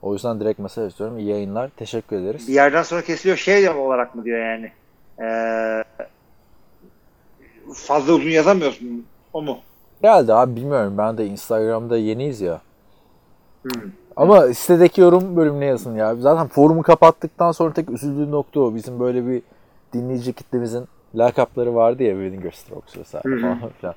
O 0.02 0.12
yüzden 0.12 0.40
direkt 0.40 0.58
mesaj 0.58 0.90
istiyorum. 0.90 1.18
İyi 1.18 1.28
yayınlar. 1.28 1.70
Teşekkür 1.76 2.16
ederiz. 2.16 2.48
Bir 2.48 2.52
yerden 2.52 2.82
sonra 2.82 3.02
kesiliyor 3.02 3.36
şey 3.36 3.68
olarak 3.70 4.14
mı 4.14 4.24
diyor 4.24 4.38
yani. 4.38 4.72
Eee, 5.20 5.84
fazla 7.74 8.12
uzun 8.12 8.30
yazamıyorsun. 8.30 9.06
O 9.32 9.42
mu? 9.42 9.58
Geldi 10.02 10.34
abi 10.34 10.56
bilmiyorum. 10.56 10.98
Ben 10.98 11.18
de 11.18 11.26
Instagram'da 11.26 11.96
yeniyiz 11.96 12.40
ya. 12.40 12.60
Hmm. 13.62 13.72
Ama 14.16 14.54
sitedeki 14.54 15.00
yorum 15.00 15.36
bölümüne 15.36 15.64
yazın 15.64 15.96
ya. 15.96 16.14
Zaten 16.16 16.48
forumu 16.48 16.82
kapattıktan 16.82 17.52
sonra 17.52 17.72
tek 17.72 17.90
üzüldüğüm 17.90 18.30
nokta 18.30 18.60
o. 18.60 18.74
Bizim 18.74 19.00
böyle 19.00 19.26
bir 19.26 19.42
dinleyici 19.92 20.32
kitlemizin 20.32 20.88
lakapları 21.14 21.74
vardı 21.74 22.02
ya. 22.02 22.12
Winninger 22.12 22.50
Strokes 22.50 22.96
vesaire 22.96 23.40
falan 23.40 23.70
filan. 23.80 23.94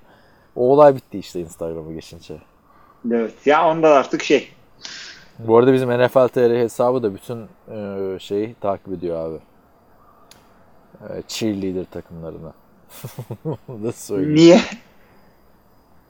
O 0.56 0.72
olay 0.72 0.96
bitti 0.96 1.20
işte 1.20 1.40
Instagram'a 1.40 1.92
geçince. 1.92 2.38
Evet. 3.12 3.34
Ya 3.48 3.68
onda 3.68 3.90
artık 3.90 4.24
şey. 4.24 4.50
Bu 5.40 5.58
arada 5.58 5.74
bizim 5.74 5.90
NFL 5.90 6.28
TR 6.28 6.56
hesabı 6.56 7.04
da 7.04 7.14
bütün 7.14 7.48
e, 7.72 8.20
şeyi 8.20 8.56
takip 8.62 8.88
ediyor 8.94 9.18
abi. 9.30 9.40
E, 11.10 11.24
cheerleader 11.28 11.86
takımlarını. 11.92 12.54
Nasıl 13.70 14.16
söyleyeyim? 14.16 14.36
Niye? 14.36 14.62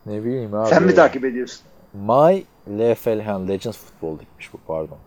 Ne 0.06 0.24
bileyim 0.24 0.54
abi. 0.54 0.70
Sen 0.70 0.84
mi 0.84 0.96
takip 0.96 1.26
ediyorsun? 1.26 1.62
My 1.94 2.46
LFL, 2.68 3.22
ha, 3.22 3.40
Legends 3.40 3.78
Football 3.78 4.20
dikmiş 4.20 4.54
bu 4.54 4.58
pardon. 4.68 4.98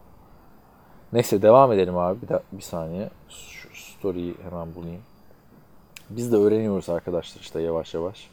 Neyse 1.12 1.42
devam 1.42 1.72
edelim 1.72 1.96
abi. 1.96 2.22
Bir, 2.22 2.28
de, 2.28 2.40
bir 2.52 2.62
saniye. 2.62 3.10
Şu 3.28 3.68
story'yi 3.74 4.34
hemen 4.42 4.74
bulayım. 4.74 5.02
Biz 6.10 6.32
de 6.32 6.36
öğreniyoruz 6.36 6.88
arkadaşlar 6.88 7.40
işte 7.40 7.60
yavaş 7.60 7.94
yavaş. 7.94 8.30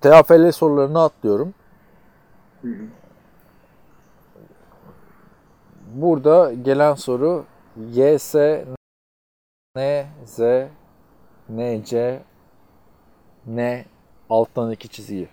TFL 0.00 0.52
sorularını 0.52 1.02
atlıyorum. 1.02 1.54
Burada 5.94 6.52
gelen 6.52 6.94
soru 6.94 7.44
YS 7.76 8.34
N 9.76 10.06
Z 10.24 10.38
N 11.48 11.84
C 11.84 12.22
N 13.46 13.84
alttan 14.30 14.72
iki 14.72 14.88
çizgi. 14.88 15.28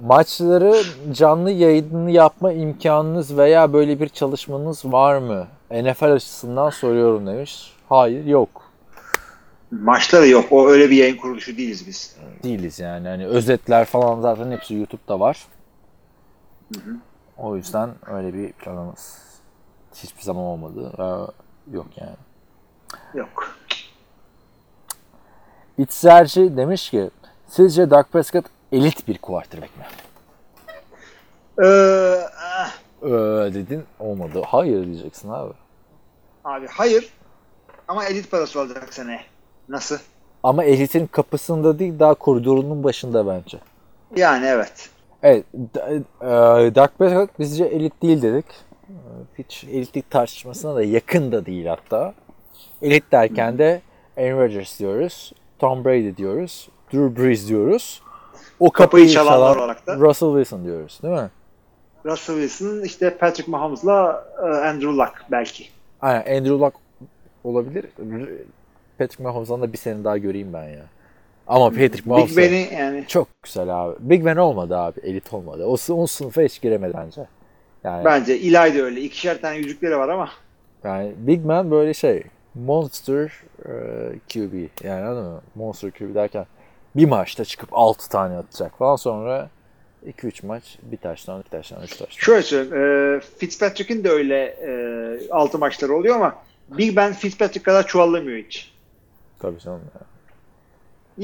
Maçları 0.00 0.82
canlı 1.12 1.50
yayını 1.50 2.10
yapma 2.10 2.52
imkanınız 2.52 3.36
veya 3.36 3.72
böyle 3.72 4.00
bir 4.00 4.08
çalışmanız 4.08 4.84
var 4.84 5.18
mı? 5.18 5.46
NFL 5.70 6.12
açısından 6.12 6.70
soruyorum 6.70 7.26
demiş. 7.26 7.72
Hayır 7.88 8.24
yok. 8.24 8.70
Maçta 9.70 10.20
da 10.20 10.26
yok. 10.26 10.44
O 10.50 10.68
öyle 10.68 10.90
bir 10.90 10.96
yayın 10.96 11.16
kuruluşu 11.16 11.56
değiliz 11.56 11.86
biz. 11.86 12.16
Değiliz 12.42 12.78
yani. 12.78 13.08
Hani 13.08 13.26
özetler 13.26 13.84
falan 13.84 14.20
zaten 14.20 14.50
hepsi 14.50 14.74
YouTube'da 14.74 15.20
var. 15.20 15.46
O 17.38 17.56
yüzden 17.56 17.90
öyle 18.06 18.34
bir 18.34 18.52
planımız 18.52 19.18
hiçbir 19.94 20.22
zaman 20.22 20.44
olmadı. 20.44 20.92
Ee, 20.98 21.74
yok 21.76 21.86
yani. 21.96 22.16
Yok. 23.14 23.56
İçserci 25.84 26.56
demiş 26.56 26.90
ki 26.90 27.10
sizce 27.46 27.90
Dak 27.90 28.12
Prescott 28.12 28.44
elit 28.72 29.08
bir 29.08 29.18
quarterback 29.18 29.70
mi? 29.76 29.84
Ee, 31.62 32.20
Ee, 33.02 33.08
dedin 33.54 33.84
olmadı. 33.98 34.42
Hayır 34.46 34.86
diyeceksin 34.86 35.28
abi. 35.28 35.52
abi 36.44 36.66
hayır. 36.70 37.12
Ama 37.88 38.04
elit 38.04 38.30
parası 38.30 38.60
olacak 38.60 38.94
sene. 38.94 39.20
Nasıl? 39.68 39.98
Ama 40.42 40.64
elitin 40.64 41.06
kapısında 41.06 41.78
değil 41.78 41.98
daha 41.98 42.14
koridorunun 42.14 42.84
başında 42.84 43.26
bence. 43.26 43.58
Yani 44.16 44.46
evet. 44.46 44.90
Evet. 45.22 45.44
D- 45.54 45.80
e, 46.80 46.86
Prescott 46.98 47.38
bizce 47.38 47.64
elit 47.64 48.02
değil 48.02 48.22
dedik. 48.22 48.46
E, 48.88 48.94
Hiç 49.38 49.64
elitlik 49.64 50.10
tartışmasına 50.10 50.74
da 50.74 50.82
yakın 50.82 51.32
da 51.32 51.46
değil 51.46 51.66
hatta. 51.66 52.14
Elit 52.82 53.12
derken 53.12 53.58
de 53.58 53.80
Aaron 54.16 54.38
Rodgers 54.40 54.78
diyoruz. 54.78 55.32
Tom 55.60 55.84
Brady 55.84 56.16
diyoruz. 56.16 56.68
Drew 56.92 57.22
Brees 57.22 57.48
diyoruz. 57.48 58.02
O 58.60 58.70
kapıyı, 58.70 58.86
Kapıyı 58.86 59.08
çalanlar 59.08 59.54
çalan 59.54 59.58
olarak 59.58 59.86
da. 59.86 59.96
Russell 59.96 60.28
Wilson 60.28 60.64
diyoruz 60.64 60.98
değil 61.02 61.14
mi? 61.14 61.30
Russell 62.06 62.36
Wilson 62.40 62.84
işte 62.84 63.16
Patrick 63.16 63.50
Mahomes'la 63.50 64.24
e, 64.38 64.46
Andrew 64.46 64.92
Luck 64.92 65.12
belki. 65.30 65.66
Aynen 66.00 66.20
Andrew 66.20 66.50
Luck 66.50 66.74
olabilir. 67.44 67.84
Patrick 68.98 69.22
Mahomes'dan 69.22 69.62
da 69.62 69.72
bir 69.72 69.78
sene 69.78 70.04
daha 70.04 70.18
göreyim 70.18 70.52
ben 70.52 70.68
ya. 70.68 70.82
Ama 71.46 71.68
Patrick 71.70 72.02
Mahomes 72.06 72.30
Big 72.30 72.36
Ben'i 72.36 72.68
yani 72.74 73.04
çok 73.08 73.28
güzel 73.42 73.82
abi. 73.82 73.96
Big 74.00 74.24
Ben 74.24 74.36
olmadı 74.36 74.76
abi. 74.76 75.00
Elit 75.00 75.32
olmadı. 75.32 75.64
O, 75.66 75.76
o 75.94 76.06
sınıfa 76.06 76.42
hiç 76.42 76.60
giremedi 76.60 76.94
bence. 76.96 77.26
Yani, 77.84 78.04
bence 78.04 78.32
Eli 78.32 78.74
de 78.74 78.82
öyle. 78.82 79.00
İkişer 79.00 79.40
tane 79.40 79.56
yüzükleri 79.56 79.96
var 79.96 80.08
ama 80.08 80.28
yani 80.84 81.12
Big 81.16 81.40
Ben 81.44 81.70
böyle 81.70 81.94
şey 81.94 82.22
monster 82.54 83.32
e, 83.64 83.70
QB. 84.32 84.84
Yani 84.84 85.04
anladın 85.04 85.32
mı? 85.32 85.40
Monster 85.54 85.90
QB 85.90 86.14
derken 86.14 86.46
bir 86.96 87.08
maçta 87.08 87.44
çıkıp 87.44 87.68
6 87.72 88.08
tane 88.08 88.36
atacak 88.36 88.78
falan 88.78 88.96
sonra 88.96 89.50
2-3 90.06 90.46
maç 90.46 90.78
bir 90.82 90.96
taştan, 90.96 91.40
iki 91.40 91.50
taştan, 91.50 91.82
üç 91.82 91.96
taştan. 91.96 92.20
şöyle 92.20 92.42
söyleyeyim. 92.42 93.16
E, 93.16 93.20
Fitzpatrick'in 93.38 94.04
de 94.04 94.10
öyle 94.10 94.44
e, 94.44 95.30
altı 95.30 95.58
maçları 95.58 95.94
oluyor 95.94 96.16
ama 96.16 96.34
Big 96.68 96.96
Ben 96.96 97.12
Fitzpatrick 97.12 97.62
kadar 97.62 97.86
çuvallamıyor 97.86 98.38
hiç. 98.38 98.72
Tabii 99.38 99.58
canım. 99.60 99.80
ya. 99.94 100.00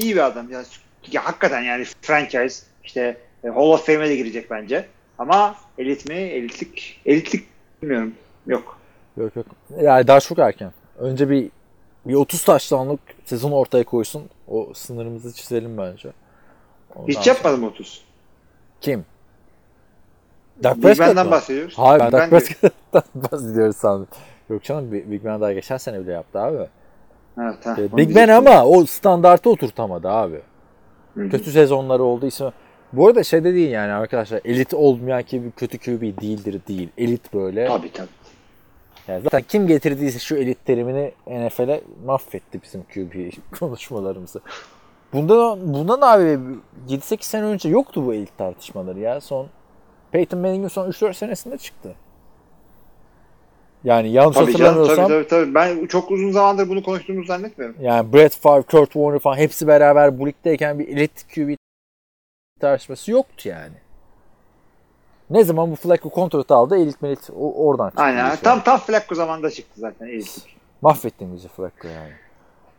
İyi 0.03 0.15
bir 0.15 0.25
adam. 0.25 0.51
Ya, 0.51 0.63
ya 1.11 1.25
hakikaten 1.25 1.61
yani 1.61 1.85
franchise 2.01 2.65
işte 2.83 3.17
e, 3.43 3.47
Hall 3.47 3.69
of 3.71 3.85
Fame'e 3.85 4.09
de 4.09 4.15
girecek 4.15 4.51
bence. 4.51 4.85
Ama 5.17 5.55
elit 5.77 6.09
mi? 6.09 6.15
Elitlik. 6.15 7.01
Elitlik 7.05 7.47
bilmiyorum. 7.81 8.13
Yok. 8.47 8.77
Yok 9.17 9.35
yok. 9.35 9.45
Yani 9.81 10.07
daha 10.07 10.19
çok 10.19 10.39
erken. 10.39 10.71
Önce 10.97 11.29
bir 11.29 11.49
bir 12.05 12.13
30 12.13 12.43
taştanlık 12.43 12.99
sezon 13.25 13.51
ortaya 13.51 13.83
koysun. 13.83 14.23
O 14.47 14.67
sınırımızı 14.73 15.33
çizelim 15.33 15.77
bence. 15.77 16.09
Ondan 16.95 17.07
Hiç 17.07 17.27
yapmadım 17.27 17.63
30. 17.63 18.03
Kim? 18.81 19.05
Dak 20.63 20.77
Big 20.77 20.99
Ben'den 20.99 21.31
bahsediyoruz. 21.31 21.77
Hayır, 21.77 22.03
Big 22.05 22.11
Dak 22.11 22.21
Ben 22.21 22.29
Prescott'tan 22.29 23.03
bahsediyoruz 23.31 23.75
sandım. 23.77 24.07
Yok 24.49 24.63
canım 24.63 24.91
Big 24.91 25.25
Ben 25.25 25.41
daha 25.41 25.53
geçen 25.53 25.77
sene 25.77 25.99
bile 25.99 26.11
yaptı 26.11 26.39
abi. 26.39 26.57
Evet, 27.37 27.65
ha, 27.65 27.75
Ee, 27.79 27.97
Big 27.97 28.15
Ben 28.15 28.27
ama 28.27 28.65
o 28.65 28.85
standartı 28.85 29.49
oturtamadı 29.49 30.09
abi. 30.09 30.41
Hı 31.13 31.21
hı. 31.23 31.29
Kötü 31.29 31.51
sezonları 31.51 32.03
olduysa. 32.03 32.53
Bu 32.93 33.07
arada 33.07 33.23
şey 33.23 33.43
de 33.43 33.53
değil 33.53 33.71
yani 33.71 33.91
arkadaşlar 33.91 34.41
elit 34.45 34.73
olmayan 34.73 35.23
ki 35.23 35.43
kötü 35.57 35.77
QB 35.77 36.21
değildir 36.21 36.61
değil. 36.67 36.89
Elit 36.97 37.33
böyle. 37.33 37.67
Tabii 37.67 37.91
tabii. 37.91 38.07
Yani 39.07 39.21
zaten 39.21 39.43
kim 39.47 39.67
getirdiyse 39.67 40.19
şu 40.19 40.35
elit 40.35 40.65
terimini 40.65 41.11
NFL'e 41.27 41.81
mahvetti 42.05 42.61
bizim 42.63 42.83
QB 42.83 43.31
konuşmalarımızı. 43.59 44.41
Bundan, 45.13 45.73
bundan 45.73 46.01
abi 46.01 46.39
7-8 46.89 47.23
sene 47.23 47.43
önce 47.45 47.69
yoktu 47.69 48.05
bu 48.05 48.13
elit 48.13 48.37
tartışmaları 48.37 48.99
ya. 48.99 49.21
Son 49.21 49.47
Peyton 50.11 50.39
Manning'in 50.39 50.67
son 50.67 50.91
3-4 50.91 51.13
senesinde 51.13 51.57
çıktı. 51.57 51.95
Yani 53.83 54.11
yanlış 54.11 54.37
Tabii 54.37 54.57
canım 54.57 54.79
hatırlamıyorsam 54.79 55.07
tabii, 55.07 55.27
tabii 55.27 55.45
tabii. 55.45 55.55
Ben 55.55 55.87
çok 55.87 56.11
uzun 56.11 56.31
zamandır 56.31 56.69
bunu 56.69 56.83
konuştuğumuzu 56.83 57.27
zannetmiyorum. 57.27 57.75
yani 57.81 58.13
Brett 58.13 58.35
Favre, 58.35 58.61
Kurt 58.61 58.91
Warner 58.91 59.19
falan 59.19 59.37
hepsi 59.37 59.67
beraber 59.67 60.19
bu 60.19 60.27
ligdeyken 60.27 60.79
bir 60.79 60.87
elit 60.87 61.25
QB 61.35 61.55
tartışması 62.59 63.11
yoktu 63.11 63.49
yani. 63.49 63.75
Ne 65.29 65.43
zaman 65.43 65.71
bu 65.71 65.75
Flacco 65.75 66.09
kontratı 66.09 66.55
aldı 66.55 66.77
elit 66.77 67.01
melit 67.01 67.29
oradan 67.35 67.89
çıktı. 67.89 68.03
Aynen. 68.03 68.33
iş 68.33 68.39
Tam 68.39 68.63
tam 68.63 68.79
Flacco 68.79 69.15
zamanında 69.15 69.49
çıktı 69.49 69.79
zaten 69.79 70.07
elitlik. 70.07 70.57
Mahvettin 70.81 71.35
bizi 71.35 71.47
Flacco 71.47 71.87
yani. 71.87 72.11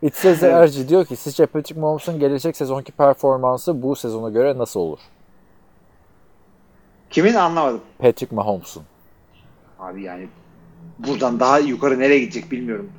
İçsez 0.02 0.42
Erci 0.42 0.88
diyor 0.88 1.06
ki 1.06 1.16
sizce 1.16 1.46
Patrick 1.46 1.80
Mahomes'un 1.80 2.18
gelecek 2.18 2.56
sezonki 2.56 2.92
performansı 2.92 3.82
bu 3.82 3.96
sezona 3.96 4.28
göre 4.28 4.58
nasıl 4.58 4.80
olur? 4.80 4.98
Kimin 7.10 7.34
anlamadım. 7.34 7.80
Patrick 7.98 8.34
Mahomes'un. 8.36 8.82
Abi 9.78 10.02
yani 10.02 10.28
buradan 10.98 11.40
daha 11.40 11.58
yukarı 11.58 11.98
nereye 11.98 12.18
gidecek 12.18 12.50
bilmiyorum. 12.50 12.92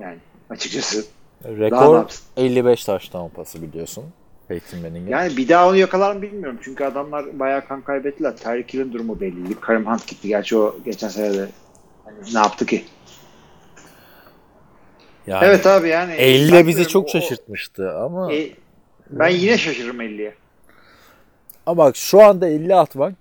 Yani 0.00 0.18
açıkçası. 0.50 1.04
Rekor 1.44 1.96
yapsın? 1.96 2.24
55 2.36 2.84
taştan 2.84 3.28
pası 3.28 3.62
biliyorsun. 3.62 4.04
Peyton 4.48 4.80
Manning'in. 4.80 5.10
Yani 5.10 5.36
bir 5.36 5.48
daha 5.48 5.68
onu 5.68 5.76
yakalar 5.76 6.16
mı 6.16 6.22
bilmiyorum. 6.22 6.58
Çünkü 6.62 6.84
adamlar 6.84 7.38
bayağı 7.38 7.66
kan 7.68 7.80
kaybettiler. 7.82 8.36
Tyreek 8.36 8.74
Hill'in 8.74 8.92
durumu 8.92 9.20
belliydi. 9.20 9.60
Kareem 9.60 9.86
Hunt 9.86 10.06
gitti. 10.06 10.28
Gerçi 10.28 10.56
o 10.56 10.76
geçen 10.84 11.08
sene 11.08 11.34
de 11.34 11.48
hani 12.04 12.34
ne 12.34 12.38
yaptı 12.38 12.66
ki? 12.66 12.84
Yani 15.26 15.44
evet 15.46 15.66
abi 15.66 15.88
yani. 15.88 16.12
50 16.12 16.52
Ben 16.52 16.66
bizi 16.66 16.88
çok 16.88 17.04
o- 17.06 17.08
şaşırtmıştı 17.08 17.92
ama 17.98 18.32
E, 18.32 18.50
ben 19.10 19.28
yine 19.28 19.58
şaşırırım 19.58 20.00
50'ye. 20.00 20.34
ama 21.66 21.76
bak 21.84 21.96
şu 21.96 22.22
anda 22.22 22.48
50 22.48 22.74
atmak 22.74 23.14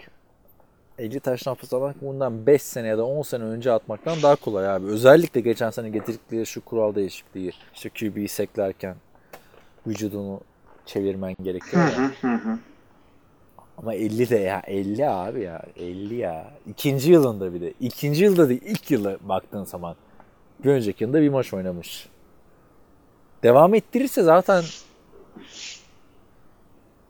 50 0.99 1.19
taştan 1.19 1.51
atmak 1.51 2.01
bundan 2.01 2.45
5 2.47 2.61
sene 2.61 2.87
ya 2.87 2.97
da 2.97 3.05
10 3.05 3.21
sene 3.21 3.43
önce 3.43 3.71
atmaktan 3.71 4.21
daha 4.23 4.35
kolay 4.35 4.69
abi. 4.69 4.85
Özellikle 4.87 5.41
geçen 5.41 5.69
sene 5.69 5.89
getirdikleri 5.89 6.45
şu 6.45 6.65
kural 6.65 6.95
değişikliği. 6.95 7.51
İşte 7.75 7.89
QB'yi 7.89 8.27
seklerken 8.27 8.95
vücudunu 9.87 10.41
çevirmen 10.85 11.35
gerekiyor. 11.43 11.83
Hı 11.83 12.27
hı 12.27 12.35
hı. 12.35 12.59
Ama 13.77 13.93
50 13.93 14.29
de 14.29 14.37
ya 14.37 14.61
50 14.67 15.09
abi 15.09 15.41
ya 15.41 15.63
50 15.75 16.15
ya. 16.15 16.51
İkinci 16.67 17.11
yılında 17.11 17.53
bir 17.53 17.61
de. 17.61 17.73
İkinci 17.79 18.23
yılda 18.23 18.49
değil 18.49 18.61
ilk 18.65 18.91
yıla 18.91 19.17
baktığın 19.21 19.63
zaman. 19.63 19.95
Bir 20.63 20.69
önceki 20.69 21.03
yılda 21.03 21.21
bir 21.21 21.29
maç 21.29 21.53
oynamış. 21.53 22.07
Devam 23.43 23.73
ettirirse 23.73 24.23
zaten 24.23 24.63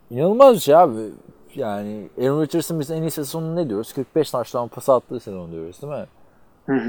inanılmaz 0.09 0.55
bir 0.55 0.61
şey 0.61 0.75
abi. 0.75 0.99
Yani 1.55 2.07
Aaron 2.21 2.41
Rodgers'ın 2.41 2.79
biz 2.79 2.91
en 2.91 3.01
iyi 3.01 3.11
sezonu 3.11 3.55
ne 3.55 3.69
diyoruz? 3.69 3.93
45 3.93 4.31
taştan 4.31 4.67
pas 4.67 4.89
attığı 4.89 5.19
sezon 5.19 5.51
diyoruz 5.51 5.81
değil 5.81 5.93
mi? 5.93 6.05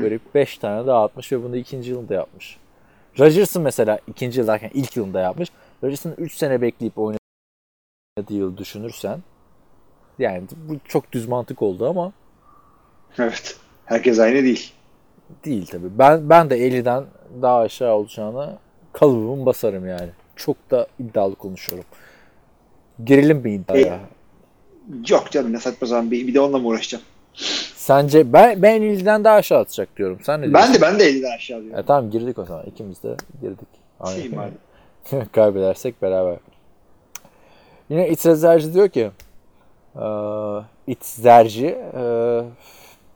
Böyle 0.03 0.18
5 0.35 0.59
tane 0.59 0.87
daha 0.87 1.05
atmış 1.05 1.32
ve 1.32 1.43
bunu 1.45 1.57
ikinci 1.57 1.91
yılında 1.91 2.14
yapmış. 2.14 2.59
Rodgers'ın 3.18 3.62
mesela 3.62 3.99
ikinci 4.07 4.41
yıl 4.41 4.47
derken 4.47 4.70
ilk 4.74 4.97
yılında 4.97 5.20
yapmış. 5.20 5.49
Rodgers'ın 5.85 6.14
3 6.18 6.35
sene 6.35 6.61
bekleyip 6.61 6.99
oynadığı 6.99 7.18
yıl 8.35 8.57
düşünürsen 8.57 9.20
yani 10.18 10.43
bu 10.68 10.76
çok 10.89 11.12
düz 11.12 11.28
mantık 11.28 11.62
oldu 11.62 11.89
ama 11.89 12.12
Evet. 13.18 13.57
Herkes 13.85 14.18
aynı 14.18 14.43
değil. 14.43 14.72
değil 15.45 15.66
tabii. 15.66 15.99
Ben 15.99 16.30
ben 16.30 16.51
de 16.51 16.59
50'den 16.59 17.05
daha 17.43 17.59
aşağı 17.59 17.95
olacağına 17.95 18.59
kalıbımı 18.93 19.47
basarım 19.47 19.89
yani. 19.89 20.09
Çok 20.37 20.70
da 20.70 20.87
iddialı 20.99 21.35
konuşuyorum. 21.35 21.85
Girelim 23.05 23.39
mi 23.39 23.55
iddiaya? 23.55 24.01
Yok 25.09 25.30
canım 25.30 25.53
ne 25.53 25.61
saçma 25.61 25.87
zaman 25.87 26.11
bir, 26.11 26.26
bir 26.26 26.35
de 26.35 26.41
onunla 26.41 26.59
mı 26.59 26.68
uğraşacağım? 26.68 27.05
Sence 27.74 28.32
ben 28.32 28.62
ben 28.62 28.82
ilden 28.82 29.24
daha 29.24 29.35
aşağı 29.35 29.59
atacak 29.61 29.97
diyorum. 29.97 30.18
Sen 30.22 30.41
ne 30.41 30.49
diyorsun? 30.49 30.72
Ben 30.72 30.74
de 30.74 30.80
ben 30.80 30.99
de 30.99 31.11
50'den 31.11 31.37
aşağı 31.37 31.62
diyorum. 31.62 31.78
E, 31.78 31.82
tamam 31.82 32.11
girdik 32.11 32.39
o 32.39 32.45
zaman. 32.45 32.66
İkimiz 32.66 33.03
de 33.03 33.16
girdik. 33.43 33.68
Şeyim 34.14 34.39
abi. 34.39 34.53
Kaybedersek 35.33 36.03
beraber. 36.03 36.37
Yine 37.89 38.09
İtzerci 38.09 38.75
diyor 38.75 38.89
ki 38.89 39.11
e, 39.97 40.07
İtzerci 40.87 41.67
e, 41.67 42.43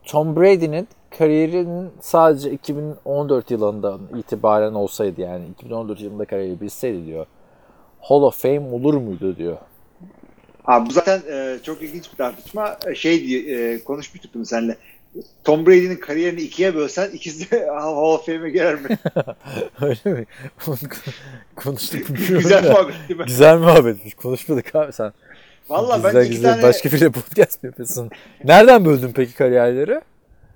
Tom 0.04 0.36
Brady'nin 0.36 0.88
kariyerinin 1.18 1.90
sadece 2.00 2.50
2014 2.50 3.50
yılından 3.50 4.00
itibaren 4.18 4.74
olsaydı 4.74 5.20
yani 5.20 5.44
2014 5.46 6.00
yılında 6.00 6.24
kariyeri 6.24 6.60
bilseydi 6.60 7.06
diyor. 7.06 7.26
Hall 8.00 8.22
of 8.22 8.42
Fame 8.42 8.74
olur 8.74 8.94
muydu 8.94 9.36
diyor. 9.36 9.56
Abi 10.64 10.88
bu 10.88 10.92
zaten 10.92 11.22
e, 11.30 11.58
çok 11.62 11.82
ilginç 11.82 12.12
bir 12.12 12.16
tartışma. 12.16 12.76
E, 12.86 12.94
Şey 12.94 13.26
diye 13.26 13.72
e, 13.72 13.84
konuşmuştuk 13.84 14.34
bunu 14.34 14.46
seninle. 14.46 14.76
Tom 15.44 15.66
Brady'nin 15.66 15.96
kariyerini 15.96 16.40
ikiye 16.40 16.74
bölsen 16.74 17.10
ikisi 17.10 17.50
de 17.50 17.66
Hall 17.80 17.96
of 17.96 18.26
Fame'e 18.26 18.50
girer 18.50 18.74
mi? 18.74 18.98
Öyle 19.80 20.18
mi? 20.20 20.26
Onu 20.68 20.76
konuştuk. 21.56 22.08
bilmiyorum 22.08 22.38
Güzel 22.38 22.64
da. 22.64 22.70
muhabbet 22.70 22.94
değil 23.08 23.20
mi? 23.20 23.26
Güzel 23.26 23.58
muhabbetmiş. 23.58 24.14
Konuşmadık 24.14 24.74
abi 24.74 24.92
sen. 24.92 25.12
Valla 25.68 26.04
ben 26.04 26.20
iki 26.20 26.30
gizli 26.30 26.42
tane 26.42 26.62
başka 26.62 26.88
biriyle 26.92 27.10
podcast 27.10 27.62
mı 27.62 27.66
yapıyorsun? 27.68 28.10
Nereden 28.44 28.84
böldün 28.84 29.12
peki 29.12 29.34
kariyerleri? 29.34 30.00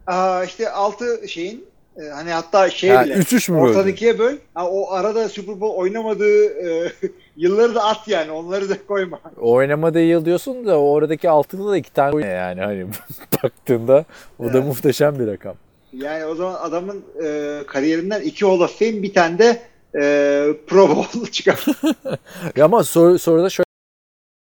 Aa, 0.07 0.45
işte 0.45 0.71
altı 0.71 1.29
şeyin 1.29 1.65
e, 1.97 2.03
hani 2.09 2.31
hatta 2.31 2.71
şey 2.71 2.91
Ha, 2.91 3.05
bile 3.05 3.15
3-3 3.15 3.53
mü 3.53 3.59
ortadan 3.59 3.83
böldün? 3.83 3.93
ikiye 3.93 4.19
böl. 4.19 4.35
Ha, 4.55 4.69
o 4.71 4.93
arada 4.93 5.29
Super 5.29 5.61
Bowl 5.61 5.77
oynamadığı 5.81 6.45
e, 6.45 6.93
yılları 7.37 7.75
da 7.75 7.85
at 7.85 8.09
yani. 8.09 8.31
Onları 8.31 8.71
da 8.71 8.87
koyma. 8.87 9.21
Oynamadığı 9.41 10.03
yıl 10.03 10.25
diyorsun 10.25 10.67
da 10.67 10.81
oradaki 10.81 11.31
altıda 11.31 11.71
da 11.71 11.77
iki 11.77 11.93
tane 11.93 12.27
yani 12.27 12.61
hani 12.61 12.87
baktığında 13.45 14.05
o 14.39 14.45
da 14.45 14.51
Evet. 14.59 14.65
muhteşem 14.67 15.19
bir 15.19 15.27
rakam. 15.27 15.55
Yani 15.93 16.25
o 16.27 16.35
zaman 16.35 16.55
adamın 16.55 17.05
e, 17.25 17.61
kariyerinden 17.67 18.21
iki 18.23 18.47
Hall 18.47 18.61
of 18.61 18.79
Fame 18.79 19.03
bir 19.03 19.15
tane 19.15 19.39
de 19.39 19.63
e, 19.95 20.01
Pro 20.67 20.89
Bowl 20.89 21.27
çıkar. 21.33 21.65
Ama 22.63 22.85
soru, 22.85 23.19
soruda 23.19 23.51
şöyle, 23.51 23.67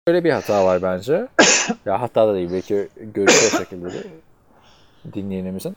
şöyle 0.09 0.25
bir 0.25 0.31
hata 0.31 0.65
var 0.65 0.83
bence. 0.83 1.27
ya 1.87 2.01
hatta 2.01 2.29
da 2.29 2.35
değil 2.35 2.49
belki 2.53 2.89
görüşü 3.15 3.57
o 3.57 3.59
şekilde 3.59 3.93
de 3.93 4.03
dinleyenimizin. 5.15 5.77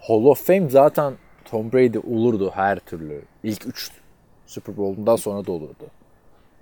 Hall 0.00 0.24
of 0.24 0.46
Fame 0.46 0.70
zaten 0.70 1.14
Tom 1.44 1.72
Brady 1.72 1.98
olurdu 1.98 2.50
her 2.54 2.78
türlü. 2.78 3.22
İlk 3.44 3.66
3 3.66 3.90
Super 4.52 4.76
Bowl'undan 4.76 5.16
sonra 5.16 5.46
da 5.46 5.52
olurdu. 5.52 5.86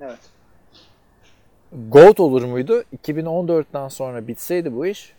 evet. 0.01 0.19
GOAT 1.89 2.21
olur 2.21 2.45
muydu? 2.45 2.83
2014'ten 3.07 3.89
sonra 3.89 4.29
bitseydi 4.29 4.77
bu 4.77 4.87
iş 4.87 5.13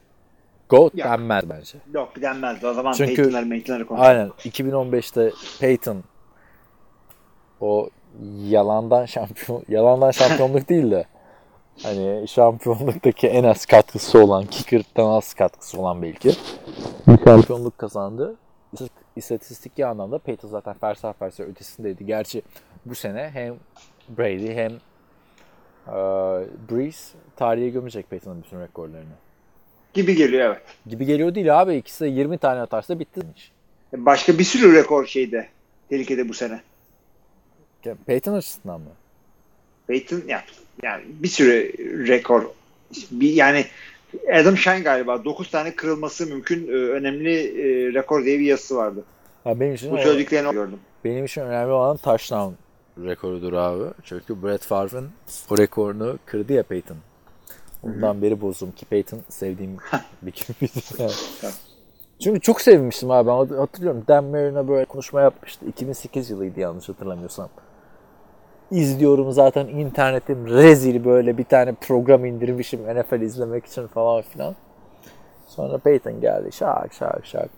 GOAT 0.69 0.97
Yok. 0.97 1.07
denmez 1.07 1.49
bence. 1.49 1.77
Yok 1.93 2.21
denmezdi. 2.21 2.67
O 2.67 2.73
zaman 2.73 2.91
Çünkü- 2.93 3.15
Peyton'lar 3.15 3.49
Peyton'ları 3.49 3.87
konuşuyor. 3.87 4.09
Aynen. 4.09 4.27
2015'te 4.45 5.31
Peyton 5.59 6.03
o 7.61 7.89
yalandan 8.41 9.05
şampiyon 9.05 9.63
yalandan 9.69 10.11
şampiyonluk 10.11 10.69
değil 10.69 10.91
de 10.91 11.05
hani 11.83 12.27
şampiyonluktaki 12.27 13.27
en 13.27 13.43
az 13.43 13.65
katkısı 13.65 14.23
olan 14.23 14.45
kicker'dan 14.45 15.09
az 15.09 15.33
katkısı 15.33 15.79
olan 15.81 16.01
belki 16.01 16.31
bir 17.07 17.25
şampiyonluk 17.25 17.77
kazandı. 17.77 18.35
İstatistik 19.15 19.79
anlamda 19.79 20.17
Peyton 20.17 20.49
zaten 20.49 20.73
fersa 20.73 21.13
fersa 21.13 21.43
ötesindeydi. 21.43 22.05
Gerçi 22.05 22.41
bu 22.85 22.95
sene 22.95 23.29
hem 23.33 23.55
Brady 24.17 24.53
hem 24.53 24.71
e, 25.87 25.93
Breeze 26.71 27.17
tarihe 27.35 27.69
gömecek 27.69 28.09
Peyton'ın 28.09 28.43
bütün 28.43 28.59
rekorlarını. 28.59 29.13
Gibi 29.93 30.15
geliyor 30.15 30.45
evet. 30.45 30.61
Gibi 30.87 31.05
geliyor 31.05 31.35
değil 31.35 31.61
abi. 31.61 31.75
İkisi 31.75 32.05
de 32.05 32.09
20 32.09 32.37
tane 32.37 32.59
atarsa 32.59 32.99
bitti 32.99 33.21
iş. 33.35 33.51
Başka 33.93 34.39
bir 34.39 34.43
sürü 34.43 34.73
rekor 34.73 35.05
şeyde 35.05 35.47
tehlikede 35.89 36.29
bu 36.29 36.33
sene. 36.33 36.61
Peyton 38.05 38.33
açısından 38.33 38.81
mı? 38.81 38.89
Peyton 39.87 40.23
yani, 40.27 40.43
yani 40.83 41.03
bir 41.07 41.27
sürü 41.27 41.73
rekor 42.07 42.45
bir 43.11 43.33
yani 43.33 43.65
Adam 44.33 44.57
Shine 44.57 44.79
galiba 44.79 45.25
9 45.25 45.51
tane 45.51 45.75
kırılması 45.75 46.25
mümkün 46.27 46.67
e, 46.67 46.71
önemli 46.71 47.33
e, 47.39 47.93
rekor 47.93 48.25
diye 48.25 48.39
bir 48.39 48.45
yazısı 48.45 48.75
vardı. 48.75 49.03
Ha, 49.43 49.59
benim 49.59 49.73
için 49.75 49.91
Bu 49.91 49.95
o- 49.95 49.97
söylediklerini 49.97 50.51
gördüm. 50.51 50.79
benim 51.05 51.25
için 51.25 51.41
önemli 51.41 51.71
olan 51.71 51.97
touchdown 51.97 52.53
rekorudur 53.05 53.53
abi. 53.53 53.83
Çünkü 54.03 54.43
Brett 54.43 54.61
Favre'ın 54.65 55.09
o 55.51 55.57
rekorunu 55.57 56.19
kırdı 56.25 56.53
ya 56.53 56.63
Peyton. 56.63 56.97
Ondan 57.83 58.21
beri 58.21 58.41
bozdum 58.41 58.71
ki 58.71 58.85
Peyton 58.85 59.19
sevdiğim 59.29 59.77
bir 60.21 60.31
kimdi. 60.31 60.71
Çünkü 62.19 62.39
çok 62.39 62.61
sevmiştim 62.61 63.11
abi. 63.11 63.27
Ben 63.27 63.55
hatırlıyorum 63.57 64.03
Dan 64.07 64.23
Marino'a 64.23 64.67
böyle 64.67 64.85
konuşma 64.85 65.21
yapmıştı. 65.21 65.65
2008 65.65 66.29
yılıydı 66.29 66.59
yanlış 66.59 66.89
hatırlamıyorsam. 66.89 67.49
İzliyorum 68.71 69.31
zaten 69.31 69.67
internetim 69.67 70.47
rezil 70.47 71.05
böyle 71.05 71.37
bir 71.37 71.43
tane 71.43 71.73
program 71.73 72.25
indirmişim 72.25 72.79
NFL 72.81 73.21
izlemek 73.21 73.65
için 73.65 73.87
falan 73.87 74.21
filan. 74.21 74.55
Sonra 75.47 75.77
Peyton 75.77 76.21
geldi 76.21 76.49
şak 76.51 76.93
şak 76.93 77.25
şak. 77.25 77.49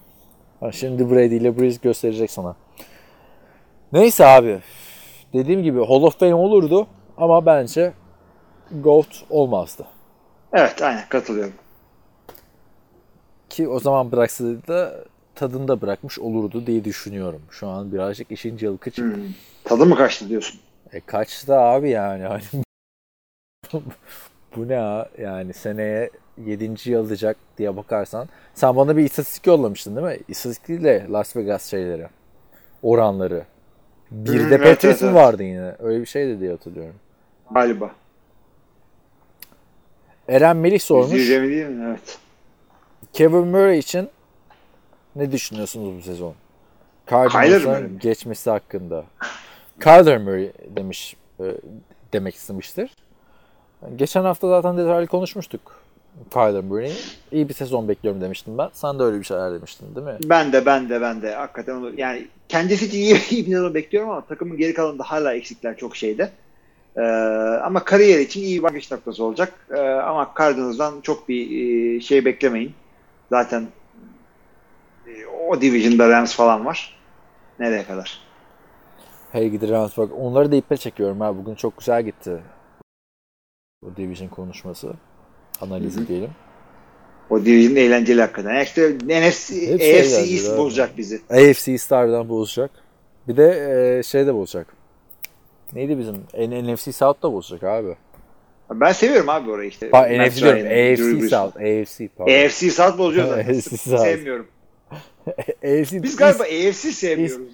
Şimdi 0.71 1.11
Brady 1.11 1.37
ile 1.37 1.59
Breeze 1.59 1.79
gösterecek 1.81 2.31
sana. 2.31 2.55
Neyse 3.93 4.25
abi. 4.25 4.59
Dediğim 5.33 5.63
gibi 5.63 5.85
Hall 5.85 6.01
of 6.01 6.19
Fame 6.19 6.35
olurdu 6.35 6.87
ama 7.17 7.45
bence 7.45 7.93
GOAT 8.71 9.23
olmazdı. 9.29 9.85
Evet 10.53 10.81
aynen 10.81 11.03
katılıyorum. 11.09 11.53
Ki 13.49 13.67
o 13.67 13.79
zaman 13.79 14.11
bıraksaydı 14.11 14.67
da 14.67 15.05
tadında 15.35 15.81
bırakmış 15.81 16.19
olurdu 16.19 16.67
diye 16.67 16.83
düşünüyorum. 16.83 17.41
Şu 17.49 17.67
an 17.67 17.91
birazcık 17.91 18.31
işin 18.31 18.57
cılkı 18.57 18.91
çıktı. 18.91 19.15
Hmm. 19.15 19.23
Tadı 19.63 19.85
mı 19.85 19.95
kaçtı 19.95 20.29
diyorsun? 20.29 20.59
E 20.93 20.99
kaçtı 20.99 21.55
abi 21.55 21.89
yani. 21.89 22.23
Hani 23.71 23.83
bu 24.55 24.67
ne 24.67 24.75
ha? 24.75 25.09
Yani 25.17 25.53
seneye 25.53 26.09
7. 26.45 26.89
yıl 26.89 27.07
alacak 27.07 27.37
diye 27.57 27.77
bakarsan. 27.77 28.29
Sen 28.53 28.75
bana 28.75 28.97
bir 28.97 29.03
istatistik 29.03 29.47
yollamıştın 29.47 29.95
değil 29.95 30.07
mi? 30.07 30.17
İstatistikle 30.27 31.07
Las 31.11 31.35
Vegas 31.35 31.65
şeyleri. 31.65 32.07
Oranları. 32.83 33.45
Bir 34.11 34.43
Hmm, 34.43 34.49
de 34.49 34.55
evet, 34.55 34.59
Patriots 34.59 34.85
evet, 34.85 35.01
mi 35.01 35.07
evet. 35.07 35.15
vardı 35.15 35.43
yine? 35.43 35.75
Öyle 35.79 36.01
bir 36.01 36.05
şeydi 36.05 36.39
diye 36.39 36.51
hatırlıyorum. 36.51 36.95
Galiba. 37.51 37.91
Eren 40.27 40.57
Melih 40.57 40.79
sormuş. 40.79 41.11
Değil 41.11 41.69
mi? 41.69 41.85
Evet. 41.85 42.17
Kevin 43.13 43.47
Murray 43.47 43.77
için 43.79 44.09
ne 45.15 45.31
düşünüyorsunuz 45.31 45.97
bu 45.97 46.01
sezon? 46.01 46.35
Cardinals'a 47.11 47.79
geçmesi 48.01 48.49
hakkında. 48.49 49.05
Kyler 49.81 50.17
Murray 50.17 50.51
demiş 50.75 51.15
e, 51.39 51.43
demek 52.13 52.35
istemiştir. 52.35 52.91
Geçen 53.95 54.23
hafta 54.23 54.47
zaten 54.49 54.77
detaylı 54.77 55.07
konuşmuştuk. 55.07 55.83
Kyler 56.33 56.63
Murray'i. 56.63 56.93
İyi 57.31 57.49
bir 57.49 57.53
sezon 57.53 57.87
bekliyorum 57.87 58.21
demiştim 58.21 58.57
ben. 58.57 58.69
Sen 58.73 58.99
de 58.99 59.03
öyle 59.03 59.19
bir 59.19 59.23
şeyler 59.23 59.53
demiştin 59.53 59.95
değil 59.95 60.07
mi? 60.07 60.17
Ben 60.23 60.53
de 60.53 60.65
ben 60.65 60.89
de 60.89 61.01
ben 61.01 61.21
de 61.21 61.35
hakikaten 61.35 61.75
onu 61.75 61.91
yani 61.97 62.27
kendisi 62.49 62.85
için 62.85 62.97
iyi, 62.97 63.17
iyi 63.29 63.45
bir 63.45 63.51
sezon 63.51 63.73
bekliyorum 63.73 64.09
ama 64.09 64.25
takımın 64.25 64.57
geri 64.57 64.73
kalanında 64.73 65.03
hala 65.03 65.33
eksikler 65.33 65.77
çok 65.77 65.95
şeyde. 65.95 66.31
Ee, 66.97 67.01
ama 67.63 67.83
kariyer 67.83 68.19
için 68.19 68.41
iyi 68.41 68.57
bir 68.57 68.63
başlangıç 68.63 68.91
noktası 68.91 69.23
olacak. 69.23 69.53
Ee, 69.71 69.79
ama 69.79 70.33
Cardinals'dan 70.39 71.01
çok 71.01 71.29
bir 71.29 71.51
e, 71.51 72.01
şey 72.01 72.25
beklemeyin. 72.25 72.73
Zaten 73.29 73.67
e, 75.07 75.25
o 75.25 75.61
division'da 75.61 76.09
Rams 76.09 76.35
falan 76.35 76.65
var. 76.65 76.99
Nereye 77.59 77.85
kadar? 77.85 78.21
Hey 79.33 79.51
Rams 79.69 79.97
bak 79.97 80.09
onları 80.19 80.51
da 80.51 80.55
iple 80.55 80.77
çekiyorum 80.77 81.21
ha. 81.21 81.37
Bugün 81.37 81.55
çok 81.55 81.77
güzel 81.77 82.03
gitti. 82.03 82.39
O 83.85 83.95
division 83.97 84.27
konuşması. 84.27 84.93
Analizi 85.61 85.99
Hı 85.99 86.03
hı. 86.03 86.07
diyelim. 86.07 86.29
O 87.29 87.45
division 87.45 87.75
eğlenceli 87.75 88.21
hakikaten. 88.21 88.53
Yani 88.53 88.63
işte 88.63 88.97
NFC, 88.97 89.71
Hepsi 89.71 89.99
AFC 89.99 90.33
East 90.33 90.49
abi. 90.49 90.57
bozacak 90.57 90.97
bizi. 90.97 91.21
AFC 91.29 91.77
Star'dan 91.77 92.29
bozacak. 92.29 92.71
Bir 93.27 93.37
de 93.37 93.97
e, 93.99 94.03
şey 94.03 94.27
de 94.27 94.33
bozacak. 94.33 94.67
Neydi 95.73 95.97
bizim? 95.97 96.15
NFC 96.73 96.91
South 96.93 97.23
da 97.23 97.33
bozacak 97.33 97.63
abi. 97.63 97.95
Ben 98.71 98.91
seviyorum 98.91 99.29
abi 99.29 99.51
orayı 99.51 99.69
işte. 99.69 99.89
Pa, 99.89 100.07
NFC 100.07 100.41
diyorum. 100.41 101.21
AFC. 101.21 101.29
South. 101.29 101.57
AFC 101.57 102.07
pardon. 102.17 102.45
AFC 102.45 102.71
South 102.71 102.97
bozuyor 102.97 103.27
zaten. 103.27 103.49
AFC 103.49 103.77
South. 103.77 104.01
Sevmiyorum. 104.03 104.47
AFC 105.63 106.03
Biz 106.03 106.15
galiba 106.15 106.43
AFC 106.43 106.91
sevmiyoruz. 106.91 107.47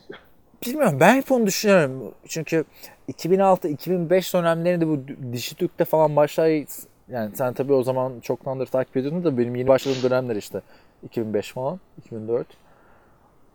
Bilmiyorum 0.66 1.00
ben 1.00 1.16
hep 1.16 1.32
onu 1.32 1.46
düşünüyorum. 1.46 2.14
Çünkü 2.28 2.66
2006-2005 3.12 4.38
dönemlerinde 4.38 4.88
bu 4.88 5.00
Dijitürk'te 5.34 5.86
falan 5.86 6.16
başlar 6.16 6.66
yani 7.10 7.36
sen 7.36 7.54
tabii 7.54 7.74
o 7.74 7.84
zaman 7.84 8.20
çoktandır 8.20 8.66
takip 8.66 8.98
ediyordun 8.98 9.24
da 9.24 9.38
benim 9.38 9.56
yeni 9.56 9.68
başladığım 9.68 10.04
dönemler 10.04 10.36
işte 10.36 10.62
2005 11.04 11.52
falan 11.52 11.80
2004. 11.98 12.48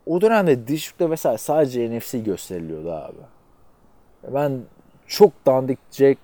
O 0.07 0.21
dönemde 0.21 0.67
Dijitürk'te 0.67 1.07
mesela 1.07 1.39
sadece 1.39 1.99
NFC 1.99 2.19
gösteriliyordu 2.19 2.93
abi. 2.93 3.17
Ben 4.35 4.61
çok 5.07 5.47
dandik 5.47 5.79
Jack 5.91 6.19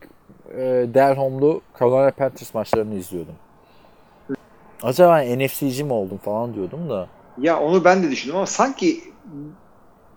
e, 0.54 0.58
Del 0.94 1.16
Home'lu 1.16 1.60
Carolina 1.80 2.10
Panthers 2.10 2.54
maçlarını 2.54 2.94
izliyordum. 2.94 3.34
Acaba 4.82 5.22
NFC'ci 5.22 5.84
mi 5.84 5.92
oldum 5.92 6.18
falan 6.18 6.54
diyordum 6.54 6.90
da. 6.90 7.08
Ya 7.38 7.60
onu 7.60 7.84
ben 7.84 8.02
de 8.02 8.10
düşündüm 8.10 8.36
ama 8.36 8.46
sanki 8.46 9.00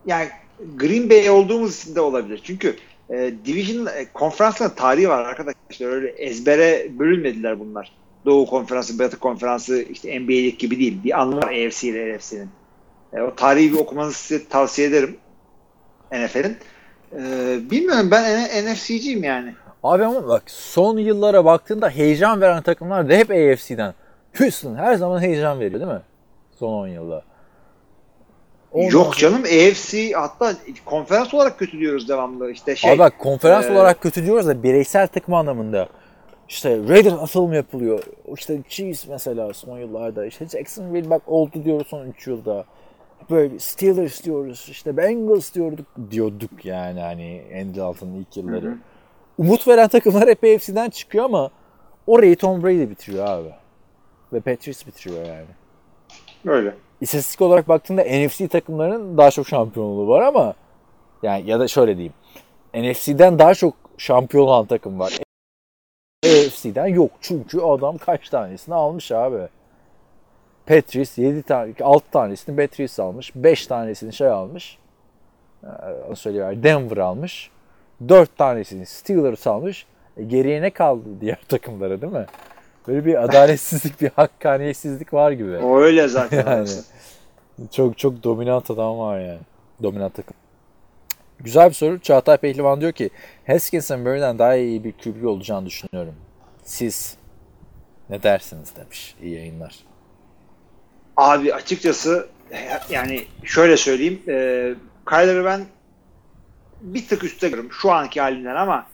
yani 0.05 0.29
Green 0.77 1.09
Bay 1.09 1.29
olduğumuz 1.29 1.81
için 1.81 1.95
de 1.95 2.01
olabilir. 2.01 2.41
Çünkü 2.43 2.75
e, 3.09 3.33
Division 3.45 3.85
e, 3.85 4.05
konferansların 4.13 4.75
tarihi 4.75 5.09
var 5.09 5.25
arkadaşlar. 5.25 5.87
Öyle 5.87 6.09
ezbere 6.09 6.99
bölünmediler 6.99 7.59
bunlar. 7.59 7.91
Doğu 8.25 8.45
konferansı, 8.45 8.99
Batı 8.99 9.19
konferansı 9.19 9.81
işte 9.81 10.19
NBA'lik 10.19 10.59
gibi 10.59 10.79
değil. 10.79 11.03
Bir 11.03 11.21
anlamı 11.21 11.41
var 11.41 11.47
AFC 11.47 11.87
ile 11.87 12.17
NFC'nin. 12.17 12.49
E, 13.13 13.21
o 13.21 13.35
tarihi 13.35 13.73
bir 13.73 13.77
okumanızı 13.77 14.17
size 14.17 14.47
tavsiye 14.47 14.87
ederim. 14.87 15.17
NFL'in. 16.11 16.57
E, 17.13 17.57
bilmiyorum 17.71 18.11
ben 18.11 18.43
NFC'ciyim 18.65 19.23
yani. 19.23 19.53
Abi 19.83 20.05
ama 20.05 20.27
bak 20.27 20.43
son 20.47 20.97
yıllara 20.97 21.45
baktığında 21.45 21.89
heyecan 21.89 22.41
veren 22.41 22.63
takımlar 22.63 23.09
da 23.09 23.13
hep 23.13 23.31
AFC'den. 23.31 23.93
Houston 24.37 24.75
her 24.75 24.95
zaman 24.95 25.21
heyecan 25.21 25.59
veriyor 25.59 25.81
değil 25.81 25.91
mi? 25.91 26.01
Son 26.59 26.73
10 26.73 26.87
yılda. 26.87 27.23
Ondan 28.73 28.89
Yok 28.89 29.17
canım 29.17 29.43
AFC 29.43 30.11
hatta 30.11 30.53
konferans 30.85 31.33
olarak 31.33 31.59
kötülüyoruz 31.59 32.09
devamlı. 32.09 32.51
İşte 32.51 32.75
şey 32.75 32.91
Abi 32.91 32.99
bak 32.99 33.19
konferans 33.19 33.65
e, 33.65 33.71
olarak 33.71 34.01
kötü 34.01 34.25
diyoruz 34.25 34.47
da 34.47 34.63
bireysel 34.63 35.07
takım 35.07 35.33
anlamında. 35.33 35.87
İşte 36.49 36.77
Raiders 36.89 37.13
atılım 37.13 37.53
yapılıyor. 37.53 38.03
İşte 38.37 38.61
Chiefs 38.69 39.07
mesela 39.07 39.53
son 39.53 39.79
yıllarda. 39.79 40.25
İşte 40.25 40.47
Jacksonville 40.47 41.09
bak 41.09 41.21
oldu 41.27 41.63
diyoruz 41.65 41.87
son 41.87 42.07
3 42.07 42.27
yılda. 42.27 42.65
Böyle 43.29 43.59
Steelers 43.59 44.23
diyoruz. 44.23 44.67
işte 44.69 44.97
Bengals 44.97 45.53
diyorduk 45.53 45.85
diyorduk 46.11 46.65
yani 46.65 46.99
hani 46.99 47.43
Andy 47.61 47.79
Dalton'ın 47.79 48.15
ilk 48.15 48.37
yılları. 48.37 48.65
Hı 48.65 48.71
hı. 48.71 48.77
Umut 49.37 49.67
veren 49.67 49.87
takımlar 49.87 50.29
hep 50.29 50.43
AFC'den 50.43 50.89
çıkıyor 50.89 51.25
ama 51.25 51.49
orayı 52.07 52.35
Tom 52.35 52.63
Brady 52.63 52.89
bitiriyor 52.89 53.27
abi. 53.27 53.49
Ve 54.33 54.39
Patriots 54.39 54.87
bitiriyor 54.87 55.25
yani. 55.25 55.45
öyle. 56.45 56.73
İstatistik 57.03 57.41
olarak 57.41 57.67
baktığında 57.67 58.01
NFC 58.01 58.47
takımlarının 58.47 59.17
daha 59.17 59.31
çok 59.31 59.47
şampiyonluğu 59.47 60.07
var 60.07 60.21
ama 60.21 60.53
yani 61.23 61.49
ya 61.49 61.59
da 61.59 61.67
şöyle 61.67 61.97
diyeyim. 61.97 62.13
NFC'den 62.73 63.39
daha 63.39 63.55
çok 63.55 63.73
şampiyon 63.97 64.43
olan 64.43 64.65
takım 64.65 64.99
var. 64.99 65.13
AFC'den 66.25 66.87
yok. 66.87 67.11
Çünkü 67.21 67.61
adam 67.61 67.97
kaç 67.97 68.29
tanesini 68.29 68.75
almış 68.75 69.11
abi. 69.11 69.47
Patriots 70.65 71.17
7 71.17 71.43
tane 71.43 71.73
6 71.81 72.11
tanesini 72.11 72.55
Patriots 72.55 72.99
almış. 72.99 73.31
5 73.35 73.67
tanesini 73.67 74.13
şey 74.13 74.27
almış. 74.27 74.77
Ee, 75.63 75.67
Onu 76.07 76.15
söylüyor. 76.15 76.63
Denver 76.63 76.97
almış. 76.97 77.49
4 78.09 78.37
tanesini 78.37 78.85
Steelers 78.85 79.47
almış. 79.47 79.85
E, 80.17 80.23
geriye 80.23 80.61
ne 80.61 80.69
kaldı 80.69 81.03
diğer 81.21 81.39
takımlara 81.47 82.01
değil 82.01 82.13
mi? 82.13 82.25
Böyle 82.87 83.05
bir 83.05 83.23
adaletsizlik, 83.23 84.01
bir 84.01 84.11
hakkaniyetsizlik 84.15 85.13
var 85.13 85.31
gibi. 85.31 85.57
O 85.57 85.79
öyle 85.79 86.07
zaten. 86.07 86.45
Yani. 86.47 86.69
Çok 87.71 87.97
çok 87.97 88.23
dominant 88.23 88.71
adam 88.71 88.99
var 88.99 89.19
yani. 89.19 89.39
Dominant 89.83 90.15
takım. 90.15 90.35
Güzel 91.39 91.69
bir 91.69 91.73
soru. 91.73 91.99
Çağatay 91.99 92.37
Pehlivan 92.37 92.81
diyor 92.81 92.91
ki 92.91 93.09
Haskins'ın 93.47 93.99
Murray'den 93.99 94.39
daha 94.39 94.55
iyi 94.55 94.83
bir 94.83 94.91
QB 94.91 95.25
olacağını 95.25 95.65
düşünüyorum. 95.65 96.15
Siz 96.63 97.17
ne 98.09 98.23
dersiniz 98.23 98.75
demiş. 98.75 99.15
İyi 99.21 99.35
yayınlar. 99.35 99.75
Abi 101.17 101.53
açıkçası 101.53 102.27
yani 102.89 103.25
şöyle 103.43 103.77
söyleyeyim. 103.77 104.21
E, 104.27 104.33
Kyler'ı 105.09 105.45
ben 105.45 105.61
bir 106.81 107.07
tık 107.07 107.23
üstte 107.23 107.47
görüyorum 107.47 107.71
şu 107.71 107.91
anki 107.91 108.21
halinden 108.21 108.55
ama 108.55 108.87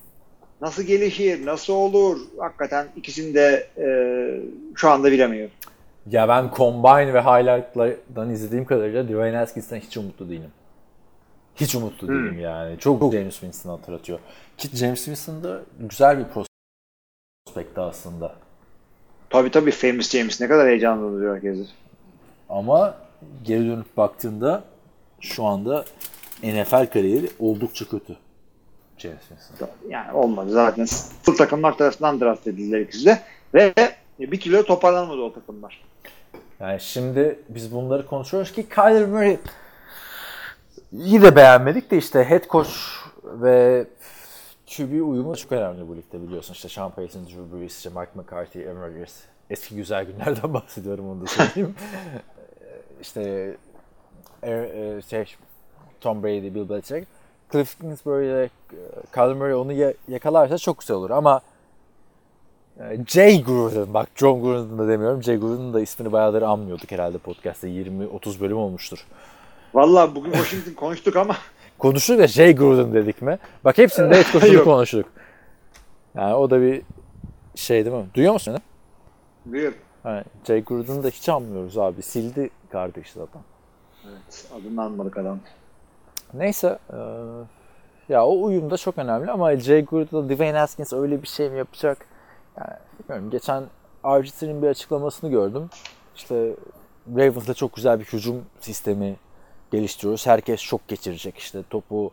nasıl 0.61 0.83
gelişir, 0.83 1.45
nasıl 1.45 1.73
olur 1.73 2.19
hakikaten 2.39 2.87
ikisini 2.95 3.33
de 3.33 3.67
e, 3.77 3.87
şu 4.75 4.89
anda 4.89 5.11
bilemiyorum. 5.11 5.51
Ya 6.07 6.27
ben 6.29 6.51
Combine 6.55 7.13
ve 7.13 7.21
Highlight'lardan 7.21 8.29
izlediğim 8.29 8.65
kadarıyla 8.65 9.07
Dwayne 9.07 9.37
Haskins'ten 9.37 9.79
hiç 9.79 9.97
umutlu 9.97 10.29
değilim. 10.29 10.51
Hiç 11.55 11.75
umutlu 11.75 12.07
Hmm. 12.07 12.15
değilim 12.15 12.39
yani. 12.39 12.79
Çok 12.79 13.13
James 13.13 13.33
Winston'ı 13.33 13.73
hatırlatıyor. 13.75 14.19
Ki 14.57 14.77
James 14.77 15.05
Winston 15.05 15.43
da 15.43 15.61
güzel 15.79 16.19
bir 16.19 16.25
prospekti 17.45 17.81
aslında. 17.81 18.35
Tabii 19.29 19.51
tabii 19.51 19.71
Famous 19.71 20.09
James 20.09 20.41
ne 20.41 20.47
kadar 20.47 20.67
heyecanlandırıyor 20.67 21.35
herkesi. 21.35 21.65
Ama 22.49 22.97
geri 23.43 23.65
dönüp 23.65 23.97
baktığında 23.97 24.63
şu 25.19 25.45
anda 25.45 25.85
NFL 26.43 26.85
kariyeri 26.93 27.29
oldukça 27.39 27.85
kötü. 27.89 28.15
James 28.97 29.19
Winston. 29.27 29.69
Yani 29.89 30.11
olmadı 30.11 30.49
zaten. 30.51 30.85
Sıfır 30.85 31.35
takımlar 31.37 31.77
tarafından 31.77 32.19
draft 32.19 32.47
edildiler 32.47 32.79
ikisi 32.79 33.05
de. 33.05 33.19
Ve 33.53 33.73
bir 34.19 34.39
türlü 34.39 34.63
toparlanmadı 34.63 35.21
o 35.21 35.33
takımlar. 35.33 35.81
Yani 36.59 36.79
şimdi 36.79 37.39
biz 37.49 37.73
bunları 37.73 38.05
konuşuyoruz 38.05 38.51
ki 38.51 38.69
Kyler 38.69 39.05
Murray 39.05 39.37
iyi 40.91 41.21
de 41.21 41.35
beğenmedik 41.35 41.91
de 41.91 41.97
işte 41.97 42.23
head 42.23 42.43
coach 42.49 42.69
ve 43.23 43.87
QB 44.67 44.91
uyumu 44.91 45.35
çok 45.35 45.51
önemli 45.51 45.87
bu 45.87 45.95
ligde 45.95 46.21
biliyorsun. 46.21 46.53
İşte 46.53 46.69
Sean 46.69 46.91
Payton, 46.91 47.25
Drew 47.25 47.57
Brees, 47.59 47.77
işte 47.77 47.89
Mike 47.89 48.11
McCarthy, 48.15 48.69
Aaron. 48.69 49.05
Eski 49.49 49.75
güzel 49.75 50.05
günlerden 50.05 50.53
bahsediyorum 50.53 51.09
onu 51.09 51.21
da 51.21 51.27
söyleyeyim. 51.27 51.75
işte 53.01 53.55
e, 54.43 54.51
e, 54.51 55.01
şey, 55.09 55.35
Tom 56.01 56.23
Brady, 56.23 56.55
Bill 56.55 56.69
Belichick. 56.69 57.07
Cliff 57.51 57.79
Kingsbury 57.79 58.25
ile 58.25 58.49
Kyler 59.13 59.33
Murray 59.33 59.53
onu 59.55 59.73
ya- 59.73 59.93
yakalarsa 60.07 60.57
çok 60.57 60.79
güzel 60.79 60.97
olur 60.97 61.09
ama 61.09 61.37
e, 61.37 61.41
Jay 63.07 63.43
Gruden, 63.43 63.93
bak 63.93 64.09
John 64.15 64.41
Gruden 64.41 64.77
da 64.77 64.87
demiyorum. 64.87 65.23
Jay 65.23 65.37
Gruden'ın 65.37 65.73
da 65.73 65.81
ismini 65.81 66.11
bayağıdır 66.11 66.41
anmıyorduk 66.41 66.91
herhalde 66.91 67.17
podcast'te. 67.17 67.67
20-30 67.67 68.39
bölüm 68.39 68.57
olmuştur. 68.57 69.05
Vallahi 69.73 70.15
bugün 70.15 70.31
Washington 70.31 70.73
konuştuk 70.75 71.15
ama 71.15 71.35
Konuştuk 71.79 72.19
da 72.19 72.27
Jay 72.27 72.55
Gruden 72.55 72.93
dedik 72.93 73.21
mi? 73.21 73.39
Bak 73.65 73.77
hepsinde 73.77 74.23
koşulu 74.33 74.53
Yok. 74.53 74.63
konuştuk. 74.65 75.05
Yani 76.15 76.33
o 76.33 76.49
da 76.49 76.61
bir 76.61 76.81
şey 77.55 77.85
değil 77.85 77.95
mi? 77.95 78.05
Duyuyor 78.13 78.33
musun? 78.33 78.57
Bir 79.45 79.73
Yani 80.05 80.23
Jay 80.47 80.63
Gruden'ı 80.63 81.03
da 81.03 81.07
hiç 81.07 81.29
anmıyoruz 81.29 81.77
abi. 81.77 82.01
Sildi 82.01 82.49
kardeş 82.71 83.11
zaten. 83.11 83.41
evet, 84.09 84.47
adını 84.55 84.83
anmadık 84.83 85.17
adam. 85.17 85.39
Neyse. 86.33 86.79
e, 86.93 86.97
ya 88.09 88.25
o 88.25 88.43
uyum 88.43 88.71
da 88.71 88.77
çok 88.77 88.97
önemli 88.97 89.31
ama 89.31 89.55
Jay 89.55 89.85
Gruden'la 89.85 90.29
Dwayne 90.29 90.57
Haskins 90.57 90.93
öyle 90.93 91.21
bir 91.21 91.27
şey 91.27 91.49
mi 91.49 91.57
yapacak? 91.57 92.05
Yani 92.59 92.77
bilmiyorum. 92.99 93.29
Geçen 93.29 93.63
RG3'nin 94.03 94.61
bir 94.61 94.67
açıklamasını 94.67 95.29
gördüm. 95.29 95.69
İşte 96.15 96.55
Ravens'da 97.17 97.53
çok 97.53 97.75
güzel 97.75 97.99
bir 97.99 98.05
hücum 98.05 98.45
sistemi 98.59 99.15
geliştiriyoruz. 99.71 100.27
Herkes 100.27 100.63
çok 100.63 100.87
geçirecek. 100.87 101.37
İşte 101.37 101.63
topu 101.69 102.11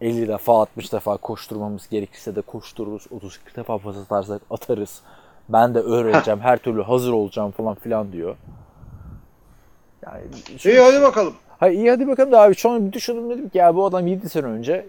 50 0.00 0.28
defa 0.28 0.52
60 0.52 0.92
defa 0.92 1.16
koşturmamız 1.16 1.88
gerekirse 1.88 2.36
de 2.36 2.40
koştururuz. 2.40 3.06
30 3.10 3.38
40 3.38 3.56
defa 3.56 3.78
pas 3.78 3.96
atarsak 3.96 4.42
atarız. 4.50 5.02
Ben 5.48 5.74
de 5.74 5.78
öğreneceğim. 5.78 6.40
her 6.42 6.58
türlü 6.58 6.82
hazır 6.82 7.12
olacağım 7.12 7.50
falan 7.50 7.74
filan 7.74 8.12
diyor. 8.12 8.36
Yani 10.06 10.22
İyi 10.64 10.80
hadi 10.80 11.02
bakalım. 11.02 11.34
Hayır 11.58 11.78
iyi 11.78 11.90
hadi 11.90 12.08
bakalım 12.08 12.32
da 12.32 12.40
abi 12.40 12.54
şu 12.54 12.70
an 12.70 12.86
bir 12.86 12.92
düşündüm 12.92 13.30
dedim 13.30 13.48
ki 13.48 13.58
ya 13.58 13.76
bu 13.76 13.86
adam 13.86 14.06
7 14.06 14.28
sene 14.28 14.46
önce 14.46 14.86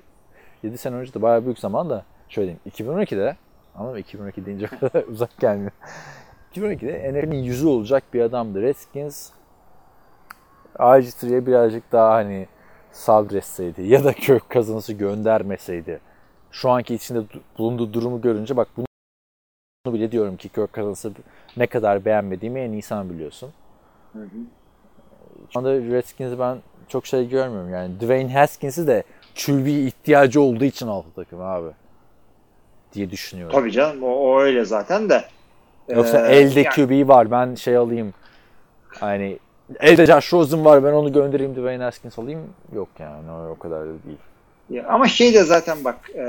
7 0.64 0.78
sene 0.78 0.96
önce 0.96 1.14
de 1.14 1.22
bayağı 1.22 1.46
büyük 1.46 1.60
zaman 1.60 1.90
da 1.90 2.06
şöyle 2.30 2.58
diyeyim 2.76 3.00
2012'de 3.00 3.36
anladın 3.76 3.94
mı 3.94 4.00
2012 4.00 4.46
deyince 4.46 4.68
kadar 4.68 5.04
uzak 5.08 5.38
gelmiyor. 5.40 5.72
2012'de 6.56 7.14
NFL'in 7.14 7.44
yüzü 7.44 7.68
olacak 7.68 8.04
bir 8.14 8.22
adamdı. 8.22 8.62
Redskins 8.62 9.30
RG3'ye 10.80 11.46
birazcık 11.46 11.92
daha 11.92 12.14
hani 12.14 12.48
sabretseydi 12.92 13.82
ya 13.84 14.04
da 14.04 14.14
kök 14.14 14.50
kazanısı 14.50 14.94
göndermeseydi. 14.94 16.00
Şu 16.52 16.70
anki 16.70 16.96
içinde 16.96 17.20
du- 17.20 17.40
bulunduğu 17.58 17.94
durumu 17.94 18.22
görünce 18.22 18.58
bak 18.58 18.68
bunu 18.78 19.94
bile 19.94 20.12
diyorum 20.12 20.38
ki 20.38 20.50
kök 20.50 20.74
kazanısı 20.74 21.12
ne 21.58 21.68
kadar 21.68 22.06
beğenmediğimi 22.06 22.60
en 22.60 22.72
iyi 22.72 22.82
sen 22.82 23.10
biliyorsun. 23.10 23.54
Hı 24.14 24.20
hı. 24.20 24.28
Şu 25.54 25.60
anda 25.60 25.74
Redskins'i 25.74 26.40
ben 26.40 26.58
çok 26.88 27.06
şey 27.06 27.30
görmüyorum 27.30 27.70
yani. 27.74 28.00
Dwayne 28.00 28.34
Haskins'i 28.34 28.88
de 28.88 29.04
QB 29.36 29.68
ihtiyacı 29.68 30.42
olduğu 30.42 30.66
için 30.66 30.88
aldı 30.88 31.08
takım 31.16 31.42
abi. 31.42 31.70
Diye 32.94 33.12
düşünüyorum. 33.12 33.56
Tabii 33.56 33.72
canım 33.72 34.04
o, 34.04 34.08
o 34.08 34.40
öyle 34.42 34.66
zaten 34.66 35.10
de. 35.10 35.26
Yoksa 35.90 36.28
Ee, 36.28 36.36
elde 36.36 36.60
yani- 36.60 36.70
QB 36.76 37.08
var 37.10 37.32
ben 37.32 37.56
şey 37.56 37.76
alayım. 37.78 38.14
Hani 38.88 39.40
elde 39.80 40.06
Josh 40.06 40.34
Rosen 40.34 40.66
var 40.66 40.84
ben 40.84 40.92
onu 40.92 41.14
göndereyim 41.14 41.56
Dwayne 41.56 41.84
Haskins 41.84 42.20
alayım. 42.20 42.54
Yok 42.74 42.88
yani 43.00 43.32
o, 43.32 43.50
o 43.50 43.60
kadar 43.60 43.82
da 43.82 43.86
değil. 43.86 44.18
Ya 44.70 44.88
ama 44.88 45.08
şey 45.08 45.34
de 45.34 45.44
zaten 45.44 45.84
bak 45.84 46.10
e, 46.16 46.24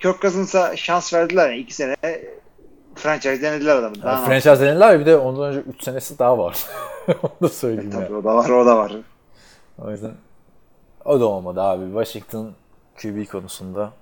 Kirk 0.00 0.22
Cousins'a 0.22 0.76
şans 0.76 1.14
verdiler 1.14 1.50
yani 1.50 1.60
iki 1.60 1.74
sene 1.74 1.96
franchise 2.94 3.42
denediler 3.42 3.76
adamı. 3.76 4.02
Daha 4.02 4.12
Yani 4.12 4.26
franchise 4.26 4.60
denediler 4.66 5.00
bir 5.00 5.06
de 5.06 5.16
ondan 5.16 5.42
önce 5.42 5.60
3 5.60 5.84
senesi 5.84 6.18
daha 6.18 6.38
var. 6.38 6.66
onu 7.08 7.32
da 7.42 7.48
söyleyeyim 7.48 7.90
ya. 7.92 8.00
Tabii 8.00 8.14
o 8.14 8.24
da 8.24 8.36
var 8.36 8.50
o 8.50 8.66
da 8.66 8.76
var. 8.76 8.92
O 9.78 9.90
yüzden 9.90 10.12
o 11.04 11.20
da 11.20 11.26
olmadı 11.26 11.60
abi. 11.62 11.84
Washington 11.84 12.52
QB 13.02 13.26
konusunda 13.26 13.92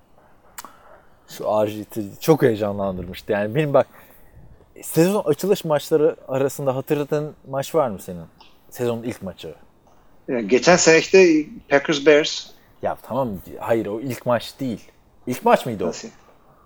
Şu 1.29 1.43
RGT 1.43 2.21
çok 2.21 2.41
heyecanlandırmıştı. 2.41 3.31
Yani 3.31 3.55
benim 3.55 3.73
bak 3.73 3.87
sezon 4.83 5.23
açılış 5.23 5.65
maçları 5.65 6.15
arasında 6.27 6.75
hatırladığın 6.75 7.35
maç 7.49 7.75
var 7.75 7.89
mı 7.89 7.99
senin? 7.99 8.25
Sezonun 8.69 9.03
ilk 9.03 9.21
maçı. 9.21 9.55
Yani 10.27 10.47
geçen 10.47 10.75
sene 10.75 10.97
işte 10.97 11.45
Packers 11.69 12.05
Bears 12.05 12.47
Ya 12.81 12.97
tamam 13.01 13.29
hayır 13.59 13.85
o 13.85 13.99
ilk 14.01 14.25
maç 14.25 14.53
değil. 14.59 14.81
İlk 15.27 15.45
maç 15.45 15.65
mıydı 15.65 15.83
o? 15.83 15.87
nasıl? 15.87 16.07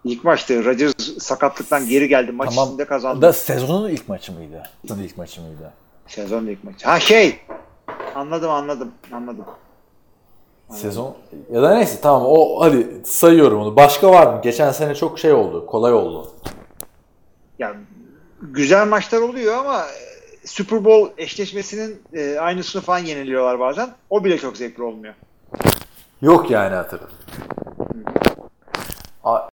İlk 0.04 0.24
maçtı. 0.24 0.66
Rodgers 0.66 0.94
sakatlıktan 1.20 1.88
geri 1.90 2.08
geldi. 2.08 2.32
Maç 2.32 2.50
Tamam. 2.50 2.68
içinde 2.68 2.86
kazandı. 2.86 3.22
Da 3.22 3.34
sezonun 3.34 3.90
ilk 3.90 4.10
maçı 4.10 4.32
mıydı? 4.32 4.64
Sezonun 4.82 5.04
ilk 5.04 5.18
maçı 5.18 5.42
mıydı? 5.42 5.74
Sezon 6.08 6.46
ilk 6.46 6.64
maçı. 6.64 6.88
Ha 6.88 7.00
şey. 7.00 7.40
Anladım 8.16 8.52
anladım. 8.52 8.92
Anladım. 9.12 9.46
Sezon 10.74 11.16
ya 11.52 11.62
da 11.62 11.74
neyse 11.76 12.00
tamam 12.02 12.24
o 12.26 12.62
hadi 12.62 12.88
sayıyorum 13.06 13.60
onu. 13.62 13.76
Başka 13.76 14.10
var 14.12 14.34
mı? 14.34 14.42
Geçen 14.44 14.72
sene 14.72 14.96
çok 14.96 15.20
şey 15.20 15.34
oldu. 15.34 15.66
Kolay 15.66 15.94
oldu. 15.94 16.32
Ya 17.60 17.76
güzel 18.42 18.88
maçlar 18.88 19.22
oluyor 19.22 19.56
ama 19.58 19.80
e, 19.86 20.48
Super 20.48 20.86
Bowl 20.86 21.22
eşleşmesinin 21.22 22.02
e, 22.14 22.40
aynısını 22.40 22.82
falan 22.82 23.00
yeniliyorlar 23.00 23.60
bazen. 23.60 23.90
O 24.10 24.24
bile 24.24 24.38
çok 24.38 24.58
zevkli 24.58 24.84
olmuyor. 24.84 25.14
Yok 26.22 26.52
yani 26.52 26.76
hatırladım. 26.76 27.16
A- 29.24 29.50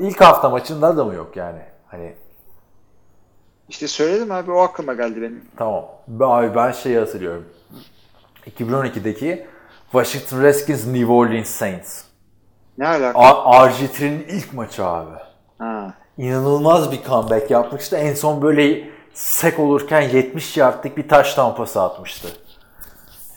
İlk 0.00 0.20
hafta 0.20 0.50
maçında 0.50 0.96
da 0.96 1.04
mı 1.04 1.14
yok 1.14 1.36
yani? 1.36 1.62
Hani 1.86 2.14
İşte 3.68 3.88
söyledim 3.88 4.30
abi 4.32 4.50
o 4.52 4.58
aklıma 4.58 4.94
geldi 4.94 5.22
benim. 5.22 5.44
tamam. 5.56 5.84
Ben- 6.08 6.24
Abi 6.28 6.54
ben 6.54 6.72
şeyi 6.72 6.98
hatırlıyorum. 6.98 7.44
2012'deki 8.56 9.46
Washington 9.92 10.42
Redskins 10.42 10.86
New 10.86 11.12
Orleans 11.12 11.48
Saints. 11.48 12.04
Ne 12.78 12.88
alaka? 12.88 13.18
A- 13.18 13.66
RG3'nin 13.68 14.24
ilk 14.28 14.52
maçı 14.54 14.84
abi. 14.86 15.16
Ha. 15.58 15.94
İnanılmaz 16.18 16.92
bir 16.92 17.02
comeback 17.02 17.50
yapmıştı. 17.50 17.96
En 17.96 18.14
son 18.14 18.42
böyle 18.42 18.88
sek 19.14 19.58
olurken 19.58 20.00
70 20.00 20.56
yardlık 20.56 20.96
bir 20.96 21.08
taş 21.08 21.34
tampası 21.34 21.82
atmıştı. 21.82 22.28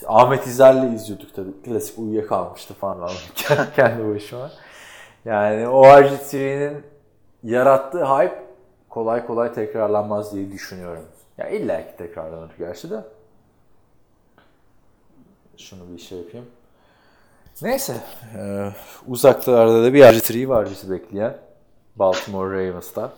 Ahmet 0.07 0.47
İzler'le 0.47 0.93
izliyorduk 0.93 1.35
tabii. 1.35 1.61
Klasik 1.65 1.99
uyuyakalmıştı 1.99 2.73
falan 2.73 3.09
kendi 3.75 4.15
başıma. 4.15 4.51
Yani 5.25 5.67
o 5.67 5.83
RG3'nin 5.85 6.83
yarattığı 7.43 8.05
hype 8.05 8.43
kolay 8.89 9.25
kolay 9.25 9.53
tekrarlanmaz 9.53 10.33
diye 10.35 10.51
düşünüyorum. 10.51 11.03
Ya 11.37 11.49
illa 11.49 11.77
ki 11.77 11.93
tekrarlanır 11.97 12.51
gerçi 12.59 12.89
de. 12.89 12.95
Şunu 15.61 15.79
bir 15.97 16.01
şey 16.01 16.17
yapayım. 16.17 16.45
Neyse. 17.61 17.97
Ee, 18.37 18.71
uzaklarda 19.07 19.83
da 19.83 19.93
bir 19.93 20.03
RG3 20.03 20.47
var 20.49 20.69
bizi 20.69 20.91
bekleyen. 20.91 21.37
Baltimore 21.95 22.69
Ravens'ta. 22.69 23.13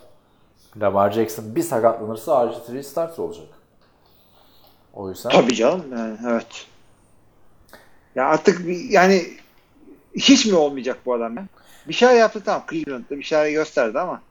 Lamar 0.82 1.12
Jackson 1.12 1.56
bir 1.56 1.62
sakatlanırsa 1.64 2.32
RG3 2.46 2.84
start 2.84 3.20
olacak. 3.20 3.48
O 4.94 5.10
yüzden 5.10 5.30
Tabii 5.30 5.56
canım. 5.56 5.84
Yani, 5.92 6.18
evet. 6.30 6.66
Ya 8.16 8.26
artık 8.26 8.68
bir- 8.68 8.90
yani 8.90 9.24
hiç 10.16 10.46
mi 10.46 10.56
olmayacak 10.56 10.98
bu 11.06 11.14
adam 11.14 11.38
ya? 11.38 11.46
Bir 11.88 11.94
şeyler 11.94 12.16
yaptı 12.16 12.42
tamam. 12.46 12.64
Cleveland'da 12.72 13.18
bir 13.18 13.24
şeyler 13.24 13.50
gösterdi 13.50 14.00
ama 14.00 14.22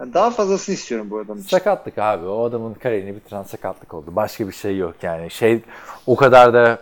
ben 0.00 0.14
daha 0.14 0.30
fazlasını 0.30 0.74
istiyorum 0.74 1.10
bu 1.10 1.18
adam 1.18 1.38
için. 1.38 1.48
sakatlık 1.48 1.98
abi. 1.98 2.26
O 2.26 2.44
adamın 2.44 2.74
kariyerini 2.74 3.16
bitiren 3.16 3.42
sakatlık 3.42 3.94
oldu. 3.94 4.16
Başka 4.16 4.48
bir 4.48 4.52
şey 4.52 4.76
yok 4.76 4.94
yani. 5.02 5.30
Şey 5.30 5.60
o 6.06 6.16
kadar 6.16 6.54
da 6.54 6.78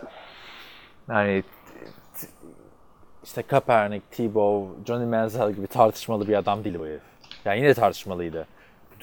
yani 1.09 1.43
işte 3.23 3.41
Kaepernick, 3.41 4.11
Tebow, 4.11 4.85
Johnny 4.85 5.05
Manziel 5.05 5.51
gibi 5.51 5.67
tartışmalı 5.67 6.27
bir 6.27 6.35
adam 6.35 6.63
değil 6.63 6.79
bu 6.79 6.85
herif. 6.85 7.01
Yani 7.45 7.59
yine 7.59 7.73
tartışmalıydı. 7.73 8.47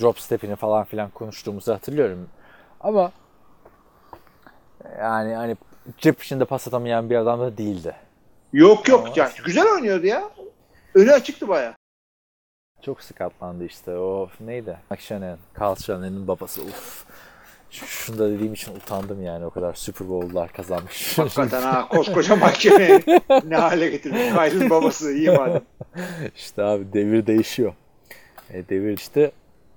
Drop 0.01 0.19
step'ini 0.19 0.57
falan 0.57 0.85
filan 0.85 1.11
konuştuğumuzu 1.11 1.73
hatırlıyorum. 1.73 2.29
Ama 2.81 3.13
yani 4.99 5.35
hani 5.35 5.57
cep 5.99 6.23
içinde 6.23 6.45
pas 6.45 6.69
atamayan 6.69 7.11
bir 7.11 7.17
adam 7.17 7.41
da 7.41 7.59
değildi. 7.59 7.95
Yok 8.53 8.89
yok. 8.89 9.17
Ya, 9.17 9.31
güzel 9.45 9.67
oynuyordu 9.75 10.07
ya. 10.07 10.31
Önü 10.95 11.13
açıktı 11.13 11.49
baya. 11.49 11.75
Çok 12.83 13.03
sakatlandı 13.03 13.65
işte. 13.65 13.97
O 13.97 14.29
neydi? 14.41 14.79
Akşenen, 14.91 15.39
Carl 15.61 15.75
Shannon'ın 15.75 16.29
babası. 16.29 16.63
Uf. 16.63 17.05
Şunu 17.71 18.19
da 18.19 18.31
dediğim 18.31 18.53
için 18.53 18.75
utandım 18.75 19.23
yani. 19.23 19.47
O 19.47 19.51
kadar 19.51 19.75
Super 19.75 20.09
Bowl'lar 20.09 20.53
kazanmış. 20.53 21.19
Hakikaten 21.19 21.63
ha 21.63 21.89
koskoca 21.91 22.37
mahkeme 22.37 23.03
ne 23.45 23.57
hale 23.57 23.89
getirmiş. 23.91 24.21
Kyle'ın 24.21 24.71
babası 24.71 25.13
iyi 25.13 25.31
madem. 25.31 25.63
işte 26.37 26.63
abi 26.63 26.93
devir 26.93 27.27
değişiyor. 27.27 27.73
E, 28.51 28.69
devir 28.69 28.99
işte 28.99 29.33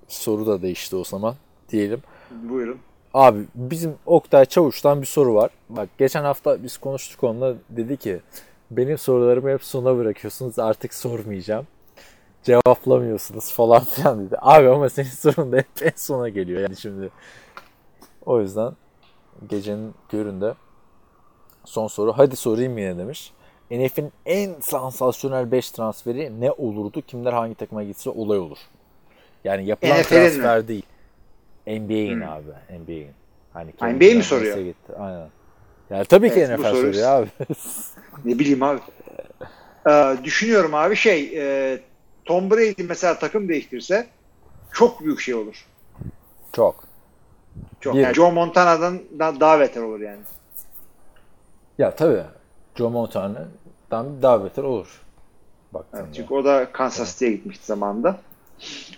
soru 0.08 0.46
da 0.46 0.62
değişti 0.62 0.96
o 0.96 1.04
zaman 1.04 1.34
diyelim. 1.68 2.02
Buyurun. 2.30 2.78
Abi 3.14 3.38
bizim 3.54 3.94
Oktay 4.06 4.44
Çavuş'tan 4.44 5.00
bir 5.00 5.06
soru 5.06 5.34
var. 5.34 5.50
Bak 5.68 5.88
geçen 5.98 6.24
hafta 6.24 6.62
biz 6.62 6.78
konuştuk 6.78 7.24
onunla 7.24 7.54
dedi 7.70 7.96
ki 7.96 8.20
benim 8.70 8.98
sorularımı 8.98 9.50
hep 9.50 9.64
sona 9.64 9.96
bırakıyorsunuz 9.96 10.58
artık 10.58 10.94
sormayacağım. 10.94 11.66
Cevaplamıyorsunuz 12.42 13.52
falan 13.52 13.84
filan 13.84 14.26
dedi. 14.26 14.36
Abi 14.40 14.68
ama 14.68 14.88
senin 14.88 15.08
sorun 15.08 15.52
da 15.52 15.56
hep 15.56 15.66
en 15.82 15.92
sona 15.96 16.28
geliyor 16.28 16.60
yani 16.60 16.76
şimdi. 16.76 17.10
O 18.26 18.40
yüzden 18.40 18.72
gecenin 19.48 19.94
göründe 20.08 20.54
son 21.64 21.86
soru. 21.86 22.12
Hadi 22.12 22.36
sorayım 22.36 22.78
yine 22.78 22.98
demiş. 22.98 23.32
NF'in 23.70 24.12
en 24.26 24.54
sansasyonel 24.60 25.52
5 25.52 25.70
transferi 25.70 26.40
ne 26.40 26.52
olurdu? 26.52 27.02
Kimler 27.06 27.32
hangi 27.32 27.54
takıma 27.54 27.84
gitse 27.84 28.10
olay 28.10 28.38
olur. 28.38 28.58
Yani 29.44 29.66
yapılan 29.66 30.00
NFL'in 30.00 30.22
mi? 30.22 30.30
transfer 30.30 30.68
değil. 30.68 30.86
NBA'in 31.66 32.20
abi. 32.20 32.78
NBA'in. 32.78 33.10
Hani 33.52 33.70
NBA 33.94 34.16
mi 34.16 34.22
soruyor? 34.22 34.58
Gitti. 34.58 34.92
Aynen. 34.98 35.28
Yani 35.90 36.04
tabii 36.04 36.28
ki 36.28 36.40
Evet, 36.40 36.58
bu 36.58 36.62
NFL 36.62 36.70
soruyor 36.70 37.08
abi. 37.08 37.28
Ne 38.24 38.38
bileyim 38.38 38.62
abi. 38.62 38.80
Ee, 39.90 40.16
düşünüyorum 40.24 40.74
abi 40.74 40.96
şey 40.96 41.32
e, 41.36 41.78
Tom 42.24 42.50
Brady 42.50 42.82
mesela 42.82 43.18
takım 43.18 43.48
değiştirse 43.48 44.06
çok 44.72 45.00
büyük 45.04 45.20
şey 45.20 45.34
olur. 45.34 45.66
Çok. 46.52 46.84
Çok. 47.80 47.94
Bir- 47.94 48.00
Yani 48.00 48.14
Joe 48.14 48.30
Montana'dan 48.30 48.98
da, 49.18 49.40
daha 49.40 49.60
beter 49.60 49.82
olur 49.82 50.00
yani. 50.00 50.20
Ya 51.78 51.94
tabii. 51.94 52.22
Joe 52.74 52.90
Montana'dan 52.90 54.22
daha 54.22 54.44
beter 54.44 54.62
olur. 54.62 55.00
Evet, 55.94 56.04
çünkü 56.16 56.34
o 56.34 56.44
da 56.44 56.72
Kansas 56.72 57.12
City'ye 57.12 57.32
gitmişti 57.32 57.66
zamanında. 57.66 58.16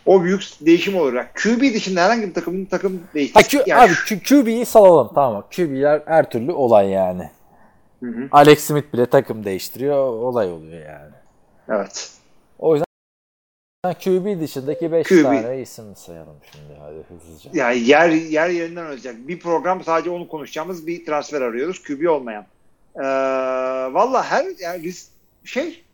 O 0.06 0.22
büyük 0.22 0.42
değişim 0.60 0.96
olur. 0.96 1.12
Yani 1.12 1.26
QB 1.42 1.74
dışında 1.74 2.02
herhangi 2.02 2.28
bir 2.28 2.34
takımın 2.34 2.64
takım. 2.64 3.02
Q, 3.48 3.62
yani 3.66 3.82
abi 3.82 3.92
QB'yi 4.28 4.66
salalım 4.66 5.10
tamam 5.14 5.34
mı? 5.34 5.44
QB'ler 5.56 6.02
her 6.06 6.30
türlü 6.30 6.52
olay 6.52 6.88
yani. 6.88 7.30
Hı 8.02 8.06
hı. 8.06 8.28
Alex 8.32 8.64
Smith 8.64 8.92
bile 8.92 9.06
takım 9.06 9.44
değiştiriyor. 9.44 9.96
Olay 10.08 10.52
oluyor 10.52 10.86
yani. 10.86 11.12
Evet. 11.68 12.10
Yüzden 13.88 14.34
QB 14.34 14.40
dışındaki 14.40 14.92
5 14.92 15.06
QB. 15.08 15.22
tane 15.22 15.60
isim 15.60 15.96
sayalım 15.96 16.36
şimdi 16.52 16.80
hadi 16.80 16.96
hızlıca. 17.08 17.50
Yani 17.54 17.78
yer 17.78 18.08
yer 18.08 18.48
yerinden 18.48 18.86
olacak. 18.86 19.14
Bir 19.18 19.40
program 19.40 19.84
sadece 19.84 20.10
onu 20.10 20.28
konuşacağımız 20.28 20.86
bir 20.86 21.06
transfer 21.06 21.40
arıyoruz. 21.40 21.82
QB 21.82 22.08
olmayan. 22.10 22.46
Ee, 22.96 23.02
Valla 23.94 24.24
her 24.24 24.46
yani 24.60 24.84
biz 24.84 25.10
şey 25.44 25.84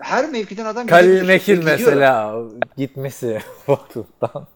her 0.00 0.30
mevkiden 0.30 0.64
adam 0.64 0.86
Kalil 0.86 1.38
Gidiyor. 1.38 1.62
mesela 1.64 2.38
gitmesi 2.76 3.38
vakıftan. 3.68 4.46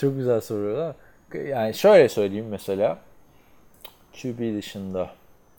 Çok 0.00 0.16
güzel 0.16 0.40
soruyorlar. 0.40 0.96
Yani 1.34 1.74
şöyle 1.74 2.08
söyleyeyim 2.08 2.46
mesela. 2.50 2.98
QB 4.22 4.56
dışında. 4.56 5.10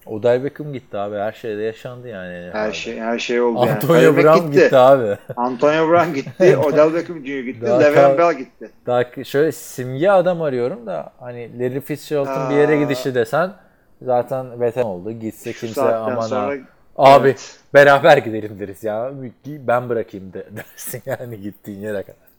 Odell 0.06 0.44
Beckham 0.44 0.74
gitti 0.74 0.98
abi. 0.98 1.16
Her 1.16 1.32
şeyde 1.32 1.62
yaşandı 1.62 2.08
yani. 2.08 2.34
Her 2.34 2.44
herhalde. 2.44 2.74
şey 2.74 3.00
her 3.00 3.20
şey 3.20 3.42
oldu 3.42 3.60
Antonio 3.60 4.02
yani. 4.02 4.16
Brown 4.18 4.44
Mack 4.44 4.54
gitti. 4.54 4.78
abi. 4.78 5.18
Antonio 5.38 5.90
Brown 5.90 6.14
gitti. 6.14 6.58
Odell 6.66 6.94
Beckham 6.94 7.26
Jr. 7.26 7.40
gitti. 7.40 7.62
Daha 7.66 7.80
Le'Veon 7.80 8.18
Bell 8.18 8.34
gitti. 8.34 8.72
Daha 8.86 9.24
şöyle 9.24 9.52
simge 9.52 10.10
adam 10.10 10.42
arıyorum 10.42 10.86
da 10.88 11.14
hani 11.20 11.60
Larry 11.60 11.82
Fitzgerald'ın 11.82 12.50
bir 12.50 12.56
yere 12.56 12.78
gidişi 12.78 13.16
desen 13.16 13.52
zaten 14.02 14.60
veteran 14.60 14.88
oldu. 14.88 15.12
Gitse 15.12 15.54
Şu 15.54 15.60
kimse 15.60 15.96
aman 15.96 16.22
sonra. 16.28 16.58
Abi 16.98 17.28
Evet. 17.28 17.60
beraber 17.74 18.18
gidelim 18.18 18.60
deriz 18.60 18.84
ya. 18.84 19.12
Ben 19.46 19.90
bırakayım 19.90 20.34
de, 20.34 20.46
dersin 20.56 21.02
yani 21.06 21.42
gittiğin 21.42 21.80
yere 21.80 22.04
kadar. 22.04 22.34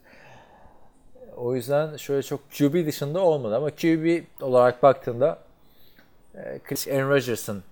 O 1.37 1.55
yüzden 1.55 1.97
şöyle 1.97 2.23
çok 2.23 2.39
QB 2.51 2.87
dışında 2.87 3.19
olmadı 3.19 3.55
ama 3.55 3.69
QB 3.69 4.23
olarak 4.41 4.83
baktığında 4.83 5.37
Chris 6.63 6.87
Aaron 6.87 7.09
Rodgers'ın 7.09 7.63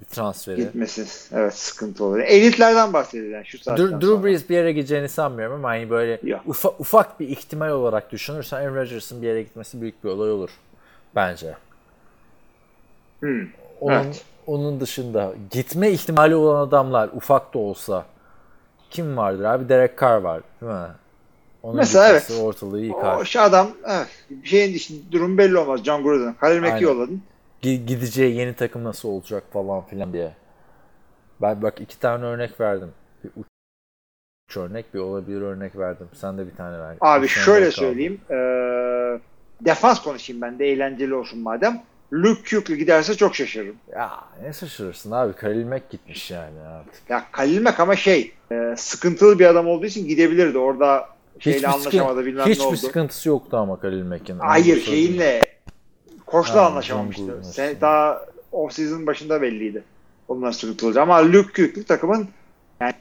bir 0.00 0.04
transferi. 0.06 0.56
gitmesi. 0.56 1.04
Evet 1.32 1.54
sıkıntı 1.54 2.04
olur. 2.04 2.18
Elitlerden 2.18 2.92
bahsediyor 2.92 3.30
yani 3.30 3.46
şu 3.46 3.58
saatten 3.58 3.86
Drew, 3.86 4.00
Drew. 4.06 4.24
Brees 4.24 4.50
bir 4.50 4.54
yere 4.54 4.72
gideceğini 4.72 5.08
sanmıyorum 5.08 5.54
ama 5.54 5.68
hani 5.68 5.90
böyle 5.90 6.20
Yok. 6.22 6.40
ufa, 6.46 6.68
ufak 6.78 7.20
bir 7.20 7.28
ihtimal 7.28 7.70
olarak 7.70 8.12
düşünürsen 8.12 8.56
Aaron 8.56 8.74
Rodgers'ın 8.76 9.22
bir 9.22 9.26
yere 9.26 9.42
gitmesi 9.42 9.80
büyük 9.80 10.04
bir 10.04 10.08
olay 10.08 10.30
olur 10.30 10.50
bence. 11.14 11.54
Hmm. 13.20 13.46
Onun, 13.80 13.94
Evet. 13.94 14.24
onun 14.46 14.80
dışında 14.80 15.34
gitme 15.50 15.90
ihtimali 15.90 16.34
olan 16.34 16.68
adamlar 16.68 17.10
ufak 17.14 17.54
da 17.54 17.58
olsa 17.58 18.06
kim 18.90 19.16
vardır 19.16 19.44
abi? 19.44 19.68
Derek 19.68 20.00
Carr 20.00 20.20
var 20.20 20.42
değil 20.60 20.72
mi? 20.72 20.88
Onun 21.62 21.76
Mesela 21.76 22.08
evet. 22.08 22.32
ortalığı 22.42 22.80
yıkar. 22.80 23.16
O 23.16 23.24
şu 23.24 23.40
adam 23.40 23.68
evet, 23.86 24.06
şeyin 24.44 24.74
dışında 24.74 25.12
durum 25.12 25.38
belli 25.38 25.58
olmaz. 25.58 25.80
John 25.84 26.02
Gruden. 26.02 26.34
Halil 26.40 26.64
Aynen. 26.64 26.78
yolladın. 26.78 27.22
Gi- 27.66 27.86
gideceği 27.86 28.36
yeni 28.36 28.54
takım 28.54 28.84
nasıl 28.84 29.08
olacak 29.08 29.44
falan 29.52 29.86
filan 29.86 30.12
diye. 30.12 30.32
Ben 31.42 31.62
bak 31.62 31.80
iki 31.80 31.98
tane 31.98 32.24
örnek 32.24 32.60
verdim. 32.60 32.90
Bir 33.24 33.30
uç 33.36 34.56
örnek 34.56 34.94
bir 34.94 34.98
olabilir 34.98 35.40
örnek 35.40 35.76
verdim. 35.78 36.08
Sen 36.12 36.38
de 36.38 36.46
bir 36.46 36.56
tane 36.56 36.78
ver. 36.78 36.96
Abi 37.00 37.28
şöyle 37.28 37.70
söyleyeyim. 37.70 38.20
Ee, 38.30 39.20
defans 39.60 40.02
konuşayım 40.02 40.42
ben 40.42 40.58
de 40.58 40.66
eğlenceli 40.66 41.14
olsun 41.14 41.40
madem. 41.40 41.82
Luke 42.12 42.42
Kuechly 42.50 42.76
giderse 42.76 43.14
çok 43.16 43.36
şaşırırım. 43.36 43.76
Ya 43.92 44.10
ne 44.42 44.52
şaşırırsın 44.52 45.10
abi. 45.10 45.32
Khalil 45.32 45.66
Mack 45.66 45.90
gitmiş 45.90 46.30
yani 46.30 46.60
artık. 46.60 47.10
Ya 47.10 47.24
Halil 47.32 47.62
Mack 47.62 47.80
ama 47.80 47.96
şey 47.96 48.34
e, 48.52 48.74
sıkıntılı 48.76 49.38
bir 49.38 49.46
adam 49.46 49.68
olduğu 49.68 49.86
için 49.86 50.08
gidebilirdi. 50.08 50.58
Orada 50.58 51.08
şeyle 51.38 51.56
Hiçbir, 51.56 51.68
anlaşamadı 51.68 52.26
bilmem 52.26 52.46
hiçbir 52.46 52.64
ne 52.64 52.66
oldu. 52.66 52.76
sıkıntısı 52.76 53.28
yoktu 53.28 53.56
ama 53.56 53.80
Khalil 53.80 54.02
Mack'in. 54.02 54.38
Hayır 54.38 54.80
şeyinle 54.80 55.56
koçla 56.26 56.62
Ha, 56.62 56.66
anlaşamamıştı. 56.66 57.40
Sen 57.42 57.80
daha 57.80 58.20
off 58.52 58.72
season 58.72 59.06
başında 59.06 59.42
belliydi. 59.42 59.84
Onlar 60.28 60.52
olacak. 60.84 61.02
Ama 61.02 61.32
Luke 61.32 61.52
Kuechly 61.52 61.84
takımın 61.84 62.28
yani 62.80 62.94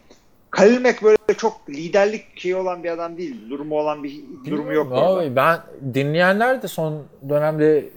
Halil 0.52 0.82
Mack 0.82 1.04
böyle 1.04 1.18
çok 1.38 1.70
liderlik 1.70 2.40
şeyi 2.40 2.56
olan 2.56 2.84
bir 2.84 2.90
adam 2.92 3.18
değil. 3.18 3.50
Durumu 3.50 3.76
olan 3.80 4.04
bir 4.04 4.24
durumu 4.46 4.74
yok. 4.74 4.86
Bilmiyorum 4.86 4.92
orada. 4.92 5.20
Abi 5.22 5.36
ben 5.36 5.60
dinleyenler 5.94 6.62
de 6.62 6.68
son 6.68 7.04
dönemde 7.30 7.90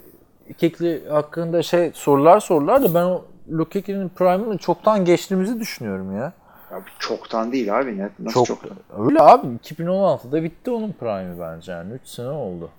Kekli 0.58 1.08
hakkında 1.08 1.62
şey 1.62 1.90
sorular 1.94 2.40
sorular 2.40 2.82
da 2.82 2.94
ben 2.94 3.04
o 3.04 3.24
Luke 3.52 3.70
Kekli'nin 3.80 4.08
prime'ını 4.08 4.58
çoktan 4.58 5.04
geçtiğimizi 5.04 5.60
düşünüyorum 5.60 6.16
ya. 6.16 6.32
Abi 6.70 6.84
çoktan 6.98 7.52
değil 7.52 7.78
abi. 7.78 7.98
Ne, 7.98 8.08
nasıl 8.18 8.34
Çok 8.34 8.46
çoktan? 8.46 8.70
öyle 9.06 9.20
abi 9.22 9.46
2016'da 9.64 10.42
bitti 10.42 10.70
onun 10.70 10.92
prime'i 10.92 11.40
bence 11.40 11.72
yani 11.72 11.92
3 11.92 12.08
sene 12.08 12.28
oldu 12.28 12.70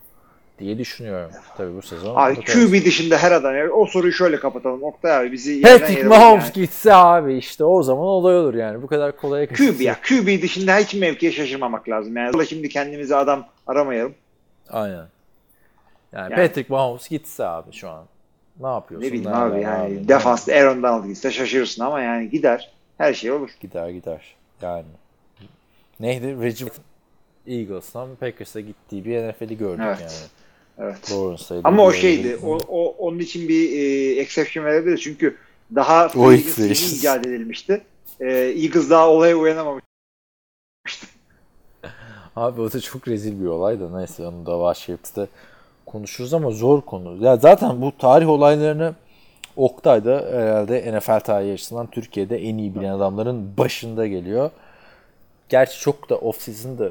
diye 0.59 0.77
düşünüyorum. 0.77 1.31
Tabii 1.57 1.75
bu 1.75 1.81
sezon. 1.81 2.15
Abi. 2.15 2.35
QB 2.35 2.85
dışında 2.85 3.17
her 3.17 3.31
adam. 3.31 3.55
Yani 3.55 3.71
o 3.71 3.85
soruyu 3.85 4.13
şöyle 4.13 4.39
kapatalım. 4.39 4.83
Oktay 4.83 5.17
abi 5.17 5.31
bizi 5.31 5.61
Patrick 5.61 6.03
Mahomes 6.03 6.43
yani. 6.43 6.53
gitse 6.53 6.93
abi 6.93 7.37
işte 7.37 7.63
o 7.63 7.83
zaman 7.83 8.05
olay 8.05 8.37
olur 8.37 8.53
yani. 8.53 8.81
Bu 8.81 8.87
kadar 8.87 9.17
kolay 9.17 9.47
QB 9.47 9.81
ya. 9.81 9.97
QB 10.01 10.41
dışında 10.41 10.77
hiç 10.77 10.93
mevkiye 10.93 11.31
şaşırmamak 11.31 11.89
lazım. 11.89 12.17
Yani 12.17 12.33
Dolayısıyla 12.33 12.59
şimdi 12.61 12.73
kendimize 12.73 13.15
adam 13.15 13.47
aramayalım. 13.67 14.13
Aynen. 14.69 14.95
Yani, 16.13 16.33
Yani- 16.33 16.35
Patrick 16.35 16.73
Mahomes 16.73 17.09
gitse 17.09 17.45
abi 17.45 17.73
şu 17.73 17.89
an. 17.89 18.05
Ne 18.59 18.67
yapıyorsun? 18.67 19.07
Ne 19.07 19.13
bileyim 19.13 19.33
abi 19.33 19.61
yani 19.61 20.03
Ne 20.03 20.07
defansta 20.07 20.53
Aaron 20.53 20.83
Donald 20.83 21.05
gitse 21.05 21.31
şaşırırsın 21.31 21.83
ama 21.83 22.01
yani 22.01 22.29
gider. 22.29 22.71
Her 22.97 23.13
şey 23.13 23.31
olur. 23.31 23.49
Gider 23.61 23.89
gider. 23.89 24.35
Yani. 24.61 24.85
Neydi? 25.99 26.41
Reggie 26.41 26.67
Eagles'tan 27.47 28.15
Packers'a 28.15 28.59
gittiği 28.59 29.05
bir 29.05 29.29
NFL'i 29.29 29.57
gördük 29.57 29.83
Evet. 29.87 29.99
yani. 30.01 30.29
Evet. 30.79 31.11
Lawrence'daydı. 31.11 31.61
Ama 31.63 31.83
o 31.83 31.91
şeydi. 31.91 32.37
O, 32.43 32.57
o 32.67 32.95
onun 32.97 33.19
için 33.19 33.47
bir 33.49 33.71
e, 33.71 34.15
exception 34.21 34.65
verebiliriz. 34.65 35.01
Çünkü 35.01 35.37
daha 35.75 36.11
O 36.15 36.31
exception. 36.31 36.65
agency 36.65 36.95
icat 36.95 37.27
edilmişti. 37.27 37.81
E, 38.19 38.25
Eagles 38.33 38.89
daha 38.89 39.09
olaya 39.09 39.35
uyanamamış. 39.35 39.83
Abi 42.35 42.61
o 42.61 42.71
da 42.71 42.79
çok 42.81 43.07
rezil 43.07 43.41
bir 43.41 43.45
olay 43.45 43.79
da 43.79 43.97
neyse 43.97 44.27
onu 44.27 44.45
da 44.45 44.59
Vahşiyet'te 44.59 45.27
konuşuruz 45.85 46.33
ama 46.33 46.51
zor 46.51 46.81
konu. 46.81 47.25
Ya 47.25 47.37
zaten 47.37 47.81
bu 47.81 47.91
tarih 47.97 48.29
olaylarını 48.29 48.95
Oktay'da 49.55 50.27
herhalde 50.31 50.97
NFL 50.97 51.19
tarihi 51.19 51.53
açısından 51.53 51.87
Türkiye'de 51.87 52.37
en 52.37 52.57
iyi 52.57 52.75
bilen 52.75 52.93
adamların 52.93 53.57
başında 53.57 54.07
geliyor. 54.07 54.51
Gerçi 55.49 55.79
çok 55.79 56.09
da 56.09 56.15
off-season 56.15 56.77
da 56.79 56.89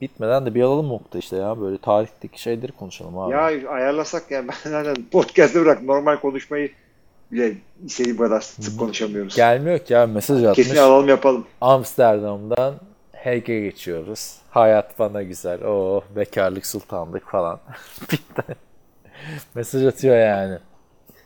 bitmeden 0.00 0.46
de 0.46 0.54
bir 0.54 0.62
alalım 0.62 0.92
Oktay 0.92 1.18
işte 1.18 1.36
ya. 1.36 1.60
Böyle 1.60 1.78
tarihteki 1.78 2.42
şeyleri 2.42 2.72
konuşalım 2.72 3.18
abi. 3.18 3.32
Ya 3.32 3.70
ayarlasak 3.70 4.30
ya 4.30 4.48
ben 4.48 4.70
zaten 4.70 4.96
podcast'ı 5.12 5.60
bırak 5.60 5.82
normal 5.82 6.16
konuşmayı 6.16 6.70
bile 7.32 7.52
istediğim 7.84 8.16
kadar 8.16 8.40
sık 8.40 8.78
konuşamıyoruz. 8.78 9.36
Gelmiyor 9.36 9.78
ki 9.78 9.92
ya 9.92 10.06
mesaj 10.06 10.44
atmış. 10.44 10.56
Kesin 10.56 10.76
alalım 10.80 11.08
yapalım. 11.08 11.46
Amsterdam'dan 11.60 12.74
Hague'e 13.24 13.60
geçiyoruz. 13.60 14.36
Hayat 14.50 14.98
bana 14.98 15.22
güzel. 15.22 15.64
Oh 15.64 16.02
bekarlık 16.16 16.66
sultanlık 16.66 17.30
falan. 17.30 17.60
Bitti. 18.12 18.42
mesaj 19.54 19.86
atıyor 19.86 20.16
yani. 20.16 20.58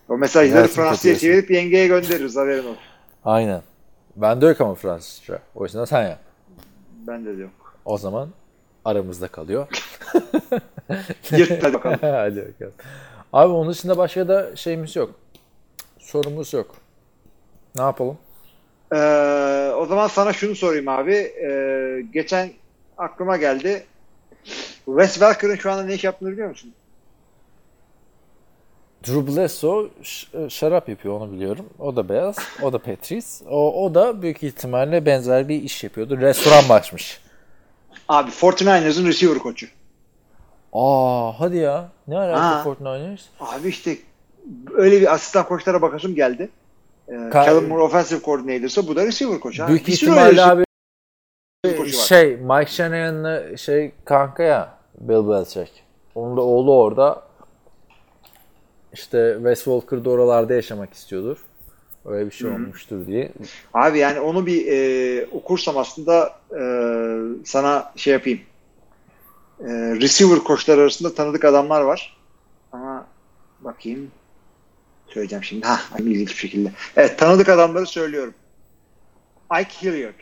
O 0.09 0.19
mesajları 0.19 0.61
Gelsin 0.61 0.75
Fransızca 0.75 0.95
katıyorsun. 0.95 1.21
çevirip 1.21 1.51
yengeye 1.51 1.87
göndeririz 1.87 2.37
haberin 2.37 2.65
olsun. 2.65 2.77
Aynen. 3.25 3.63
Ben 4.17 4.41
de 4.41 4.47
yok 4.47 4.61
ama 4.61 4.75
Fransızca. 4.75 5.39
O 5.55 5.65
yüzden 5.65 5.85
sen 5.85 6.03
yap. 6.09 6.19
Bende 7.07 7.39
de 7.39 7.43
yok. 7.43 7.51
O 7.85 7.99
zaman 7.99 8.29
aramızda 8.89 9.29
kalıyor. 9.29 9.67
Yırt 11.31 11.63
hadi 11.63 11.75
bakalım. 11.75 11.99
Hadi 12.03 12.37
bakalım. 12.37 12.73
Abi 13.33 13.53
onun 13.53 13.71
dışında 13.71 13.99
başka 13.99 14.29
da 14.29 14.57
şeyimiz 14.57 14.97
yok. 14.97 15.15
Sorumuz 15.99 16.53
yok. 16.53 16.75
Ne 17.77 17.83
yapalım? 17.83 18.19
Ee, 18.93 18.97
o 19.77 19.87
zaman 19.87 20.07
sana 20.07 20.33
şunu 20.33 20.57
sorayım 20.57 20.89
abi. 20.89 21.15
Ee, 21.15 22.05
geçen 22.13 22.51
aklıma 22.99 23.37
geldi. 23.37 23.87
Wes 24.85 25.13
Welker'ın 25.13 25.57
şu 25.57 25.71
anda 25.71 25.83
ne 25.85 25.95
iş 25.95 26.05
yaptığını 26.05 26.33
biliyor 26.33 26.49
musun? 26.49 26.75
Drew 29.07 29.27
Bledsoe 29.27 29.89
e, 30.35 30.51
şarap 30.51 30.89
yapıyor 30.89 31.21
onu 31.21 31.33
biliyorum. 31.33 31.67
O 31.79 31.97
da 31.97 32.09
beyaz. 32.09 32.37
O 32.63 32.73
da 32.73 32.79
Patrice. 32.79 33.27
O, 33.51 33.85
o 33.85 33.95
da 33.95 34.23
büyük 34.23 34.43
ihtimalle 34.43 35.07
benzer 35.07 35.49
bir 35.49 35.63
iş 35.63 35.85
yapıyordu. 35.85 36.21
Restoran 36.21 36.69
açmış. 36.69 37.21
Abi 38.09 38.31
49ers'ın 38.31 39.07
receiver 39.07 39.39
koçu. 39.39 39.67
Aa 40.73 41.41
hadi 41.41 41.57
ya. 41.57 41.89
Ne 42.09 42.19
alaka 42.19 42.71
49ers? 42.71 43.21
Abi 43.41 43.69
işte 43.69 43.97
öyle 44.75 45.01
bir 45.01 45.15
asistan 45.15 45.47
koçlara 45.47 45.83
bakasım 45.83 46.15
geldi. 46.15 46.49
Ee, 47.09 47.13
Ka- 47.13 47.45
Kellen 47.45 47.65
Moore 47.65 47.83
offensive 47.83 48.21
coordinator'sa 48.25 48.87
bu 48.87 48.97
da 48.97 49.07
receiver 49.07 49.41
koç. 49.41 49.61
Ha. 49.61 49.69
Büyük 49.69 49.83
öyle 49.83 49.93
ihtimalle 49.93 50.43
abi 50.43 50.65
koçu 51.77 51.93
şey 51.93 52.37
Mike 52.37 52.71
Shanahan'la 52.71 53.57
şey 53.57 53.93
kanka 54.05 54.43
ya 54.43 54.75
Bill 55.01 55.29
Belichick. 55.29 55.71
Onun 56.15 56.37
da 56.37 56.41
oğlu 56.41 56.75
orada 56.79 57.23
işte 58.93 59.35
Wes 59.37 59.59
Walker 59.65 60.05
da 60.05 60.11
oralarda 60.11 60.55
yaşamak 60.55 60.93
istiyordur. 60.95 61.45
Öyle 62.11 62.27
bir 62.27 62.35
şey 62.35 62.51
olmuştur 62.51 63.07
diye. 63.07 63.33
Abi 63.75 63.99
yani 63.99 64.21
onu 64.21 64.47
bir 64.47 64.67
e, 64.67 65.27
okursam 65.27 65.77
aslında 65.79 66.33
e, 66.59 66.63
sana 67.45 67.93
şey 67.97 68.13
yapayım. 68.13 68.41
E, 69.61 69.67
receiver 70.01 70.39
koçlar 70.39 70.79
arasında 70.79 71.15
tanıdık 71.15 71.45
adamlar 71.45 71.81
var. 71.81 72.17
Ama 72.73 73.07
bakayım. 73.61 74.11
Söyleyeceğim 75.09 75.45
şimdi. 75.45 75.67
Ha, 75.67 75.81
ilginç 75.99 76.29
bir 76.29 76.35
şekilde. 76.35 76.73
Evet, 76.97 77.19
tanıdık 77.19 77.49
adamları 77.49 77.87
söylüyorum. 77.87 78.35
Ike 79.61 79.83
Hilliard. 79.83 80.15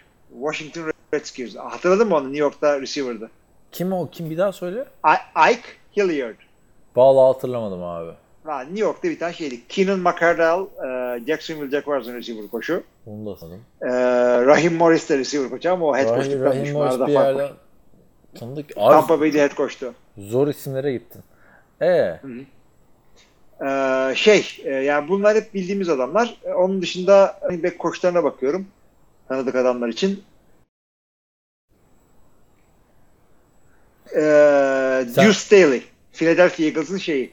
Washington 0.43 0.93
Redskins. 1.15 1.57
Hatırladın 1.57 2.09
mı 2.09 2.17
onu? 2.17 2.25
New 2.25 2.39
York'ta 2.39 2.81
receiver'dı. 2.81 3.31
Kim 3.73 3.93
o? 3.93 4.11
Kim 4.11 4.31
bir 4.31 4.39
daha 4.39 4.53
söyle? 4.53 4.87
I- 5.07 5.53
Ike 5.53 5.69
Hilliard. 5.97 6.37
Vallahi 6.97 7.33
hatırlamadım 7.35 7.83
abi. 7.83 8.11
Ha, 8.47 8.61
New 8.61 8.81
York'ta 8.81 9.09
bir 9.09 9.19
tane 9.19 9.33
şeydi. 9.33 9.61
Keenan 9.69 9.99
McCardell, 10.01 10.67
e, 10.87 11.25
Jacksonville 11.27 11.71
Jaguars'ın 11.71 12.15
receiver 12.15 12.49
koçu. 12.51 12.83
Onu 13.07 13.27
da 13.27 13.37
sanırım. 13.37 13.61
E, 13.83 13.89
Rahim 14.47 14.75
Morris 14.75 15.11
de 15.11 15.19
receiver 15.19 15.51
koçu 15.51 15.71
ama 15.73 15.87
o 15.87 15.97
head 15.97 16.05
Rahim, 16.11 16.17
coachluktan 16.23 16.51
Rahim. 16.51 16.73
Morris 16.73 17.01
bir 17.01 17.13
yerden 17.13 17.49
tanıdık. 18.39 18.71
Abi, 18.77 18.93
Tampa 18.93 19.21
Bay'de 19.21 19.41
head 19.43 19.57
coach'tu. 19.57 19.95
zor 20.19 20.49
isimlere 20.49 20.93
gittin. 20.93 21.23
E 21.83 22.21
Ee, 23.67 24.13
şey, 24.17 24.47
e, 24.65 24.71
yani 24.71 25.09
bunlar 25.09 25.37
hep 25.37 25.55
bildiğimiz 25.55 25.89
adamlar. 25.89 26.37
E, 26.45 26.53
onun 26.53 26.83
dışında 26.83 27.41
running 27.45 27.65
back 27.65 27.79
koçlarına 27.79 28.25
bakıyorum. 28.25 28.67
Tanıdık 29.29 29.55
adamlar 29.55 29.89
için. 29.89 30.23
Ee, 34.17 35.07
Sen- 35.15 35.25
Deuce 35.25 35.39
Staley. 35.39 35.83
Philadelphia 36.13 36.63
Eagles'ın 36.63 36.97
şeyi. 36.99 37.33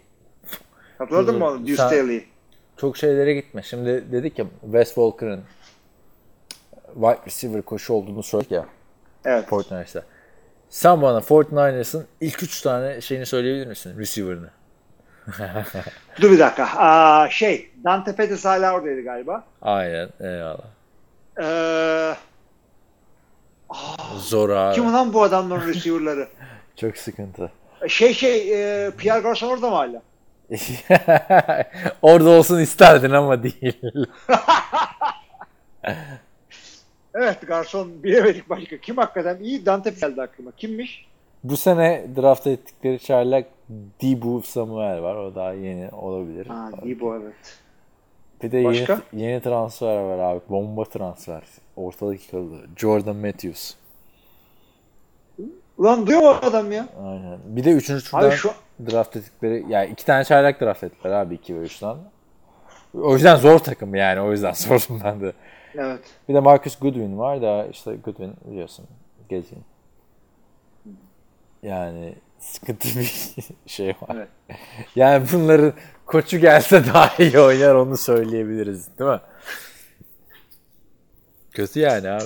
Hatırladın 1.04 1.38
mı 1.40 1.46
onu? 1.48 1.60
Deuce 1.68 1.76
Staley'i. 1.76 2.26
çok 2.78 2.98
şeylere 2.98 3.34
gitme. 3.34 3.64
Şimdi 3.64 4.12
dedik 4.12 4.40
ya 4.40 4.46
Wes 4.62 4.88
Walker'ın 4.88 5.42
wide 6.94 7.20
receiver 7.28 7.62
koşu 7.62 7.94
olduğunu 7.94 8.24
söyledik 8.24 8.52
ya 8.52 8.66
Evet. 9.26 9.50
49ers'ta. 9.50 10.04
Sen 10.70 11.02
bana 11.02 11.18
49ers'ın 11.20 12.06
ilk 12.22 12.44
3 12.44 12.62
tane 12.62 13.02
şeyini 13.02 13.26
söyleyebilir 13.26 13.68
misin? 13.68 13.98
Receiver'ını. 14.00 14.50
Dur 16.22 16.32
bir 16.32 16.40
dakika. 16.40 16.64
Aa, 16.78 17.30
şey, 17.30 17.72
Dante 17.84 18.16
Pettis 18.16 18.46
hala 18.46 18.74
oradaydı 18.76 19.02
galiba. 19.04 19.44
Aynen. 19.62 20.10
Eyvallah. 20.20 20.66
Ee, 21.42 22.16
Zor 24.18 24.50
abi. 24.50 24.76
kim 24.76 24.94
lan 24.94 25.14
bu 25.14 25.24
adamların 25.24 25.68
receiver'ları? 25.68 26.28
Çok 26.76 26.98
sıkıntı. 26.98 27.52
Şey 27.88 28.14
şey, 28.14 28.54
e, 28.86 28.92
Pierre 28.98 29.20
Garçon 29.20 29.50
orada 29.50 29.70
mı 29.70 29.76
hala? 29.76 30.02
Orada 32.02 32.30
olsun 32.30 32.60
isterdin 32.60 33.12
ama 33.12 33.44
değil. 33.44 33.82
Evet 37.16 37.48
garson 37.48 38.04
bilemedik 38.04 38.50
başka. 38.50 38.78
Kim 38.78 38.98
hakikaten 38.98 39.44
iyi? 39.44 39.66
Dante 39.66 39.90
geldi 39.90 40.22
aklıma. 40.22 40.52
Kimmiş? 40.52 41.06
Bu 41.44 41.58
sene 41.58 42.06
draft 42.16 42.48
ettikleri 42.48 43.00
çaylak 43.00 43.46
Dibu 44.00 44.42
Samuel 44.42 45.02
var. 45.02 45.16
O 45.16 45.36
daha 45.36 45.54
yeni 45.54 45.90
olabilir. 45.90 46.46
Ha, 46.46 46.70
iyi 46.84 47.00
bu 47.00 47.16
evet. 47.16 47.60
Bir 48.44 48.52
de 48.52 48.64
Başka? 48.64 49.02
yeni, 49.14 49.24
yeni 49.24 49.42
transfer 49.42 49.98
var 49.98 50.20
abi. 50.20 50.42
Bomba 50.50 50.86
transfer. 50.86 51.42
Ortalık 51.76 52.22
yıkıldı. 52.22 52.56
Jordan 52.78 53.16
Matthews. 53.16 53.74
Ulan 55.78 56.08
duyuyor 56.08 56.36
adam 56.44 56.72
ya? 56.72 56.88
Aynen. 57.06 57.40
Bir 57.46 57.64
de 57.64 57.72
üçüncü 57.72 58.04
turdan 58.04 58.30
Abi 58.30 58.36
şu 58.36 58.52
draft 58.92 59.16
ettikleri 59.16 59.66
yani 59.70 59.90
iki 59.92 60.06
tane 60.06 60.24
çaylak 60.24 60.62
draft 60.62 60.84
ettiler 60.84 61.12
abi 61.12 61.36
2 61.36 61.56
ve 61.62 61.66
3'ten. 61.66 61.98
O 62.94 63.14
yüzden 63.14 63.36
zor 63.36 63.60
takım 63.60 63.96
yani. 63.96 64.22
O 64.22 64.32
yüzden 64.32 64.52
sordum 64.54 65.02
ben 65.04 65.22
de. 65.22 65.34
evet. 65.76 66.00
Bir 66.30 66.34
de 66.34 66.40
Marcus 66.40 66.80
Goodwin 66.80 67.18
var 67.18 67.42
da 67.42 67.68
işte 67.72 67.96
Goodwin 67.96 68.34
biliyorsun 68.46 68.86
gece. 69.30 69.56
Yani 71.64 72.16
sıkıntı 72.40 72.88
bir 73.00 73.36
şey 73.68 73.88
var. 73.90 74.16
Evet. 74.16 74.28
Yani 74.96 75.26
bunların 75.34 75.74
koçu 76.06 76.38
gelse 76.38 76.86
daha 76.86 77.10
iyi 77.20 77.40
oynar 77.40 77.76
onu 77.76 77.98
söyleyebiliriz 77.98 79.00
değil 79.00 79.12
mi? 79.12 79.20
Kötü 81.54 81.80
yani 81.80 82.10
abi. 82.10 82.24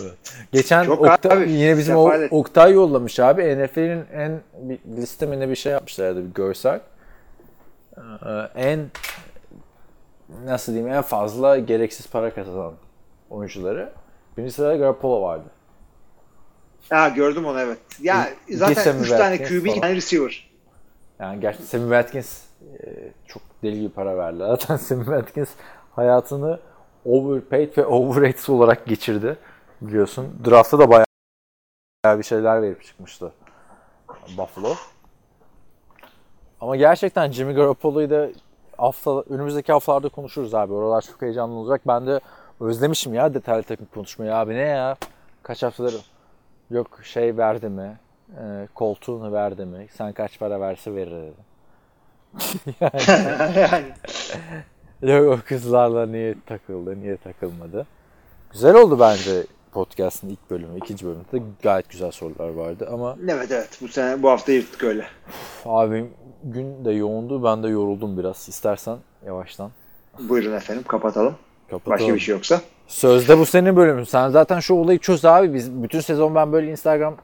Geçen 0.52 0.84
Çok 0.84 1.02
Oktay, 1.02 1.38
abi, 1.44 1.52
yine 1.52 1.78
bizim 1.78 1.96
o. 1.96 2.12
Oktay 2.32 2.72
yollamış 2.74 3.20
abi. 3.20 3.58
NFL'in 3.64 4.06
en 4.14 4.42
bir 4.62 4.80
liste 4.98 5.26
mi 5.26 5.40
ne 5.40 5.50
bir 5.50 5.56
şey 5.56 5.72
yapmışlardı 5.72 6.26
bir 6.30 6.34
görsel. 6.34 6.80
Ee, 7.98 8.02
en 8.56 8.80
nasıl 10.46 10.74
diyeyim 10.74 10.94
en 10.94 11.02
fazla 11.02 11.58
gereksiz 11.60 12.08
para 12.08 12.34
kazanan 12.34 12.74
oyuncuları. 13.30 13.90
Birinci 14.38 14.54
sırada 14.54 14.76
Garoppolo 14.76 15.22
vardı. 15.22 15.46
Ha 16.90 17.10
gördüm 17.10 17.46
onu 17.46 17.60
evet. 17.60 17.78
Ya 18.02 18.30
Bir- 18.50 18.58
zaten 18.58 18.74
Gissem 18.76 19.02
3 19.04 19.10
tane 19.10 19.38
QB, 19.38 19.52
2 19.52 19.66
falan. 19.70 19.82
tane 19.82 19.96
receiver. 19.96 20.50
Yani 21.20 21.40
gerçi 21.40 21.64
Sammy 21.64 21.84
Watkins 21.84 22.42
e, 22.84 22.86
çok 23.28 23.42
deli 23.64 23.80
gibi 23.80 23.90
para 23.94 24.18
verdiler. 24.18 24.48
Zaten 24.50 24.78
Sammy 24.78 25.06
Watkins 25.06 25.50
hayatını 25.96 26.60
overpaid 27.08 27.78
ve 27.78 27.86
overrated 27.86 28.54
olarak 28.54 28.86
geçirdi. 28.86 29.38
Biliyorsun. 29.82 30.34
Draft'ta 30.46 30.80
da 30.80 30.90
bayağı 30.90 31.06
bir 32.20 32.24
şeyler 32.24 32.62
verip 32.62 32.84
çıkmıştı. 32.84 33.32
Buffalo. 34.38 34.76
Ama 36.62 36.76
gerçekten 36.76 37.32
Jimmy 37.32 37.54
Garoppolo'yu 37.54 38.10
da 38.10 38.30
hafta, 38.78 39.22
önümüzdeki 39.22 39.72
haftalarda 39.72 40.10
konuşuruz 40.10 40.54
abi. 40.54 40.74
Oralar 40.74 41.02
çok 41.02 41.22
heyecanlı 41.22 41.56
olacak. 41.56 41.82
Ben 41.88 42.08
de 42.08 42.20
özlemişim 42.60 43.14
ya 43.14 43.34
detaylı 43.34 43.64
takım 43.64 43.88
konuşmayı 43.94 44.36
abi. 44.36 44.56
Ne 44.56 44.62
ya? 44.62 44.98
Kaç 45.44 45.64
haftadır 45.64 46.06
yok 46.70 47.00
şey 47.04 47.38
verdi 47.38 47.70
mi? 47.70 48.00
E, 48.38 48.68
koltuğunu 48.76 49.34
verdi 49.34 49.66
mi? 49.66 49.88
Sen 49.92 50.14
kaç 50.14 50.40
para 50.40 50.60
verse 50.62 50.96
verir 50.96 51.12
dedi. 51.12 51.48
yani. 52.82 53.94
Yok 55.02 55.34
o 55.34 55.40
kızlarla 55.48 56.06
niye 56.06 56.36
takıldı, 56.46 57.00
niye 57.02 57.18
takılmadı. 57.18 57.86
Güzel 58.52 58.76
oldu 58.76 59.00
bence 59.00 59.44
podcast'ın 59.72 60.30
ilk 60.30 60.50
bölümü, 60.52 60.78
ikinci 60.78 61.06
bölümde 61.06 61.32
de 61.32 61.42
gayet 61.64 61.90
güzel 61.90 62.12
sorular 62.12 62.50
vardı 62.50 62.90
ama 62.94 63.16
Evet 63.30 63.52
evet 63.52 63.80
bu 63.82 63.88
sene 63.88 64.24
bu 64.24 64.30
hafta 64.30 64.52
yırttık 64.52 64.84
öyle. 64.84 65.06
abi 65.66 66.06
gün 66.44 66.86
de 66.86 66.92
yoğundu, 66.92 67.44
ben 67.44 67.64
de 67.64 67.68
yoruldum 67.68 68.18
biraz. 68.18 68.50
İstersen 68.50 68.98
yavaştan 69.26 69.72
Buyurun 70.20 70.54
efendim 70.54 70.84
kapatalım. 70.88 71.36
kapatalım. 71.70 72.00
Başka 72.00 72.16
bir 72.16 72.20
şey 72.20 72.36
yoksa. 72.36 72.62
Sözde 72.88 73.38
bu 73.40 73.46
senin 73.46 73.76
bölümün. 73.76 74.04
Sen 74.04 74.30
zaten 74.30 74.60
şu 74.60 74.74
olayı 74.74 75.00
çöz 75.00 75.26
abi. 75.26 75.54
Biz 75.54 75.84
bütün 75.84 76.00
sezon 76.00 76.36
ben 76.36 76.52
böyle 76.52 76.72
Instagram 76.72 77.16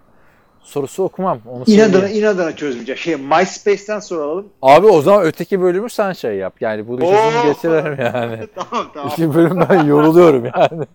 sorusu 0.64 1.04
okumam. 1.04 1.40
Onu 1.50 1.64
İnadına, 1.68 2.00
söyleyeyim. 2.00 2.24
inadına 2.24 2.56
çözmeyeceğim. 2.56 3.00
Şey 3.00 3.16
MySpace'ten 3.16 4.00
soralım. 4.00 4.46
Abi 4.62 4.88
o 4.88 5.02
zaman 5.02 5.24
öteki 5.26 5.62
bölümü 5.62 5.90
sen 5.90 6.14
şey 6.14 6.36
yap. 6.36 6.54
Yani 6.62 6.88
bunu 6.88 7.00
çözüm 7.00 7.44
getirelim 7.48 7.98
yani. 8.00 8.48
tamam 8.56 8.88
tamam. 8.94 9.10
İki 9.14 9.34
bölüm 9.34 9.66
ben 9.70 9.84
yoruluyorum 9.84 10.46
yani. 10.46 10.86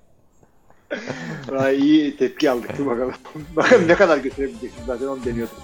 Daha 1.51 1.71
iyi 1.71 2.17
tepki 2.17 2.51
aldık. 2.51 2.79
Dur 2.79 2.87
bakalım. 2.87 3.13
bakalım 3.57 3.89
ne 3.89 3.95
kadar 3.95 4.19
götürebileceksin 4.19 4.81
zaten 4.87 5.07
onu 5.07 5.25
deniyordum. 5.25 5.57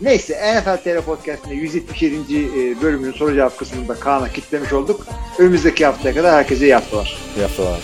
Neyse 0.00 0.60
NFL 0.60 0.76
TR 0.76 1.00
Podcast'ın 1.00 1.50
177. 1.50 2.16
e, 2.16 2.82
bölümünün 2.82 3.12
soru 3.12 3.34
cevap 3.34 3.58
kısmında 3.58 3.94
Kaan'a 3.94 4.28
kitlemiş 4.28 4.72
olduk. 4.72 5.06
Önümüzdeki 5.38 5.86
haftaya 5.86 6.14
kadar 6.14 6.34
herkese 6.34 6.64
iyi 6.64 6.74
haftalar. 6.74 7.18
İyi 7.36 7.42
haftalar. 7.42 7.80